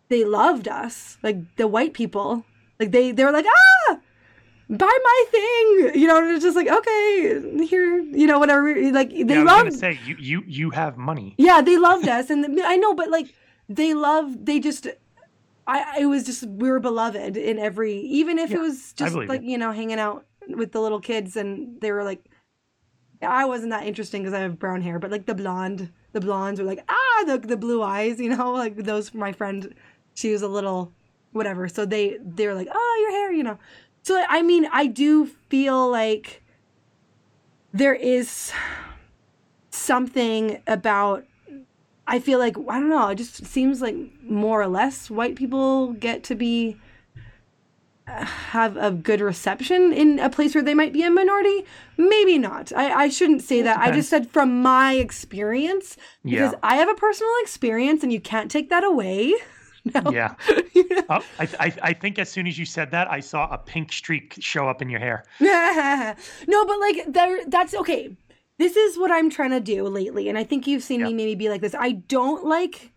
they 0.08 0.24
loved 0.26 0.68
us 0.68 1.18
like 1.22 1.38
the 1.58 1.68
white 1.68 1.94
people. 1.94 2.46
Like 2.80 2.92
they 2.92 3.12
they 3.12 3.26
were 3.26 3.32
like 3.32 3.46
ah 3.46 4.00
buy 4.70 4.86
my 5.04 5.26
thing 5.32 6.00
you 6.00 6.08
know 6.08 6.24
it's 6.30 6.44
just 6.44 6.56
like 6.56 6.70
okay 6.70 7.66
here 7.66 8.00
you 8.00 8.26
know 8.28 8.40
whatever 8.40 8.74
like 8.92 9.10
they 9.10 9.18
Yeah, 9.18 9.40
I 9.42 9.44
was 9.44 9.52
gonna 9.52 9.64
loved 9.66 9.74
say 9.80 10.00
you 10.06 10.16
you 10.20 10.44
you 10.48 10.70
have 10.70 10.96
money. 10.96 11.34
yeah 11.38 11.62
they 11.62 11.76
loved 11.78 12.08
us 12.08 12.30
and 12.30 12.46
i 12.62 12.78
know 12.78 12.94
but 12.94 13.10
like 13.10 13.34
they 13.68 13.94
loved 13.96 14.46
they 14.46 14.60
just 14.60 14.88
i 15.68 16.00
it 16.00 16.06
was 16.06 16.24
just 16.24 16.46
we 16.48 16.70
were 16.70 16.80
beloved 16.80 17.36
in 17.36 17.58
every 17.60 17.96
even 18.00 18.38
if 18.40 18.52
it 18.52 18.60
was 18.60 18.94
just 18.94 19.16
like 19.16 19.42
you. 19.42 19.50
you 19.52 19.58
know 19.58 19.72
hanging 19.72 20.00
out 20.00 20.26
with 20.48 20.72
the 20.72 20.80
little 20.80 21.02
kids 21.02 21.36
and 21.36 21.82
they 21.82 21.92
were 21.92 22.04
like 22.04 22.24
i 23.24 23.44
wasn't 23.44 23.72
that 23.72 23.88
interesting 23.88 24.22
because 24.22 24.36
i 24.36 24.40
have 24.40 24.58
brown 24.60 24.82
hair 24.82 25.00
but 25.00 25.10
like 25.12 25.26
the 25.26 25.36
blonde 25.36 25.92
the 26.14 26.22
blondes 26.22 26.60
were 26.62 26.66
like 26.68 26.86
ah 26.88 27.24
the, 27.26 27.40
the 27.40 27.58
blue 27.58 27.82
eyes 27.82 28.20
you 28.26 28.30
know 28.34 28.54
like 28.54 28.76
those 28.78 29.14
my 29.16 29.32
friend 29.34 29.74
she 30.14 30.32
was 30.32 30.44
a 30.44 30.48
little 30.48 30.94
whatever 31.32 31.68
so 31.68 31.86
they 31.86 32.18
they're 32.22 32.56
like 32.56 32.68
oh 32.72 32.98
your 33.02 33.12
hair 33.12 33.32
you 33.32 33.44
know 33.44 33.58
so 34.04 34.24
i 34.30 34.42
mean 34.42 34.68
i 34.72 34.86
do 34.86 35.26
feel 35.50 35.90
like 35.90 36.42
there 37.72 37.94
is 37.94 38.52
something 39.70 40.62
about 40.68 41.26
I 42.08 42.18
feel 42.18 42.40
like 42.40 42.58
I 42.58 42.80
don't 42.80 42.90
know. 42.90 43.08
It 43.10 43.16
just 43.16 43.46
seems 43.46 43.82
like 43.82 43.96
more 44.24 44.60
or 44.60 44.68
less 44.68 45.12
white 45.12 45.36
people 45.36 45.94
get 45.94 46.24
to 46.24 46.36
be 46.36 46.76
have 48.08 48.76
a 48.78 48.90
good 48.90 49.22
reception 49.22 49.94
in 49.94 50.18
a 50.18 50.28
place 50.28 50.56
where 50.56 50.64
they 50.64 50.74
might 50.74 50.92
be 50.92 51.04
a 51.04 51.12
minority. 51.12 51.66
Maybe 51.98 52.40
not. 52.40 52.74
I, 52.76 53.04
I 53.04 53.10
shouldn't 53.10 53.44
say 53.44 53.62
that. 53.62 53.78
I 53.78 53.92
just 53.92 54.10
said 54.10 54.32
from 54.32 54.62
my 54.64 54.96
experience 54.96 55.96
because 56.24 56.54
Yeah. 56.54 56.60
I 56.64 56.78
have 56.78 56.90
a 56.90 56.96
personal 56.96 57.32
experience, 57.44 58.02
and 58.02 58.12
you 58.12 58.20
can't 58.20 58.50
take 58.50 58.72
that 58.72 58.84
away. 58.84 59.36
No. 60.04 60.12
Yeah. 60.12 60.36
You 60.74 60.88
know? 60.90 61.04
Oh, 61.10 61.26
I, 61.40 61.50
I 61.60 61.74
I 61.82 61.94
think 61.94 62.20
as 62.20 62.30
soon 62.30 62.48
as 62.48 62.58
you 62.58 62.66
said 62.66 62.92
that, 62.92 63.12
I 63.12 63.20
saw 63.20 63.50
a 63.52 63.58
pink 63.58 63.92
streak 63.92 64.36
show 64.40 64.70
up 64.70 64.82
in 64.82 64.90
your 64.90 65.00
hair. 65.00 65.26
no, 65.42 66.66
but 66.66 66.80
like 66.80 67.06
there 67.08 67.44
that's 67.48 67.74
okay. 67.74 68.16
This 68.60 68.76
is 68.78 68.98
what 68.98 69.12
I'm 69.12 69.30
trying 69.30 69.50
to 69.52 69.60
do 69.60 69.84
lately, 69.88 70.30
and 70.30 70.38
I 70.38 70.44
think 70.44 70.68
you've 70.68 70.84
seen 70.84 71.02
me 71.02 71.14
maybe 71.14 71.36
be 71.36 71.50
like 71.50 71.62
this. 71.62 71.76
I 71.78 71.92
don't 71.94 72.46
like 72.46 72.94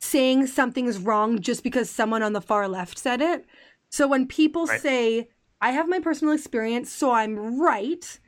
saying 0.00 0.46
something's 0.46 0.98
wrong 0.98 1.40
just 1.40 1.62
because 1.62 1.90
someone 1.90 2.22
on 2.22 2.32
the 2.32 2.40
far 2.40 2.68
left 2.68 2.98
said 2.98 3.20
it. 3.20 3.44
So 3.90 4.06
when 4.08 4.26
people 4.26 4.66
Right. 4.66 4.80
say, 4.80 5.28
I 5.60 5.70
have 5.72 5.88
my 5.88 5.98
personal 6.00 6.34
experience, 6.34 6.90
so 6.92 7.10
I'm 7.12 7.60
right, 7.60 8.18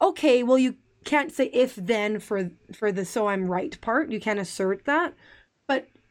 okay, 0.00 0.42
well 0.42 0.58
you 0.58 0.76
can't 1.04 1.32
say 1.32 1.46
if 1.52 1.74
then 1.76 2.20
for 2.20 2.50
for 2.72 2.92
the 2.92 3.04
so 3.04 3.26
I'm 3.28 3.50
right 3.50 3.78
part. 3.80 4.10
You 4.10 4.20
can't 4.20 4.38
assert 4.40 4.84
that. 4.84 5.14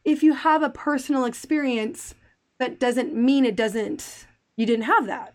If 0.07 0.23
you 0.23 0.33
have 0.33 0.63
a 0.63 0.69
personal 0.69 1.25
experience, 1.25 2.15
that 2.59 2.79
doesn't 2.79 3.13
mean 3.13 3.43
it 3.45 3.55
doesn't 3.57 4.25
you 4.55 4.65
didn't 4.65 4.85
have 4.85 5.05
that. 5.07 5.33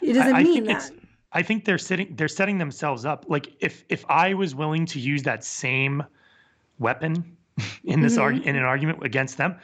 It 0.00 0.14
doesn't 0.14 0.34
I, 0.34 0.38
I 0.38 0.42
mean 0.42 0.64
that. 0.64 0.90
I 1.32 1.42
think 1.42 1.64
they're 1.64 1.78
sitting 1.78 2.14
they're 2.16 2.28
setting 2.28 2.58
themselves 2.58 3.04
up. 3.04 3.24
Like 3.28 3.52
if 3.60 3.84
if 3.88 4.04
I 4.08 4.34
was 4.34 4.54
willing 4.54 4.86
to 4.86 5.00
use 5.00 5.22
that 5.24 5.42
same 5.44 6.02
weapon 6.78 7.36
in 7.84 8.00
this 8.00 8.14
Mm-hmm. 8.14 8.22
arg- 8.22 8.46
in 8.46 8.56
an 8.56 8.62
argument 8.62 9.04
against 9.04 9.36
them, 9.36 9.56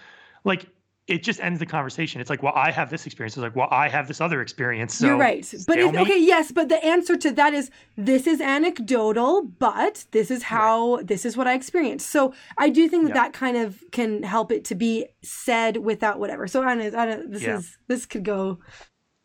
like 0.44 0.66
it 1.10 1.22
just 1.22 1.40
ends 1.40 1.58
the 1.58 1.66
conversation. 1.66 2.20
It's 2.20 2.30
like, 2.30 2.42
well, 2.42 2.52
I 2.54 2.70
have 2.70 2.88
this 2.88 3.04
experience. 3.04 3.36
It's 3.36 3.42
like, 3.42 3.56
well, 3.56 3.68
I 3.70 3.88
have 3.88 4.08
this 4.08 4.20
other 4.20 4.40
experience. 4.40 4.94
So 4.94 5.06
You're 5.08 5.16
right. 5.16 5.42
But 5.66 5.78
it, 5.78 5.82
stalemate? 5.82 6.00
okay, 6.02 6.18
yes, 6.20 6.52
but 6.52 6.68
the 6.68 6.82
answer 6.84 7.16
to 7.16 7.30
that 7.32 7.52
is 7.52 7.70
this 7.96 8.26
is 8.26 8.40
anecdotal, 8.40 9.42
but 9.42 10.06
this 10.12 10.30
is 10.30 10.44
how 10.44 11.02
this 11.02 11.24
is 11.24 11.36
what 11.36 11.46
I 11.46 11.54
experienced. 11.54 12.08
So 12.10 12.32
I 12.56 12.68
do 12.70 12.88
think 12.88 13.02
that 13.04 13.08
Yeah. 13.16 13.22
that 13.22 13.32
kind 13.32 13.56
of 13.56 13.82
can 13.92 14.22
help 14.22 14.52
it 14.52 14.64
to 14.66 14.74
be 14.74 15.06
said 15.22 15.76
without 15.78 16.18
whatever. 16.20 16.46
So 16.46 16.62
I 16.62 16.74
don't, 16.74 16.94
I 16.94 17.06
don't 17.06 17.30
this 17.32 17.42
Yeah. 17.42 17.58
is 17.58 17.76
this 17.88 18.06
could 18.06 18.24
go 18.24 18.58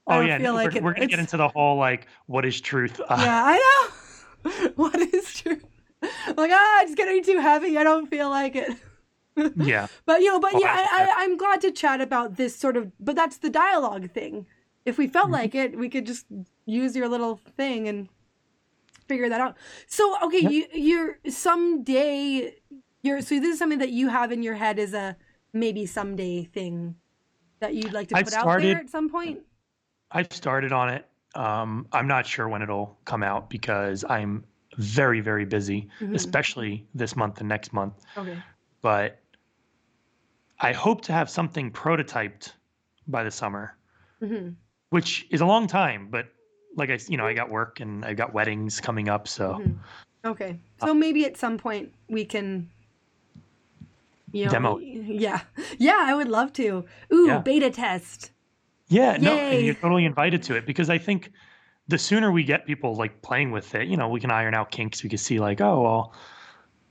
Oh 0.08 0.22
yeah, 0.22 0.38
feel 0.38 0.52
no, 0.52 0.56
like 0.56 0.72
we're, 0.74 0.78
it- 0.78 0.84
we're 0.84 0.94
gonna 0.94 1.08
get 1.08 1.20
into 1.20 1.38
the 1.38 1.48
whole 1.48 1.78
like 1.78 2.08
what 2.26 2.46
is 2.46 2.60
truth. 2.62 3.00
Uh, 3.00 3.16
Yeah, 3.20 3.44
I 3.46 3.58
know. 4.44 4.70
what 4.76 4.96
is 5.00 5.34
truth? 5.34 5.64
Like, 6.38 6.52
ah, 6.54 6.82
it's 6.84 6.94
getting 6.94 7.24
too 7.24 7.40
heavy. 7.40 7.78
I 7.78 7.84
don't 7.84 8.06
feel 8.08 8.30
like 8.30 8.56
it. 8.56 8.70
Yeah. 9.56 9.88
But 10.06 10.22
you 10.22 10.28
know, 10.28 10.40
but 10.40 10.54
Oh, 10.54 10.60
yeah, 10.60 10.88
I, 10.92 11.14
I'm 11.18 11.38
glad 11.38 11.62
to 11.62 11.72
chat 11.72 12.02
about 12.02 12.36
this 12.38 12.56
sort 12.56 12.78
of. 12.78 12.92
But 13.00 13.16
that's 13.16 13.38
the 13.38 13.50
dialogue 13.50 14.12
thing. 14.12 14.46
If 14.86 14.98
we 14.98 15.06
Mm-hmm. 15.06 15.14
felt 15.14 15.32
like 15.32 15.56
it, 15.56 15.78
we 15.78 15.90
could 15.90 16.06
just 16.06 16.26
use 16.66 16.96
your 16.96 17.08
little 17.10 17.40
thing 17.58 17.88
and 17.88 18.08
figure 19.08 19.30
that 19.30 19.42
out. 19.42 19.56
So 19.88 20.16
okay, 20.24 20.40
Yep. 20.40 20.52
you 20.52 20.66
you're 20.74 21.20
someday 21.30 22.56
you're 23.04 23.22
so 23.22 23.40
this 23.40 23.54
is 23.54 23.60
something 23.60 23.80
that 23.80 23.90
you 23.92 24.10
have 24.10 24.32
in 24.32 24.42
your 24.44 24.56
head 24.56 24.80
as 24.80 24.94
a 24.94 25.16
maybe 25.54 25.86
someday 25.86 26.44
thing 26.44 26.96
that 27.60 27.74
you'd 27.76 27.94
like 27.94 28.08
to 28.10 28.16
I've 28.16 28.26
put 28.26 28.34
out 28.34 28.58
there 28.62 28.78
at 28.78 28.90
some 28.90 29.10
point. 29.10 29.40
I've 30.12 30.32
started 30.32 30.72
on 30.72 30.90
it. 30.90 31.08
Um, 31.36 31.88
I'm 31.92 32.08
not 32.08 32.26
sure 32.26 32.48
when 32.48 32.62
it'll 32.62 32.98
come 33.06 33.24
out 33.24 33.50
because 33.50 34.06
I'm 34.10 34.46
very, 34.78 35.20
very 35.22 35.46
busy, 35.46 35.90
Mhm. 36.02 36.16
especially 36.16 36.86
this 36.94 37.16
month 37.16 37.40
and 37.40 37.50
next 37.50 37.74
month. 37.74 37.94
Okay. 38.18 38.38
But 38.82 39.20
I 40.60 40.72
hope 40.74 41.02
to 41.02 41.12
have 41.14 41.30
something 41.30 41.72
prototyped 41.72 42.54
by 43.08 43.24
the 43.24 43.32
summer, 43.32 43.78
hmm 44.20 44.50
which 44.90 45.26
is 45.30 45.42
a 45.42 45.46
long 45.46 45.68
time. 45.68 46.08
But 46.10 46.28
like 46.78 46.90
I, 46.90 47.00
you 47.10 47.18
know, 47.18 47.26
I 47.26 47.34
got 47.34 47.50
work 47.50 47.80
and 47.82 48.06
I 48.06 48.14
got 48.14 48.34
weddings 48.34 48.80
coming 48.80 49.10
up, 49.10 49.28
so 49.28 49.56
Mhm. 49.60 49.78
Okay. 50.26 50.60
Uh 50.82 50.88
So 50.88 50.94
maybe 50.94 51.26
at 51.26 51.38
some 51.38 51.58
point 51.58 51.92
we 52.10 52.24
can 52.26 52.70
you 54.32 54.46
know, 54.46 54.52
Demo. 54.52 54.80
Yeah. 54.80 55.42
Yeah, 55.78 55.98
I 56.00 56.14
would 56.14 56.28
love 56.28 56.52
to. 56.54 56.86
Ooh, 57.14 57.28
Yeah. 57.28 57.40
beta 57.40 57.70
test. 57.70 58.32
yeah, 58.90 59.18
no, 59.18 59.38
and 59.38 59.66
you're 59.66 59.76
totally 59.76 60.06
invited 60.06 60.44
to 60.44 60.56
it 60.56 60.66
because 60.66 60.90
I 60.90 60.98
think 60.98 61.32
the 61.88 61.98
sooner 61.98 62.32
we 62.32 62.44
get 62.44 62.66
people 62.66 62.96
like 62.96 63.22
playing 63.22 63.52
with 63.52 63.74
it, 63.76 63.88
you 63.88 63.98
know, 63.98 64.08
we 64.10 64.20
can 64.20 64.32
iron 64.32 64.54
out 64.54 64.72
kinks. 64.72 65.04
We 65.04 65.10
can 65.10 65.18
see 65.20 65.40
like, 65.40 65.60
oh 65.62 65.82
well, 65.82 66.14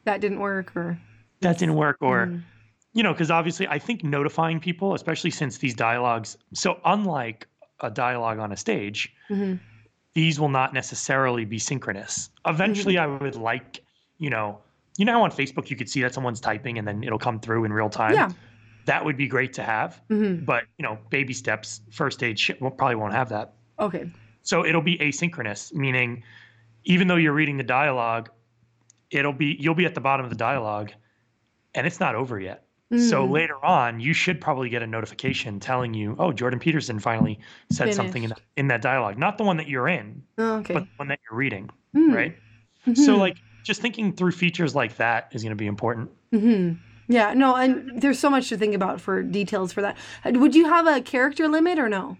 That 0.05 0.21
didn't 0.21 0.41
work 0.41 0.77
or 0.77 0.99
that 1.41 1.59
didn't 1.59 1.77
work, 1.77 1.97
or 2.01 2.27
Mhm. 2.27 2.43
You 2.95 3.03
know, 3.03 3.13
because 3.13 3.31
obviously 3.31 3.69
I 3.69 3.79
think 3.79 4.03
notifying 4.03 4.61
people, 4.61 4.95
especially 4.95 5.31
since 5.31 5.59
these 5.59 5.75
dialogues, 5.75 6.39
so 6.55 6.81
unlike 6.85 7.47
a 7.81 7.91
dialogue 7.91 8.39
on 8.39 8.53
a 8.53 8.57
stage, 8.57 9.13
Mhm. 9.29 9.59
these 10.15 10.41
will 10.41 10.49
not 10.49 10.73
necessarily 10.73 11.45
be 11.45 11.59
synchronous. 11.59 12.31
Eventually, 12.47 12.97
I 12.99 13.07
would 13.07 13.35
like, 13.37 13.85
you 14.19 14.31
know, 14.31 14.61
you 14.97 15.05
know 15.05 15.13
how 15.15 15.23
on 15.23 15.31
Facebook 15.33 15.71
you 15.71 15.77
could 15.77 15.89
see 15.91 16.01
that 16.03 16.15
someone's 16.15 16.41
typing 16.41 16.79
and 16.79 16.87
then 16.87 17.03
it'll 17.03 17.19
come 17.19 17.41
through 17.41 17.65
in 17.65 17.73
real 17.73 17.91
time. 17.91 18.15
Yeah. 18.15 18.31
That 18.87 19.05
would 19.05 19.17
be 19.17 19.27
great 19.27 19.53
to 19.55 19.65
have, 19.65 20.01
Mhm. 20.09 20.45
but 20.45 20.65
you 20.79 20.85
know, 20.85 20.99
baby 21.11 21.33
steps, 21.33 21.81
first 21.91 22.23
aid 22.23 22.39
shit, 22.39 22.61
well, 22.63 22.71
probably 22.71 22.95
won't 22.95 23.13
have 23.15 23.29
that. 23.31 23.55
Okay. 23.81 24.09
So 24.43 24.65
it'll 24.65 24.83
be 24.83 24.99
asynchronous, 24.99 25.75
meaning 25.75 26.23
even 26.85 27.09
though 27.09 27.17
you're 27.17 27.33
reading 27.33 27.57
the 27.57 27.65
dialogue, 27.65 28.31
it'll 29.11 29.33
be 29.33 29.57
you'll 29.59 29.75
be 29.75 29.87
at 29.87 29.95
the 29.95 30.01
bottom 30.01 30.23
of 30.25 30.31
the 30.31 30.37
dialogue, 30.37 30.93
and 31.75 31.87
it's 31.87 31.99
not 31.99 32.15
over 32.15 32.39
yet. 32.39 32.64
So 32.93 33.26
Mm. 33.26 33.30
later 33.30 33.64
on, 33.64 33.99
you 33.99 34.12
should 34.12 34.41
probably 34.41 34.68
get 34.68 34.82
a 34.82 34.87
notification 34.87 35.59
telling 35.59 35.95
you, 35.95 36.14
"Oh, 36.18 36.32
Jordan 36.32 36.61
Peterson 36.61 36.99
finally 36.99 37.41
said 37.70 37.95
something 37.95 38.22
in 38.24 38.28
that, 38.30 38.41
in 38.57 38.68
that 38.68 38.82
dialogue." 38.82 39.18
Not 39.18 39.39
the 39.39 39.45
one 39.45 39.57
that 39.57 39.68
you're 39.68 39.89
in, 39.89 40.22
Oh, 40.39 40.57
okay. 40.59 40.74
but 40.74 40.80
the 40.85 40.89
one 40.97 41.09
that 41.09 41.18
you're 41.28 41.37
reading, 41.39 41.70
Mm. 41.97 42.14
right? 42.14 42.39
So 42.95 43.16
Mhm. 43.16 43.18
like 43.18 43.37
just 43.62 43.80
thinking 43.80 44.12
through 44.12 44.32
features 44.32 44.74
like 44.74 44.97
that 44.97 45.28
is 45.32 45.43
going 45.43 45.51
to 45.51 45.57
be 45.57 45.66
important. 45.66 46.11
Mhm. 46.32 46.76
Yeah, 47.09 47.32
no, 47.35 47.57
and 47.57 48.01
there's 48.01 48.18
so 48.18 48.28
much 48.30 48.49
to 48.51 48.57
think 48.57 48.74
about 48.74 49.01
for 49.01 49.22
details 49.22 49.72
for 49.72 49.80
that. 49.82 49.97
Would 50.24 50.55
you 50.55 50.66
have 50.68 50.87
a 50.87 51.01
character 51.01 51.49
limit 51.49 51.78
or 51.78 51.89
no? 51.89 52.18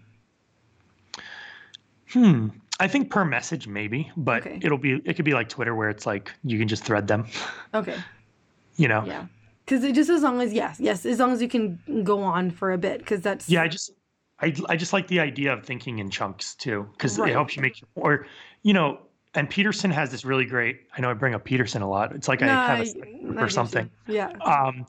Hmm. 2.11 2.49
I 2.79 2.87
think 2.87 3.09
per 3.09 3.23
message 3.23 3.67
maybe, 3.67 4.11
but 4.17 4.45
Okay. 4.45 4.59
it'll 4.61 4.77
be 4.77 5.01
it 5.05 5.15
could 5.15 5.25
be 5.25 5.33
like 5.33 5.47
Twitter 5.47 5.73
where 5.75 5.89
it's 5.89 6.05
like 6.05 6.33
you 6.43 6.57
can 6.59 6.67
just 6.67 6.83
thread 6.83 7.07
them, 7.07 7.25
Okay. 7.73 7.95
you 8.77 8.87
know. 8.87 9.03
Yeah. 9.05 9.25
Cuz 9.67 9.83
it 9.83 9.95
just 9.95 10.09
as 10.09 10.21
long 10.21 10.41
as 10.41 10.53
yes, 10.53 10.79
yes, 10.79 11.05
as 11.05 11.19
long 11.19 11.31
as 11.31 11.41
you 11.41 11.47
can 11.47 11.79
go 12.03 12.21
on 12.21 12.51
for 12.51 12.71
a 12.71 12.77
bit 12.77 13.05
cuz 13.05 13.21
that's 13.21 13.49
Yeah, 13.49 13.63
I 13.63 13.67
just 13.67 13.91
I, 14.39 14.53
I 14.69 14.75
just 14.75 14.93
like 14.93 15.07
the 15.07 15.19
idea 15.19 15.53
of 15.53 15.63
thinking 15.65 15.99
in 15.99 16.09
chunks 16.09 16.55
too 16.55 16.87
because 16.93 17.17
Right. 17.17 17.29
it 17.29 17.33
helps 17.33 17.55
you 17.55 17.61
make 17.61 17.79
your 17.81 17.87
or 17.95 18.27
you 18.63 18.73
know 18.73 18.99
and 19.33 19.49
Peterson 19.49 19.91
has 19.91 20.11
this 20.11 20.23
really 20.25 20.45
great 20.45 20.81
I 20.95 21.01
know 21.01 21.09
I 21.09 21.13
bring 21.13 21.33
up 21.33 21.43
Peterson 21.45 21.81
a 21.81 21.89
lot 21.89 22.13
it's 22.13 22.27
like 22.27 22.41
I 22.41 22.47
have 22.47 22.79
a 22.79 22.81
I- 22.81 22.85
script 22.85 23.09
I 23.37 23.41
or 23.41 23.49
something 23.49 23.89
Yeah. 24.07 24.31
um 24.45 24.85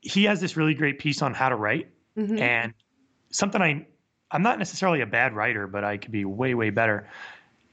he 0.00 0.24
has 0.24 0.40
this 0.40 0.56
really 0.56 0.74
great 0.74 0.98
piece 0.98 1.22
on 1.22 1.32
how 1.32 1.48
to 1.48 1.56
write 1.56 1.88
Mhm. 2.16 2.40
and 2.40 2.74
something 3.30 3.62
I 3.62 3.86
I'm 4.32 4.42
not 4.42 4.58
necessarily 4.58 5.02
a 5.02 5.06
bad 5.06 5.34
writer, 5.34 5.66
but 5.66 5.84
I 5.84 5.98
could 5.98 6.10
be 6.10 6.24
way, 6.24 6.54
way 6.54 6.70
better. 6.70 7.06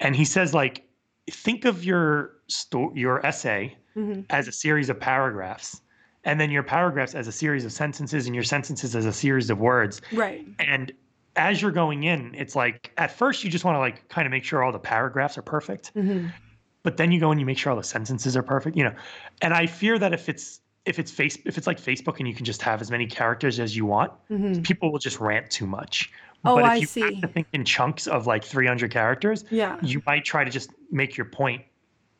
And 0.01 0.13
he 0.13 0.25
says, 0.25 0.53
like, 0.53 0.83
think 1.31 1.63
of 1.63 1.85
your 1.85 2.33
sto- 2.47 2.91
your 2.95 3.25
essay 3.25 3.77
hmm 3.93 4.21
as 4.29 4.49
a 4.49 4.51
series 4.51 4.89
of 4.89 4.99
paragraphs, 4.99 5.81
and 6.23 6.39
then 6.39 6.51
your 6.51 6.63
paragraphs 6.63 7.15
as 7.15 7.27
a 7.27 7.31
series 7.31 7.65
of 7.65 7.71
sentences, 7.71 8.25
and 8.25 8.35
your 8.35 8.43
sentences 8.43 8.95
as 8.95 9.05
a 9.05 9.13
series 9.13 9.49
of 9.49 9.59
words. 9.59 10.01
Right. 10.13 10.45
And 10.59 10.91
as 11.35 11.61
you're 11.61 11.71
going 11.71 12.03
in, 12.03 12.33
it's 12.35 12.55
like 12.55 12.91
at 12.97 13.11
first 13.11 13.43
you 13.43 13.49
just 13.49 13.63
want 13.63 13.75
to 13.75 13.79
like 13.79 14.07
kind 14.09 14.25
of 14.25 14.31
make 14.31 14.43
sure 14.43 14.63
all 14.63 14.71
the 14.71 14.79
paragraphs 14.79 15.37
are 15.37 15.41
perfect, 15.43 15.91
hmm 15.93 16.27
but 16.81 16.95
then 16.95 17.11
you 17.11 17.19
go 17.19 17.29
and 17.29 17.39
you 17.41 17.45
make 17.45 17.57
sure 17.57 17.71
all 17.71 17.77
the 17.77 17.83
sentences 17.83 18.37
are 18.37 18.41
perfect, 18.41 18.77
you 18.77 18.83
know. 18.85 18.93
And 19.41 19.53
I 19.53 19.65
fear 19.67 19.99
that 19.99 20.13
if 20.13 20.29
it's 20.29 20.61
if 20.85 20.97
it's 20.97 21.11
face 21.11 21.37
if 21.45 21.57
it's 21.57 21.67
like 21.67 21.79
Facebook 21.79 22.19
and 22.19 22.27
you 22.27 22.33
can 22.33 22.45
just 22.45 22.61
have 22.61 22.79
as 22.81 22.89
many 22.89 23.05
characters 23.05 23.59
as 23.59 23.75
you 23.75 23.85
want, 23.85 24.11
hmm 24.29 24.61
people 24.61 24.91
will 24.91 24.99
just 24.99 25.19
rant 25.19 25.49
too 25.51 25.67
much. 25.67 26.09
Oh, 26.45 26.55
but 26.55 26.63
if 26.63 26.69
I 26.71 26.75
you 26.77 26.85
see. 26.85 27.01
have 27.01 27.21
to 27.21 27.27
think 27.27 27.47
in 27.51 27.65
chunks 27.65 28.07
of 28.07 28.27
like 28.27 28.45
300 28.45 28.89
characters, 28.91 29.43
Yeah. 29.49 29.77
you 29.83 30.01
might 30.05 30.23
try 30.23 30.45
to 30.45 30.49
just 30.49 30.71
make 30.89 31.17
your 31.17 31.25
point, 31.25 31.63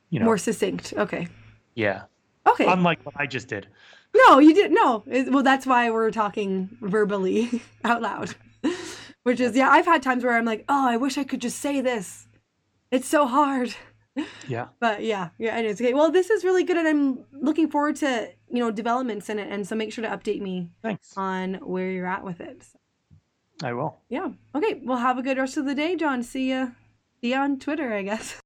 you 0.10 0.20
know. 0.20 0.26
More 0.26 0.38
succinct. 0.38 0.93
Okay. 0.97 1.28
yeah. 1.76 2.04
Okay. 2.52 2.66
Unlike 2.66 3.06
what 3.06 3.16
I 3.18 3.26
just 3.26 3.47
did. 3.47 3.68
no, 4.16 4.39
you 4.39 4.54
didn't. 4.54 4.74
No. 4.76 5.04
It- 5.08 5.32
well, 5.32 5.43
that's 5.43 5.66
why 5.66 5.89
we're 5.89 6.12
talking 6.12 6.70
verbally 6.82 7.62
out 7.84 8.02
loud. 8.02 8.36
Which 9.24 9.39
is, 9.39 9.56
yeah, 9.56 9.70
I've 9.70 9.86
had 9.86 10.02
times 10.02 10.24
where 10.24 10.36
I'm 10.38 10.45
like, 10.45 10.66
oh, 10.70 10.88
I 10.89 10.97
wish 10.97 11.18
I 11.18 11.24
could 11.24 11.41
just 11.41 11.60
say 11.60 11.82
this. 11.82 12.28
It's 12.89 13.08
so 13.08 13.28
hard. 13.28 13.76
Yeah. 14.47 14.68
But 14.80 15.04
yeah, 15.04 15.30
yeah, 15.38 15.58
it 15.60 15.66
is. 15.66 15.80
Okay. 15.80 15.93
Well, 15.93 16.10
this 16.12 16.30
is 16.30 16.43
really 16.43 16.64
good, 16.64 16.78
and 16.78 16.88
I'm 16.88 17.26
looking 17.32 17.70
forward 17.70 17.95
to 17.97 18.30
you 18.50 18.60
know 18.60 18.72
developments 18.72 19.30
in 19.30 19.38
it, 19.39 19.52
and 19.52 19.68
so 19.68 19.76
make 19.76 19.93
sure 19.93 20.04
to 20.04 20.10
update 20.10 20.41
me 20.41 20.72
Thanks. 20.82 21.14
on 21.16 21.56
where 21.56 21.91
you're 21.91 22.08
at 22.08 22.24
with 22.24 22.41
it. 22.41 22.64
So, 22.64 22.80
I 23.68 23.74
will. 23.74 24.00
yeah. 24.10 24.30
Okay. 24.56 24.82
Well, 24.84 24.97
have 24.97 25.18
a 25.18 25.22
good 25.22 25.38
rest 25.38 25.58
of 25.58 25.66
the 25.66 25.76
day, 25.76 25.95
John. 25.95 26.24
See 26.24 26.50
ya. 26.50 26.70
See 27.22 27.30
ya 27.32 27.41
on 27.43 27.60
Twitter, 27.60 27.93
I 27.93 28.02
guess. 28.02 28.34